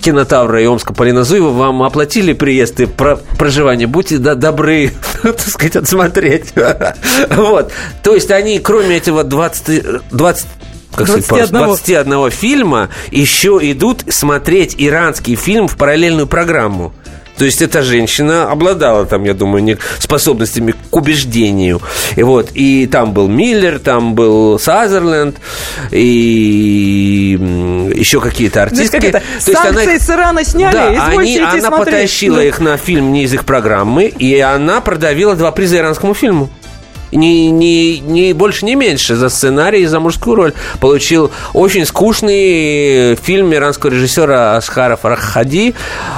кинотавра 0.02 0.62
и 0.62 0.66
Омска 0.66 0.94
Полина 0.94 1.24
Зуева 1.24 1.50
вам 1.50 1.84
оплатили 1.84 2.34
приезд 2.34 2.80
и 2.80 2.86
про 2.86 3.18
проживание. 3.38 3.88
Будьте 3.88 4.18
да, 4.18 4.36
добры, 4.36 4.92
так 5.24 5.40
сказать, 5.40 5.76
отсмотреть. 5.76 6.54
вот. 7.30 7.72
То 8.04 8.16
есть 8.16 8.32
они, 8.32 8.60
кроме 8.60 8.98
этого 8.98 9.24
20, 9.24 10.10
20 10.12 10.48
как 10.96 11.06
21. 11.06 11.24
Сказать, 11.24 11.52
21 11.52 12.32
фильма 12.32 12.90
еще 13.12 13.60
идут 13.62 14.04
смотреть 14.10 14.76
иранский 14.78 15.36
фильм 15.36 15.68
в 15.68 15.78
параллельную 15.78 16.28
программу. 16.28 16.94
То 17.40 17.46
есть 17.46 17.62
эта 17.62 17.84
женщина 17.84 18.52
обладала 18.52 19.06
там, 19.06 19.24
я 19.24 19.34
думаю, 19.34 19.64
не 19.64 19.78
способностями 19.98 20.76
к 20.92 20.96
убеждению. 20.96 21.82
И 22.18 22.24
вот, 22.24 22.50
и 22.54 22.86
там 22.86 23.14
был 23.14 23.30
Миллер, 23.30 23.80
там 23.80 24.14
был 24.14 24.60
Сазерленд, 24.60 25.38
и 25.90 27.40
еще 27.96 28.20
какие-то 28.20 28.64
артисты. 28.64 29.00
То 29.00 29.08
есть 29.08 29.46
Санкции 29.46 29.92
она... 29.92 30.00
с 30.00 30.10
Ирана 30.10 30.44
сняли, 30.44 30.74
да, 30.74 31.08
они, 31.08 31.38
она 31.38 31.62
смотреть. 31.62 31.96
потащила 31.96 32.38
да. 32.38 32.44
их 32.44 32.60
на 32.60 32.76
фильм 32.76 33.14
не 33.14 33.24
из 33.24 33.34
их 33.34 33.46
программы, 33.46 34.08
и 34.08 34.38
она 34.42 34.82
продавила 34.82 35.34
два 35.38 35.54
приза 35.54 35.78
иранскому 35.78 36.14
фильму 36.14 36.50
не, 37.12 37.51
не, 37.51 37.99
не 37.99 38.34
больше, 38.34 38.66
не 38.66 38.76
меньше 38.76 39.16
за 39.16 39.30
сценарий 39.30 39.84
и 39.84 39.86
за 39.86 39.99
мужскую 39.99 40.36
роль. 40.36 40.53
Получил 40.80 41.32
очень 41.53 41.86
скучный 41.86 43.16
фильм 43.16 43.53
иранского 43.53 43.91
режиссера 43.91 44.57
Асхара 44.57 44.95
Фархади. 44.95 45.74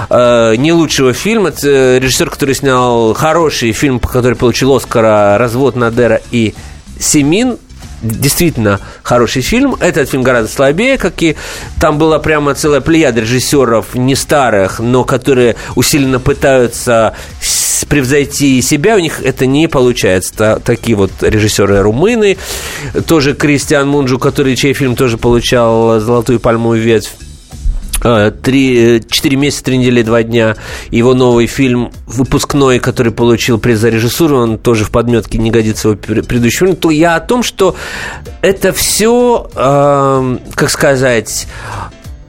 Э, 0.09 0.55
не 0.57 0.73
лучшего 0.73 1.13
фильма. 1.13 1.49
Это 1.49 1.97
режиссер, 1.97 2.29
который 2.29 2.55
снял 2.55 3.13
хороший 3.13 3.71
фильм, 3.71 3.99
который 3.99 4.35
получил 4.35 4.75
Оскара 4.75 5.37
«Развод 5.37 5.75
Надера 5.75 6.21
и 6.31 6.53
Семин» 6.99 7.57
действительно 8.01 8.79
хороший 9.03 9.41
фильм. 9.41 9.75
Этот 9.79 10.09
фильм 10.09 10.23
гораздо 10.23 10.51
слабее, 10.51 10.97
как 10.97 11.21
и 11.21 11.35
там 11.79 11.97
была 11.97 12.19
прямо 12.19 12.53
целая 12.55 12.81
плеяда 12.81 13.21
режиссеров 13.21 13.95
не 13.95 14.15
старых, 14.15 14.79
но 14.79 15.03
которые 15.03 15.55
усиленно 15.75 16.19
пытаются 16.19 17.15
превзойти 17.85 18.61
себя, 18.61 18.95
у 18.95 18.99
них 18.99 19.21
это 19.23 19.45
не 19.45 19.67
получается. 19.67 20.61
Такие 20.63 20.95
вот 20.95 21.11
режиссеры 21.21 21.81
румыны, 21.81 22.37
тоже 23.07 23.33
Кристиан 23.33 23.87
Мунджу, 23.87 24.19
который 24.19 24.55
чей 24.55 24.73
фильм 24.73 24.95
тоже 24.95 25.17
получал 25.17 25.99
золотую 25.99 26.39
пальмовую 26.39 26.81
ветвь 26.81 27.11
Э, 28.03 28.31
три, 28.31 29.03
четыре 29.09 29.37
месяца, 29.37 29.63
три 29.63 29.77
недели, 29.77 30.01
два 30.01 30.23
дня. 30.23 30.55
Его 30.89 31.13
новый 31.13 31.45
фильм 31.45 31.91
выпускной, 32.07 32.79
который 32.79 33.11
получил 33.11 33.59
приз 33.59 33.79
за 33.79 33.89
режиссуру, 33.89 34.37
он 34.37 34.57
тоже 34.57 34.85
в 34.85 34.91
подметке 34.91 35.37
не 35.37 35.51
годится 35.51 35.89
его 35.89 35.97
предыдущий 35.97 36.59
фильм. 36.59 36.75
То 36.75 36.89
я 36.89 37.15
о 37.15 37.19
том, 37.19 37.43
что 37.43 37.75
это 38.41 38.73
все, 38.73 39.47
э, 39.53 40.37
как 40.55 40.69
сказать, 40.69 41.47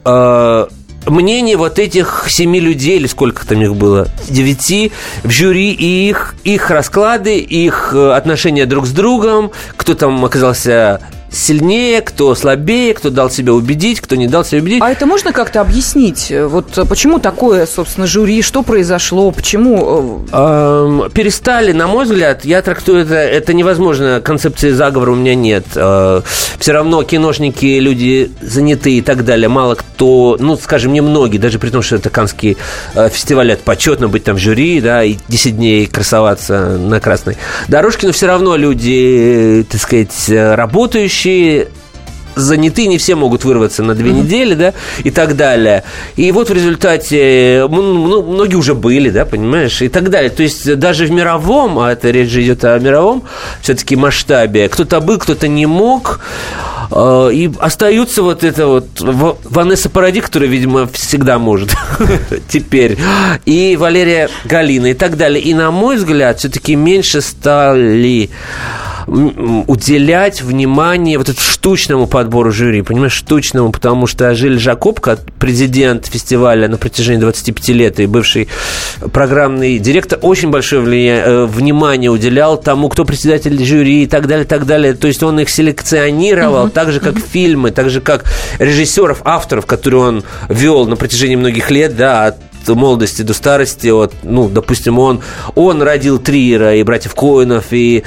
э, 0.05 0.67
мнение 1.07 1.57
вот 1.57 1.79
этих 1.79 2.27
семи 2.29 2.61
людей, 2.61 2.97
или 2.97 3.07
сколько 3.07 3.47
там 3.47 3.61
их 3.63 3.75
было, 3.75 4.09
девяти, 4.29 4.93
в 5.23 5.31
жюри, 5.31 5.73
и 5.73 6.09
их, 6.09 6.35
их 6.45 6.71
расклады, 6.71 7.39
их 7.39 7.93
э, 7.95 8.13
отношения 8.13 8.67
друг 8.67 8.87
с 8.87 8.91
другом, 8.91 9.51
кто 9.77 9.95
там 9.95 10.25
оказался 10.25 11.01
сильнее, 11.33 12.03
кто 12.03 12.35
слабее, 12.35 12.95
кто 12.95 13.11
дал 13.11 13.31
себя 13.31 13.55
убедить, 13.55 14.01
кто 14.01 14.17
не 14.17 14.29
дал 14.29 14.45
себя 14.45 14.61
убедить. 14.61 14.83
А 14.83 14.91
это 14.91 15.07
можно 15.07 15.33
как-то 15.33 15.61
объяснить? 15.61 16.31
Вот 16.31 16.79
почему 16.89 17.19
такое, 17.19 17.67
собственно, 17.67 18.07
жюри, 18.07 18.43
что 18.43 18.63
произошло, 18.63 19.31
почему? 19.31 20.25
Эм, 20.31 21.11
перестали, 21.11 21.73
на 21.73 21.87
мой 21.87 22.05
взгляд, 22.05 22.45
я 22.45 22.61
трактую 22.63 23.03
это, 23.03 23.15
это 23.15 23.55
невозможно, 23.55 24.21
концепции 24.23 24.71
заговора 24.71 25.13
у 25.13 25.17
меня 25.17 25.35
нет. 25.35 25.65
Э, 25.75 26.21
все 26.59 26.73
равно 26.73 27.03
киношники, 27.03 27.79
люди 27.79 28.31
занятые 28.43 28.99
и 28.99 29.01
так 29.01 29.25
далее, 29.25 29.49
мало 29.49 29.75
кто, 29.75 30.37
ну, 30.39 30.57
скажем, 30.57 30.93
немногие, 30.93 31.41
даже 31.41 31.59
при 31.59 31.71
том, 31.71 31.83
что 31.83 31.97
это 31.97 32.11
Канский 32.11 32.59
э, 32.95 33.09
фестиваль, 33.09 33.53
это 33.53 33.63
почетно 33.65 34.09
быть 34.09 34.25
там 34.25 34.37
в 34.37 34.39
жюри, 34.39 34.81
да, 34.81 35.03
и 35.03 35.17
10 35.29 35.57
дней 35.57 35.87
красоваться 35.87 36.77
на 36.79 37.01
красной 37.01 37.39
дорожке, 37.69 38.07
но 38.07 38.13
все 38.13 38.27
равно 38.27 38.57
люди, 38.57 39.61
э, 39.61 39.65
так 39.71 39.81
сказать, 39.81 40.29
работающие, 40.29 41.22
рабочие 41.23 41.69
заняты, 42.35 42.87
не 42.87 42.97
все 42.97 43.15
могут 43.15 43.45
вырваться 43.45 43.83
на 43.83 43.95
две 43.95 44.11
mm-hmm. 44.11 44.23
недели, 44.23 44.55
да, 44.55 44.73
и 45.05 45.11
так 45.11 45.37
далее. 45.37 45.85
И 46.17 46.33
вот 46.33 46.49
в 46.49 46.53
результате, 46.55 47.67
ну, 47.69 48.23
многие 48.23 48.55
уже 48.55 48.75
были, 48.75 49.11
да, 49.11 49.27
понимаешь, 49.27 49.83
и 49.83 49.89
так 49.89 50.09
далее. 50.09 50.31
То 50.31 50.43
есть 50.43 50.79
даже 50.79 51.05
в 51.05 51.11
мировом, 51.11 51.79
а 51.79 51.93
это 51.93 52.11
речь 52.11 52.31
же 52.31 52.43
идет 52.43 52.65
о 52.65 52.79
мировом 52.79 53.25
все-таки 53.61 53.97
масштабе, 53.97 54.71
кто-то 54.71 55.01
был, 55.03 55.19
кто-то 55.19 55.47
не 55.47 55.67
мог, 55.67 56.21
э, 56.91 57.31
и 57.35 57.51
остаются 57.61 58.23
вот 58.23 58.45
это 58.45 58.67
вот 58.67 58.87
Ванесса 59.45 59.91
Паради, 59.91 60.23
которая, 60.23 60.49
видимо, 60.49 60.87
всегда 60.87 61.39
может 61.39 61.75
теперь, 62.49 62.97
и 63.45 63.77
Валерия 63.79 64.31
Галина 64.47 64.87
и 64.87 64.95
так 64.95 65.19
далее. 65.19 65.43
И, 65.43 65.53
на 65.53 65.71
мой 65.71 65.97
взгляд, 65.97 66.39
все-таки 66.39 66.77
меньше 66.77 67.21
стали 67.21 68.31
уделять 69.07 70.43
внимание 70.43 71.19
вот 71.19 71.29
этому 71.29 71.47
штучному 71.47 72.07
подбору 72.07 72.53
жюри, 72.53 72.83
понимаешь, 72.83 73.13
штучному, 73.13 73.73
потому 73.73 74.07
что 74.07 74.35
Жиль 74.35 74.59
Жакоб, 74.59 75.01
президент 75.39 76.07
фестиваля 76.07 76.69
на 76.69 76.77
протяжении 76.77 77.21
25 77.21 77.69
лет 77.71 78.01
и 78.01 78.07
бывший 78.07 78.49
программный 79.13 79.79
директор, 79.79 80.19
очень 80.23 80.51
большое 80.51 80.83
влияние, 80.83 81.25
э, 81.25 81.47
внимание 81.47 82.11
уделял 82.11 82.57
тому, 82.57 82.89
кто 82.89 83.05
председатель 83.05 83.63
жюри 83.65 84.05
и 84.05 84.07
так 84.07 84.27
далее, 84.27 84.45
так 84.45 84.67
далее. 84.67 84.95
То 84.95 85.09
есть 85.09 85.23
он 85.23 85.41
их 85.41 85.49
селекционировал, 85.49 86.67
uh-huh. 86.67 86.71
так 86.71 86.93
же, 86.93 87.01
как 87.01 87.15
uh-huh. 87.15 87.25
фильмы, 87.33 87.71
так 87.71 87.91
же, 87.91 88.01
как 88.01 88.25
режиссеров, 88.59 89.23
авторов, 89.25 89.67
которые 89.67 90.03
он 90.03 90.25
вел 90.49 90.87
на 90.87 90.97
протяжении 90.97 91.37
многих 91.37 91.71
лет, 91.71 91.97
да, 91.97 92.27
от 92.27 92.37
молодости 92.69 93.23
до 93.23 93.35
старости, 93.35 93.89
вот, 93.89 94.13
ну, 94.23 94.49
допустим, 94.49 94.99
он, 94.99 95.21
он 95.55 95.83
родил 95.83 96.19
Триера 96.19 96.77
и 96.77 96.83
братьев 96.83 97.15
Коинов, 97.15 97.67
и 97.73 98.05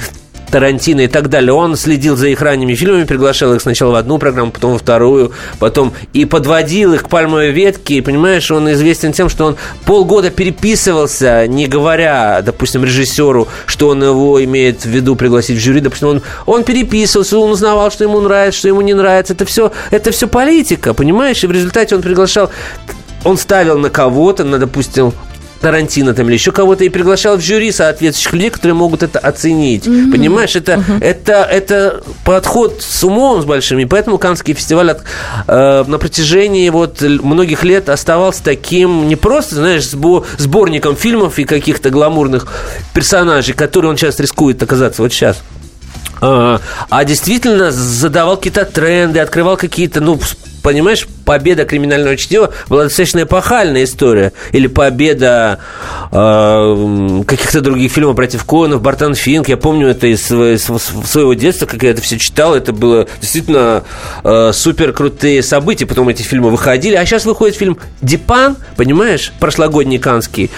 Тарантино 0.50 1.02
и 1.02 1.06
так 1.08 1.28
далее. 1.28 1.52
Он 1.52 1.76
следил 1.76 2.16
за 2.16 2.28
их 2.28 2.40
ранними 2.40 2.74
фильмами, 2.74 3.04
приглашал 3.04 3.54
их 3.54 3.60
сначала 3.60 3.92
в 3.92 3.94
одну 3.96 4.18
программу, 4.18 4.50
потом 4.50 4.72
во 4.72 4.78
вторую, 4.78 5.32
потом 5.58 5.92
и 6.12 6.24
подводил 6.24 6.94
их 6.94 7.04
к 7.04 7.08
пальмовой 7.08 7.50
ветке. 7.50 7.96
И, 7.96 8.00
понимаешь, 8.00 8.50
он 8.50 8.70
известен 8.72 9.12
тем, 9.12 9.28
что 9.28 9.46
он 9.46 9.56
полгода 9.84 10.30
переписывался, 10.30 11.46
не 11.46 11.66
говоря, 11.66 12.42
допустим, 12.42 12.84
режиссеру, 12.84 13.48
что 13.66 13.88
он 13.88 14.02
его 14.02 14.42
имеет 14.44 14.82
в 14.82 14.88
виду 14.88 15.16
пригласить 15.16 15.58
в 15.58 15.62
жюри. 15.62 15.80
Допустим, 15.80 16.08
он, 16.08 16.22
он 16.46 16.64
переписывался, 16.64 17.38
он 17.38 17.50
узнавал, 17.50 17.90
что 17.90 18.04
ему 18.04 18.20
нравится, 18.20 18.58
что 18.58 18.68
ему 18.68 18.80
не 18.80 18.94
нравится. 18.94 19.32
Это 19.32 19.44
все, 19.44 19.72
это 19.90 20.10
все 20.10 20.28
политика, 20.28 20.94
понимаешь? 20.94 21.42
И 21.44 21.46
в 21.46 21.52
результате 21.52 21.96
он 21.96 22.02
приглашал 22.02 22.50
он 23.26 23.36
ставил 23.36 23.76
на 23.76 23.90
кого-то, 23.90 24.44
на, 24.44 24.58
допустим, 24.58 25.12
Тарантино 25.66 26.14
там 26.14 26.28
или 26.28 26.34
еще 26.34 26.52
кого-то 26.52 26.84
и 26.84 26.88
приглашал 26.88 27.38
в 27.38 27.40
жюри 27.40 27.72
соответствующих 27.72 28.32
людей, 28.34 28.50
которые 28.50 28.76
могут 28.76 29.02
это 29.02 29.18
оценить. 29.18 29.84
Mm-hmm. 29.84 30.12
Понимаешь, 30.12 30.54
это, 30.54 30.74
mm-hmm. 30.74 31.02
это, 31.02 31.32
это 31.42 32.04
подход 32.24 32.76
с 32.82 33.02
умом, 33.02 33.42
с 33.42 33.44
большим. 33.44 33.80
И 33.80 33.84
поэтому 33.84 34.16
Каннский 34.16 34.54
фестиваль 34.54 34.92
от, 34.92 35.02
э, 35.48 35.84
на 35.84 35.98
протяжении 35.98 36.70
вот 36.70 37.02
многих 37.02 37.64
лет 37.64 37.88
оставался 37.88 38.44
таким 38.44 39.08
не 39.08 39.16
просто, 39.16 39.56
знаешь, 39.56 39.88
сбор, 39.88 40.24
сборником 40.38 40.94
фильмов 40.94 41.40
и 41.40 41.44
каких-то 41.44 41.90
гламурных 41.90 42.46
персонажей, 42.94 43.52
которые 43.52 43.90
он 43.90 43.96
сейчас 43.96 44.20
рискует 44.20 44.62
оказаться 44.62 45.02
вот 45.02 45.12
сейчас 45.12 45.38
А, 46.20 46.60
а 46.90 47.04
действительно 47.04 47.72
задавал 47.72 48.36
какие-то 48.36 48.64
тренды, 48.66 49.18
открывал 49.18 49.56
какие-то, 49.56 50.00
ну, 50.00 50.20
понимаешь, 50.66 51.06
победа 51.24 51.64
криминального 51.64 52.16
чтива 52.16 52.52
была 52.68 52.82
достаточно 52.82 53.22
эпохальная 53.22 53.84
история. 53.84 54.32
Или 54.50 54.66
победа 54.66 55.60
э, 56.10 57.22
каких-то 57.24 57.60
других 57.60 57.92
фильмов 57.92 58.16
против 58.16 58.44
Коэнов, 58.44 58.82
Бартон 58.82 59.14
Финк. 59.14 59.48
Я 59.48 59.58
помню 59.58 59.86
это 59.86 60.08
из, 60.08 60.28
из 60.28 60.64
своего 60.64 61.34
детства, 61.34 61.66
как 61.66 61.84
я 61.84 61.90
это 61.90 62.02
все 62.02 62.18
читал. 62.18 62.52
Это 62.56 62.72
было 62.72 63.06
действительно 63.20 63.84
э, 64.24 64.50
супер 64.52 64.92
крутые 64.92 65.44
события. 65.44 65.86
Потом 65.86 66.08
эти 66.08 66.22
фильмы 66.22 66.50
выходили. 66.50 66.96
А 66.96 67.06
сейчас 67.06 67.26
выходит 67.26 67.54
фильм 67.54 67.78
«Дипан», 68.02 68.56
понимаешь, 68.76 69.32
прошлогодний 69.38 70.00
канский 70.00 70.50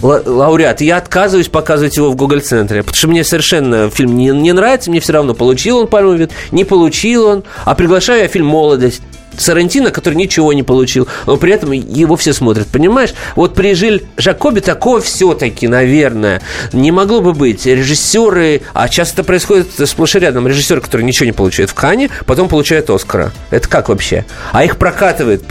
лауреат. 0.00 0.80
я 0.80 0.98
отказываюсь 0.98 1.48
показывать 1.48 1.96
его 1.96 2.12
в 2.12 2.14
Google-центре, 2.14 2.84
потому 2.84 2.96
что 2.96 3.08
мне 3.08 3.24
совершенно 3.24 3.90
фильм 3.90 4.16
не, 4.16 4.26
не 4.26 4.52
нравится. 4.52 4.92
Мне 4.92 5.00
все 5.00 5.14
равно, 5.14 5.34
получил 5.34 5.78
он 5.78 5.88
пальмовый 5.88 6.18
вид, 6.18 6.30
не 6.52 6.62
получил 6.62 7.26
он. 7.26 7.44
А 7.64 7.74
приглашаю 7.74 8.22
я 8.22 8.28
фильм 8.28 8.46
«Молодость». 8.46 9.02
Сарантино, 9.38 9.90
который 9.90 10.14
ничего 10.14 10.52
не 10.52 10.62
получил, 10.62 11.08
но 11.26 11.36
при 11.36 11.52
этом 11.52 11.72
его 11.72 12.16
все 12.16 12.32
смотрят, 12.32 12.66
понимаешь? 12.68 13.14
Вот 13.34 13.54
при 13.54 13.74
Жиль 13.74 14.06
Жакобе 14.16 14.60
такого 14.60 15.00
все-таки, 15.00 15.68
наверное, 15.68 16.42
не 16.72 16.90
могло 16.90 17.20
бы 17.20 17.32
быть. 17.32 17.66
Режиссеры, 17.66 18.62
а 18.74 18.88
часто 18.88 19.16
это 19.16 19.24
происходит 19.24 19.68
сплошь 19.88 20.16
и 20.16 20.18
рядом, 20.18 20.46
режиссеры, 20.46 20.80
которые 20.80 21.06
ничего 21.06 21.26
не 21.26 21.32
получают 21.32 21.70
в 21.70 21.74
Кане, 21.74 22.10
потом 22.26 22.48
получают 22.48 22.90
Оскара. 22.90 23.32
Это 23.50 23.68
как 23.68 23.88
вообще? 23.88 24.26
А 24.52 24.64
их 24.64 24.76
прокатывает, 24.76 25.44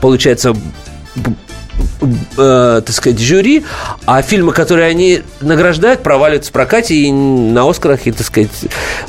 получается, 0.00 0.56
э, 2.36 2.82
так 2.84 2.94
сказать, 2.94 3.18
жюри, 3.18 3.64
а 4.06 4.22
фильмы, 4.22 4.52
которые 4.52 4.88
они 4.88 5.22
награждают, 5.40 6.02
проваливаются 6.02 6.50
в 6.50 6.52
прокате 6.52 6.94
и 6.94 7.12
на 7.12 7.68
Оскарах, 7.68 8.06
и, 8.06 8.12
так 8.12 8.26
сказать, 8.26 8.50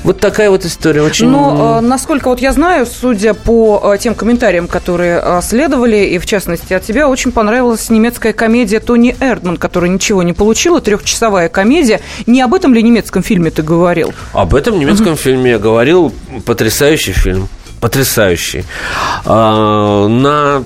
вот 0.03 0.19
такая 0.19 0.49
вот 0.49 0.65
история. 0.65 1.01
Очень... 1.01 1.29
Ну, 1.29 1.77
э, 1.77 1.81
насколько 1.81 2.29
вот 2.29 2.39
я 2.39 2.51
знаю, 2.53 2.85
судя 2.85 3.33
по 3.33 3.93
э, 3.93 3.97
тем 3.97 4.15
комментариям, 4.15 4.67
которые 4.67 5.21
э, 5.23 5.41
следовали, 5.41 5.97
и 5.97 6.17
в 6.17 6.25
частности 6.25 6.73
от 6.73 6.83
тебя, 6.83 7.07
очень 7.07 7.31
понравилась 7.31 7.89
немецкая 7.89 8.33
комедия 8.33 8.79
Тони 8.79 9.15
Эрдман, 9.19 9.57
которая 9.57 9.89
ничего 9.89 10.23
не 10.23 10.33
получила, 10.33 10.81
трехчасовая 10.81 11.49
комедия. 11.49 12.01
Не 12.25 12.41
об 12.41 12.53
этом 12.53 12.73
ли 12.73 12.83
немецком 12.83 13.23
фильме 13.23 13.51
ты 13.51 13.61
говорил? 13.61 14.13
Об 14.33 14.55
этом 14.55 14.79
немецком 14.79 15.15
фильме 15.15 15.51
я 15.51 15.59
говорил. 15.59 16.13
Потрясающий 16.45 17.13
фильм. 17.13 17.49
Потрясающий. 17.79 18.63
А, 19.25 20.07
на 20.07 20.63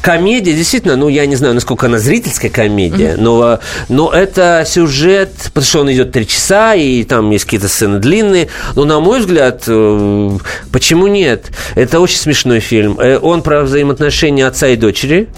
комедия, 0.00 0.52
действительно, 0.52 0.96
ну, 0.96 1.08
я 1.08 1.26
не 1.26 1.36
знаю, 1.36 1.54
насколько 1.54 1.86
она 1.86 1.98
зрительская 1.98 2.50
комедия, 2.50 3.14
mm-hmm. 3.14 3.20
но, 3.20 3.60
но 3.88 4.12
это 4.12 4.64
сюжет, 4.66 5.32
потому 5.46 5.64
что 5.64 5.80
он 5.80 5.92
идет 5.92 6.12
три 6.12 6.26
часа, 6.26 6.74
и 6.74 7.04
там 7.04 7.30
есть 7.30 7.44
какие-то 7.44 7.68
сцены 7.68 7.98
длинные, 7.98 8.48
но, 8.74 8.84
на 8.84 9.00
мой 9.00 9.20
взгляд, 9.20 9.64
э, 9.66 10.30
почему 10.70 11.06
нет? 11.06 11.46
Это 11.74 12.00
очень 12.00 12.18
смешной 12.18 12.60
фильм. 12.60 12.98
Э, 12.98 13.18
он 13.18 13.42
про 13.42 13.62
взаимоотношения 13.62 14.46
отца 14.46 14.68
и 14.68 14.76
дочери. 14.76 15.28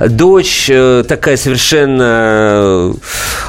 Дочь 0.00 0.68
э, 0.70 1.04
такая 1.06 1.36
совершенно 1.36 2.94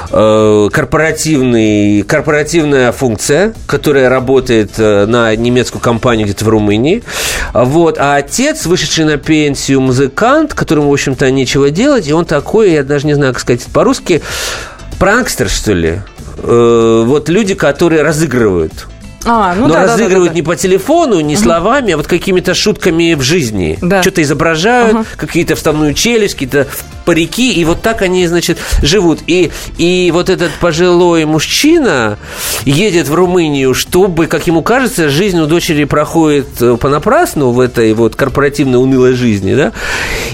корпоративный, 0.09 2.03
корпоративная 2.03 2.91
функция, 2.91 3.53
которая 3.65 4.09
работает 4.09 4.77
на 4.77 5.35
немецкую 5.35 5.81
компанию 5.81 6.27
где-то 6.27 6.45
в 6.45 6.49
Румынии. 6.49 7.01
Вот. 7.53 7.97
А 7.97 8.17
отец, 8.17 8.67
вышедший 8.67 9.05
на 9.05 9.17
пенсию 9.17 9.81
музыкант, 9.81 10.32
музыкант, 10.33 10.53
которому, 10.55 10.89
в 10.89 10.93
общем-то, 10.93 11.29
нечего 11.29 11.69
делать, 11.69 12.07
и 12.07 12.13
он 12.13 12.25
такой, 12.25 12.71
я 12.71 12.83
даже 12.83 13.05
не 13.05 13.13
знаю, 13.13 13.33
как 13.33 13.41
сказать 13.41 13.65
по-русски, 13.71 14.21
пранкстер, 14.99 15.47
что 15.47 15.73
ли. 15.73 16.01
Э, 16.37 17.03
вот 17.05 17.29
люди, 17.29 17.53
которые 17.53 18.01
разыгрывают. 18.01 18.87
А, 19.25 19.55
ну 19.55 19.67
Но 19.67 19.73
да, 19.73 19.83
разыгрывают 19.83 20.29
да, 20.29 20.29
да, 20.29 20.35
не 20.35 20.41
по 20.41 20.55
телефону, 20.55 21.19
не 21.19 21.35
угу. 21.35 21.43
словами, 21.43 21.93
а 21.93 21.97
вот 21.97 22.07
какими-то 22.07 22.53
шутками 22.53 23.13
в 23.13 23.21
жизни. 23.21 23.77
Да. 23.81 24.01
Что-то 24.01 24.21
изображают, 24.21 24.93
угу. 24.93 25.05
какие-то 25.17 25.55
вставную 25.55 25.93
челюсть, 25.93 26.33
какие-то 26.33 26.67
парики, 27.05 27.53
и 27.53 27.65
вот 27.65 27.81
так 27.81 28.01
они, 28.01 28.25
значит, 28.27 28.57
живут. 28.81 29.19
И, 29.27 29.51
и 29.77 30.11
вот 30.13 30.29
этот 30.29 30.51
пожилой 30.59 31.25
мужчина 31.25 32.17
едет 32.65 33.07
в 33.07 33.13
Румынию, 33.13 33.73
чтобы, 33.73 34.27
как 34.27 34.47
ему 34.47 34.61
кажется, 34.61 35.09
жизнь 35.09 35.39
у 35.39 35.45
дочери 35.45 35.83
проходит 35.83 36.47
э, 36.61 36.77
понапрасну 36.77 37.51
в 37.51 37.59
этой 37.59 37.93
вот 37.93 38.15
корпоративной 38.15 38.81
унылой 38.81 39.13
жизни, 39.13 39.55
да, 39.55 39.71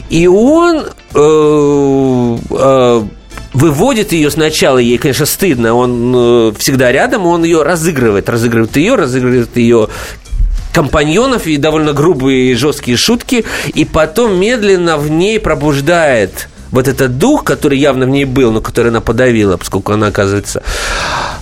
и 0.10 0.28
он 0.28 0.86
э, 1.14 2.38
э, 2.52 3.04
выводит 3.54 4.12
ее 4.12 4.30
сначала, 4.32 4.78
ей, 4.78 4.98
конечно, 4.98 5.26
стыдно, 5.26 5.74
он 5.74 6.14
э, 6.16 6.52
всегда 6.58 6.92
рядом, 6.92 7.26
он 7.26 7.44
ее 7.44 7.64
разыгрывает, 7.64 8.30
разыгрывает 8.30 8.76
ее, 8.78 8.96
разыгрывает 8.96 9.56
ее 9.58 9.90
компаньонов 10.74 11.48
и 11.48 11.58
довольно 11.58 11.94
грубые 11.94 12.52
и 12.52 12.56
жесткие 12.56 12.98
шутки, 12.98 13.46
и 13.74 13.86
потом 13.86 14.40
медленно 14.40 14.98
в 14.98 15.10
ней 15.10 15.40
пробуждает 15.40 16.48
вот 16.72 16.88
этот 16.88 17.18
дух, 17.18 17.44
который 17.44 17.78
явно 17.78 18.06
в 18.06 18.10
ней 18.10 18.26
был, 18.26 18.52
но 18.52 18.62
который 18.62 18.90
она 18.90 19.02
подавила, 19.02 19.58
поскольку 19.58 19.94
она 19.94 20.08
оказывается, 20.08 20.62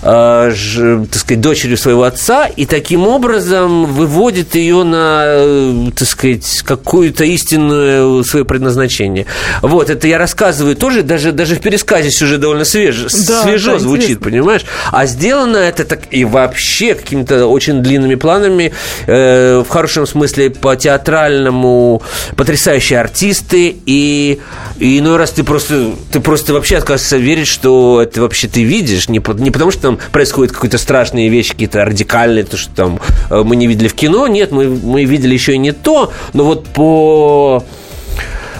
э, 0.02 0.50
ж, 0.54 1.06
так 1.10 1.20
сказать, 1.20 1.40
дочерью 1.40 1.76
своего 1.76 2.04
отца, 2.04 2.46
и 2.46 2.66
таким 2.66 3.06
образом 3.06 3.86
выводит 3.86 4.54
ее 4.54 4.82
на, 4.84 5.22
э, 5.24 5.90
так 5.96 6.08
сказать, 6.08 6.62
какую-то 6.64 7.24
истинную 7.24 8.24
свое 8.24 8.44
предназначение. 8.44 9.26
Вот, 9.62 9.90
это 9.90 10.06
я 10.08 10.18
рассказываю 10.18 10.76
тоже, 10.76 11.02
даже, 11.02 11.32
даже 11.32 11.56
в 11.56 11.60
пересказе 11.60 12.10
сюжет 12.10 12.40
довольно 12.40 12.64
свеж, 12.64 13.02
да, 13.26 13.42
свежо 13.42 13.72
да, 13.72 13.78
звучит, 13.78 14.10
интересно. 14.10 14.24
понимаешь? 14.24 14.64
А 14.92 15.06
сделано 15.06 15.56
это 15.56 15.84
так 15.84 16.00
и 16.10 16.24
вообще 16.24 16.94
какими-то 16.94 17.46
очень 17.46 17.82
длинными 17.82 18.14
планами, 18.14 18.72
э, 19.06 19.62
в 19.66 19.68
хорошем 19.68 20.06
смысле 20.06 20.50
по 20.50 20.76
театральному, 20.76 22.02
потрясающие 22.36 22.98
артисты, 22.98 23.76
и, 23.86 24.40
и 24.78 25.00
ну, 25.18 25.22
раз 25.22 25.32
ты 25.32 25.42
просто, 25.42 25.90
ты 26.12 26.20
просто 26.20 26.52
вообще 26.52 26.76
отказываешься 26.76 27.16
верить, 27.16 27.48
что 27.48 28.00
это 28.00 28.20
вообще 28.20 28.46
ты 28.46 28.62
видишь, 28.62 29.08
не, 29.08 29.20
не 29.40 29.50
потому 29.50 29.72
что 29.72 29.82
там 29.82 29.98
происходят 30.12 30.54
какие-то 30.54 30.78
страшные 30.78 31.28
вещи, 31.28 31.50
какие-то 31.50 31.84
радикальные, 31.84 32.44
то, 32.44 32.56
что 32.56 32.70
там 32.72 33.00
э, 33.28 33.42
мы 33.42 33.56
не 33.56 33.66
видели 33.66 33.88
в 33.88 33.94
кино, 33.94 34.28
нет, 34.28 34.52
мы, 34.52 34.68
мы 34.68 35.04
видели 35.04 35.34
еще 35.34 35.54
и 35.54 35.58
не 35.58 35.72
то, 35.72 36.12
но 36.34 36.44
вот 36.44 36.68
по 36.68 37.64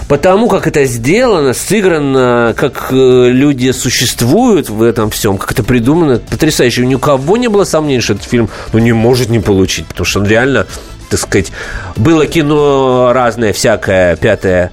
потому 0.09 0.49
как 0.49 0.67
это 0.67 0.83
сделано, 0.83 1.53
сыграно, 1.53 2.53
как 2.57 2.89
э, 2.91 3.29
люди 3.29 3.71
существуют 3.71 4.69
в 4.69 4.83
этом 4.83 5.11
всем, 5.11 5.37
как 5.37 5.53
это 5.53 5.63
придумано, 5.63 6.19
потрясающе. 6.19 6.85
Ни 6.85 6.95
у 6.95 6.99
кого 6.99 7.37
не 7.37 7.47
было 7.47 7.63
сомнений, 7.63 8.01
что 8.01 8.13
этот 8.13 8.25
фильм 8.25 8.49
ну, 8.73 8.79
не 8.79 8.91
может 8.91 9.29
не 9.29 9.39
получить, 9.39 9.85
потому 9.85 10.05
что 10.05 10.19
он 10.19 10.27
реально 10.27 10.67
так 11.09 11.19
сказать, 11.19 11.51
было 11.95 12.25
кино 12.25 13.11
разное, 13.13 13.51
всякое, 13.53 14.15
пятое, 14.15 14.71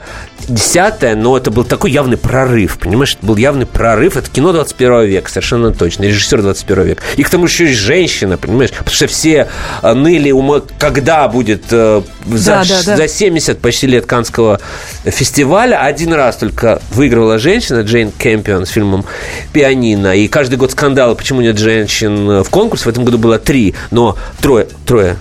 десятое, 0.48 1.16
но 1.16 1.36
это 1.36 1.50
был 1.50 1.64
такой 1.64 1.90
явный 1.90 2.16
прорыв, 2.16 2.78
понимаешь? 2.78 3.16
Это 3.16 3.26
был 3.26 3.36
явный 3.36 3.66
прорыв. 3.66 4.16
Это 4.16 4.30
кино 4.30 4.52
21 4.52 5.04
века, 5.04 5.30
совершенно 5.30 5.72
точно. 5.72 6.04
Режиссер 6.04 6.42
21 6.42 6.82
века. 6.84 7.02
И 7.16 7.22
к 7.22 7.30
тому 7.30 7.46
еще 7.46 7.70
и 7.70 7.72
женщина, 7.72 8.36
понимаешь? 8.36 8.70
Потому 8.70 8.94
что 8.94 9.06
все 9.06 9.48
э, 9.82 9.92
ныли, 9.94 10.30
ума, 10.30 10.62
когда 10.78 11.26
будет 11.28 11.64
э, 11.70 12.02
за, 12.26 12.50
да, 12.50 12.64
да, 12.64 12.82
да. 12.84 12.96
за 12.96 13.08
70 13.08 13.58
почти 13.58 13.86
лет 13.86 14.06
Канского 14.06 14.60
фестиваля. 15.04 15.82
Один 15.82 16.12
раз 16.12 16.36
только 16.36 16.80
выигрывала 16.92 17.38
женщина, 17.38 17.80
Джейн 17.80 18.12
Кэмпион 18.12 18.66
с 18.66 18.70
фильмом 18.70 19.04
«Пианино». 19.52 20.14
И 20.14 20.28
каждый 20.28 20.56
год 20.56 20.72
скандалы, 20.72 21.16
почему 21.16 21.40
нет 21.40 21.58
женщин 21.58 22.42
в 22.42 22.50
конкурсе. 22.50 22.84
В 22.84 22.88
этом 22.88 23.04
году 23.04 23.18
было 23.18 23.38
три, 23.38 23.74
но 23.90 24.16
трое, 24.40 24.68
трое 24.86 25.16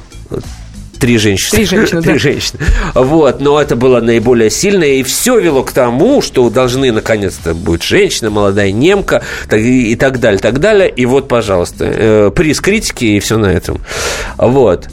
Три 1.05 1.19
женщины. 1.19 1.51
Три 1.51 1.65
женщины, 1.65 2.01
Три 2.01 2.13
да. 2.13 2.17
женщины. 2.17 2.59
Вот, 2.95 3.39
но 3.39 3.61
это 3.61 3.75
было 3.75 4.01
наиболее 4.01 4.49
сильное, 4.49 4.93
и 4.93 5.03
все 5.03 5.39
вело 5.39 5.61
к 5.61 5.71
тому, 5.71 6.23
что 6.23 6.49
должны 6.49 6.91
наконец-то 6.91 7.53
быть 7.53 7.83
женщина, 7.83 8.31
молодая 8.31 8.71
немка, 8.71 9.21
и, 9.51 9.91
и 9.91 9.95
так 9.95 10.19
далее, 10.19 10.39
так 10.39 10.59
далее. 10.59 10.89
И 10.89 11.05
вот, 11.05 11.27
пожалуйста, 11.27 11.85
э, 11.85 12.31
приз 12.35 12.59
критики 12.59 13.05
и 13.05 13.19
все 13.19 13.37
на 13.37 13.45
этом. 13.45 13.81
Вот. 14.39 14.87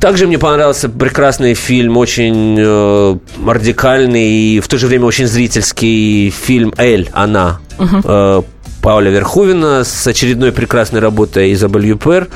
Также 0.00 0.26
мне 0.26 0.38
понравился 0.38 0.88
прекрасный 0.88 1.52
фильм, 1.52 1.98
очень 1.98 2.56
э, 2.58 3.16
радикальный 3.46 4.30
и 4.30 4.60
в 4.60 4.68
то 4.68 4.78
же 4.78 4.86
время 4.86 5.04
очень 5.04 5.26
зрительский 5.26 6.30
фильм 6.30 6.72
«Эль», 6.78 7.10
«Она», 7.12 7.60
угу. 7.78 8.00
э, 8.02 8.42
Пауля 8.82 9.10
Верховина 9.10 9.84
с 9.84 10.06
очередной 10.08 10.50
прекрасной 10.50 10.98
работой 10.98 11.52
Изабель 11.52 11.86
Юпер. 11.86 12.28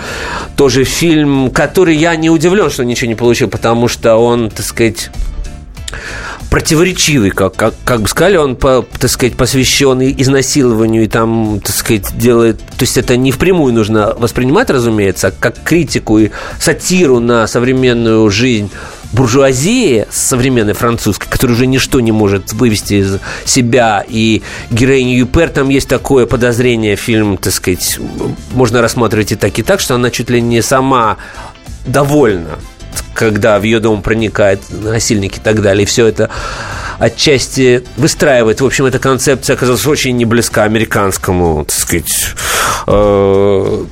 Тоже 0.57 0.85
фильм, 0.85 1.51
который 1.51 1.97
я 1.97 2.15
не 2.15 2.31
удивлен, 2.31 2.71
что 2.71 2.85
ничего 2.85 3.09
не 3.09 3.17
получил, 3.17 3.49
потому 3.49 3.89
что 3.89 4.15
он, 4.15 4.51
так 4.51 4.65
сказать, 4.65 5.11
противоречивый, 6.49 7.31
как, 7.31 7.57
как, 7.57 7.75
как 7.85 8.03
бы 8.03 8.09
сказали, 8.09 8.37
он, 8.37 8.55
по, 8.55 8.87
так 8.99 9.11
сказать, 9.11 9.37
посвящен 9.37 10.01
изнасилованию 10.01 11.03
и 11.03 11.09
там, 11.09 11.61
так 11.61 11.75
сказать, 11.75 12.17
делает... 12.17 12.59
То 12.59 12.83
есть 12.83 12.97
это 12.97 13.17
не 13.17 13.33
впрямую 13.33 13.75
нужно 13.75 14.15
воспринимать, 14.17 14.71
разумеется, 14.71 15.29
а 15.29 15.31
как 15.33 15.61
критику 15.65 16.19
и 16.19 16.31
сатиру 16.61 17.19
на 17.19 17.49
современную 17.49 18.31
жизнь 18.31 18.71
буржуазии 19.13 20.07
современной 20.11 20.75
французской, 20.75 21.29
которая 21.29 21.57
уже 21.57 21.67
ничто 21.67 22.01
не 22.01 22.13
может 22.13 22.53
вывести 22.53 22.95
из 22.95 23.19
себя. 23.45 24.05
И 24.07 24.43
героиня 24.71 25.17
Юпер, 25.17 25.49
там 25.51 25.69
есть 25.69 25.89
такое 25.89 26.27
подозрение, 26.27 26.97
фильм, 26.97 27.37
так 27.37 27.53
сказать, 27.53 27.99
можно 28.53 28.81
рассматривать 28.83 29.33
и 29.33 29.37
так, 29.37 29.59
и 29.59 29.63
так, 29.63 29.81
что 29.81 29.95
она 29.95 30.11
чуть 30.11 30.31
ли 30.31 30.41
не 30.41 30.63
сама 30.63 31.17
довольна 31.87 32.59
когда 33.15 33.59
в 33.59 33.63
ее 33.63 33.81
дом 33.81 34.03
проникает 34.03 34.61
насильник 34.71 35.39
и 35.39 35.41
так 35.41 35.63
далее. 35.63 35.85
И 35.85 35.87
все 35.87 36.07
это 36.07 36.31
отчасти 36.99 37.83
выстраивает. 37.97 38.61
В 38.61 38.67
общем, 38.67 38.85
эта 38.85 38.99
концепция 38.99 39.55
оказалась 39.55 39.87
очень 39.87 40.17
не 40.17 40.25
близка 40.25 40.65
американскому, 40.65 41.65
так 41.65 41.77
сказать, 41.77 42.35
э, 42.87 43.85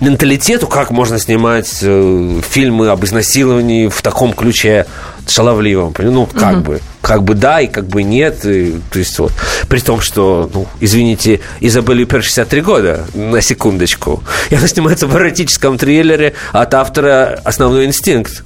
менталитету, 0.00 0.66
как 0.66 0.90
можно 0.90 1.18
снимать 1.18 1.78
э, 1.82 2.40
фильмы 2.48 2.88
об 2.88 3.04
изнасиловании 3.04 3.88
в 3.88 4.00
таком 4.02 4.32
ключе 4.32 4.86
шаловливом. 5.26 5.94
Ну, 5.98 6.26
как 6.26 6.56
угу. 6.56 6.64
бы. 6.64 6.80
Как 7.00 7.22
бы 7.22 7.34
да, 7.34 7.60
и 7.60 7.66
как 7.66 7.86
бы 7.86 8.02
нет. 8.02 8.44
И, 8.44 8.80
то 8.90 8.98
есть 8.98 9.18
вот. 9.18 9.32
При 9.68 9.80
том, 9.80 10.00
что, 10.00 10.50
ну, 10.52 10.66
извините, 10.80 11.40
Изабель 11.60 12.00
Юпер 12.00 12.22
63 12.22 12.60
года, 12.60 13.06
на 13.14 13.40
секундочку. 13.40 14.22
И 14.50 14.54
она 14.54 14.66
снимается 14.68 15.06
в 15.06 15.16
эротическом 15.16 15.78
триллере 15.78 16.34
от 16.52 16.74
автора 16.74 17.40
«Основной 17.44 17.86
инстинкт» 17.86 18.44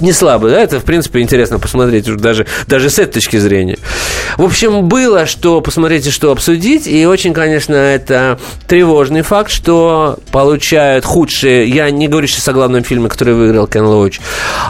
не 0.00 0.12
слабо, 0.12 0.48
да, 0.50 0.60
это, 0.60 0.80
в 0.80 0.84
принципе, 0.84 1.20
интересно 1.20 1.58
посмотреть 1.58 2.08
уже 2.08 2.18
даже, 2.18 2.46
даже 2.66 2.90
с 2.90 2.98
этой 2.98 3.14
точки 3.14 3.36
зрения. 3.36 3.78
В 4.36 4.44
общем, 4.44 4.88
было 4.88 5.26
что 5.26 5.60
посмотреть 5.60 6.06
и 6.06 6.10
что 6.10 6.32
обсудить, 6.32 6.86
и 6.86 7.06
очень, 7.06 7.32
конечно, 7.32 7.74
это 7.74 8.38
тревожный 8.66 9.22
факт, 9.22 9.50
что 9.50 10.18
получают 10.30 11.04
худшие, 11.04 11.68
я 11.68 11.90
не 11.90 12.08
говорю 12.08 12.26
сейчас 12.26 12.48
о 12.48 12.52
главном 12.52 12.84
фильме, 12.84 13.08
который 13.08 13.34
выиграл 13.34 13.66
Кен 13.66 13.84
Лоуч, 13.84 14.20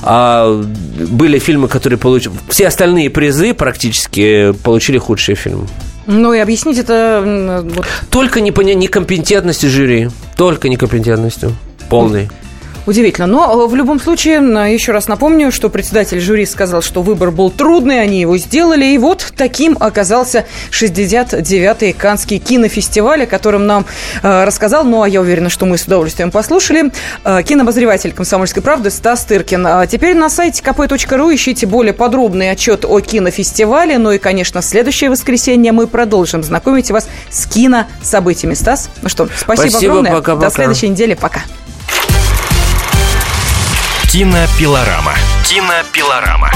а 0.02 0.62
были 1.10 1.38
фильмы, 1.38 1.68
которые 1.68 1.98
получили, 1.98 2.34
все 2.48 2.68
остальные 2.68 3.10
призы 3.10 3.54
практически 3.54 4.52
получили 4.64 4.98
худшие 4.98 5.36
фильмы. 5.36 5.66
Ну 6.06 6.32
и 6.32 6.38
объяснить 6.38 6.78
это... 6.78 7.66
Только 8.08 8.40
некомпетентностью 8.40 9.68
жюри. 9.68 10.08
Только 10.36 10.70
некомпетентностью. 10.70 11.54
Полной. 11.90 12.30
Удивительно. 12.86 13.26
Но 13.26 13.64
э, 13.64 13.66
в 13.68 13.74
любом 13.74 14.00
случае, 14.00 14.38
еще 14.72 14.92
раз 14.92 15.08
напомню, 15.08 15.52
что 15.52 15.68
председатель 15.68 16.20
жюри 16.20 16.46
сказал, 16.46 16.82
что 16.82 17.02
выбор 17.02 17.30
был 17.30 17.50
трудный, 17.50 18.00
они 18.00 18.20
его 18.20 18.38
сделали. 18.38 18.86
И 18.86 18.98
вот 18.98 19.32
таким 19.36 19.76
оказался 19.78 20.46
69-й 20.70 21.92
Канский 21.92 22.38
кинофестиваль, 22.38 23.24
о 23.24 23.26
котором 23.26 23.66
нам 23.66 23.84
э, 24.22 24.44
рассказал, 24.44 24.84
ну 24.84 25.02
а 25.02 25.08
я 25.08 25.20
уверена, 25.20 25.50
что 25.50 25.66
мы 25.66 25.78
с 25.78 25.84
удовольствием 25.84 26.30
послушали, 26.30 26.92
э, 27.24 27.42
кинообозреватель 27.42 28.12
«Комсомольской 28.12 28.62
правды» 28.62 28.90
Стас 28.90 29.24
Тыркин. 29.24 29.66
А 29.66 29.86
теперь 29.86 30.14
на 30.14 30.30
сайте 30.30 30.62
kp.ru 30.62 31.34
ищите 31.34 31.66
более 31.66 31.92
подробный 31.92 32.50
отчет 32.50 32.84
о 32.84 33.00
кинофестивале. 33.00 33.98
Ну 33.98 34.12
и, 34.12 34.18
конечно, 34.18 34.60
в 34.60 34.64
следующее 34.64 35.10
воскресенье 35.10 35.72
мы 35.72 35.86
продолжим 35.86 36.42
знакомить 36.42 36.90
вас 36.90 37.08
с 37.30 37.46
кинособытиями. 37.46 38.54
Стас, 38.54 38.90
ну 39.02 39.08
что, 39.08 39.28
спасибо, 39.36 39.68
спасибо 39.68 39.92
огромное. 39.92 40.12
Пока, 40.12 40.34
пока. 40.34 40.46
До 40.48 40.54
следующей 40.54 40.88
недели. 40.88 41.14
Пока. 41.14 41.42
Кинопилорама. 44.08 45.12
Кинопилорама. 45.44 46.50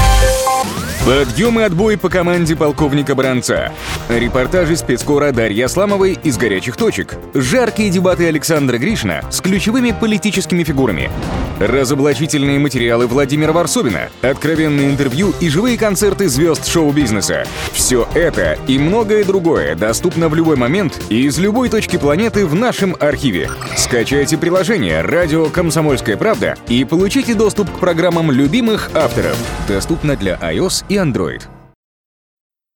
Подъем 1.05 1.59
и 1.59 1.63
отбой 1.63 1.97
по 1.97 2.07
команде 2.07 2.55
полковника 2.55 3.13
Бранца. 3.13 3.73
Репортажи 4.07 4.77
спецкора 4.77 5.33
Дарьи 5.33 5.61
Асламовой 5.61 6.17
из 6.23 6.37
горячих 6.37 6.77
точек. 6.77 7.17
Жаркие 7.33 7.89
дебаты 7.89 8.25
Александра 8.25 8.77
Гришина 8.77 9.21
с 9.29 9.41
ключевыми 9.41 9.91
политическими 9.91 10.63
фигурами. 10.63 11.11
Разоблачительные 11.59 12.57
материалы 12.57 13.07
Владимира 13.07 13.51
Варсобина. 13.51 14.09
Откровенные 14.21 14.89
интервью 14.89 15.33
и 15.41 15.49
живые 15.49 15.77
концерты 15.77 16.29
звезд 16.29 16.65
шоу-бизнеса. 16.65 17.45
Все 17.73 18.07
это 18.13 18.57
и 18.67 18.79
многое 18.79 19.25
другое 19.25 19.75
доступно 19.75 20.29
в 20.29 20.35
любой 20.35 20.55
момент 20.55 21.01
и 21.09 21.25
из 21.25 21.37
любой 21.37 21.67
точки 21.67 21.97
планеты 21.97 22.45
в 22.45 22.55
нашем 22.55 22.95
архиве. 22.97 23.49
Скачайте 23.75 24.37
приложение 24.37 25.01
«Радио 25.01 25.47
Комсомольская 25.47 26.15
правда» 26.15 26.55
и 26.69 26.85
получите 26.85 27.33
доступ 27.33 27.69
к 27.69 27.79
программам 27.79 28.31
любимых 28.31 28.89
авторов. 28.93 29.37
Доступно 29.67 30.15
для 30.15 30.35
iOS 30.35 30.85
и 30.93 30.97
Android. 30.97 31.52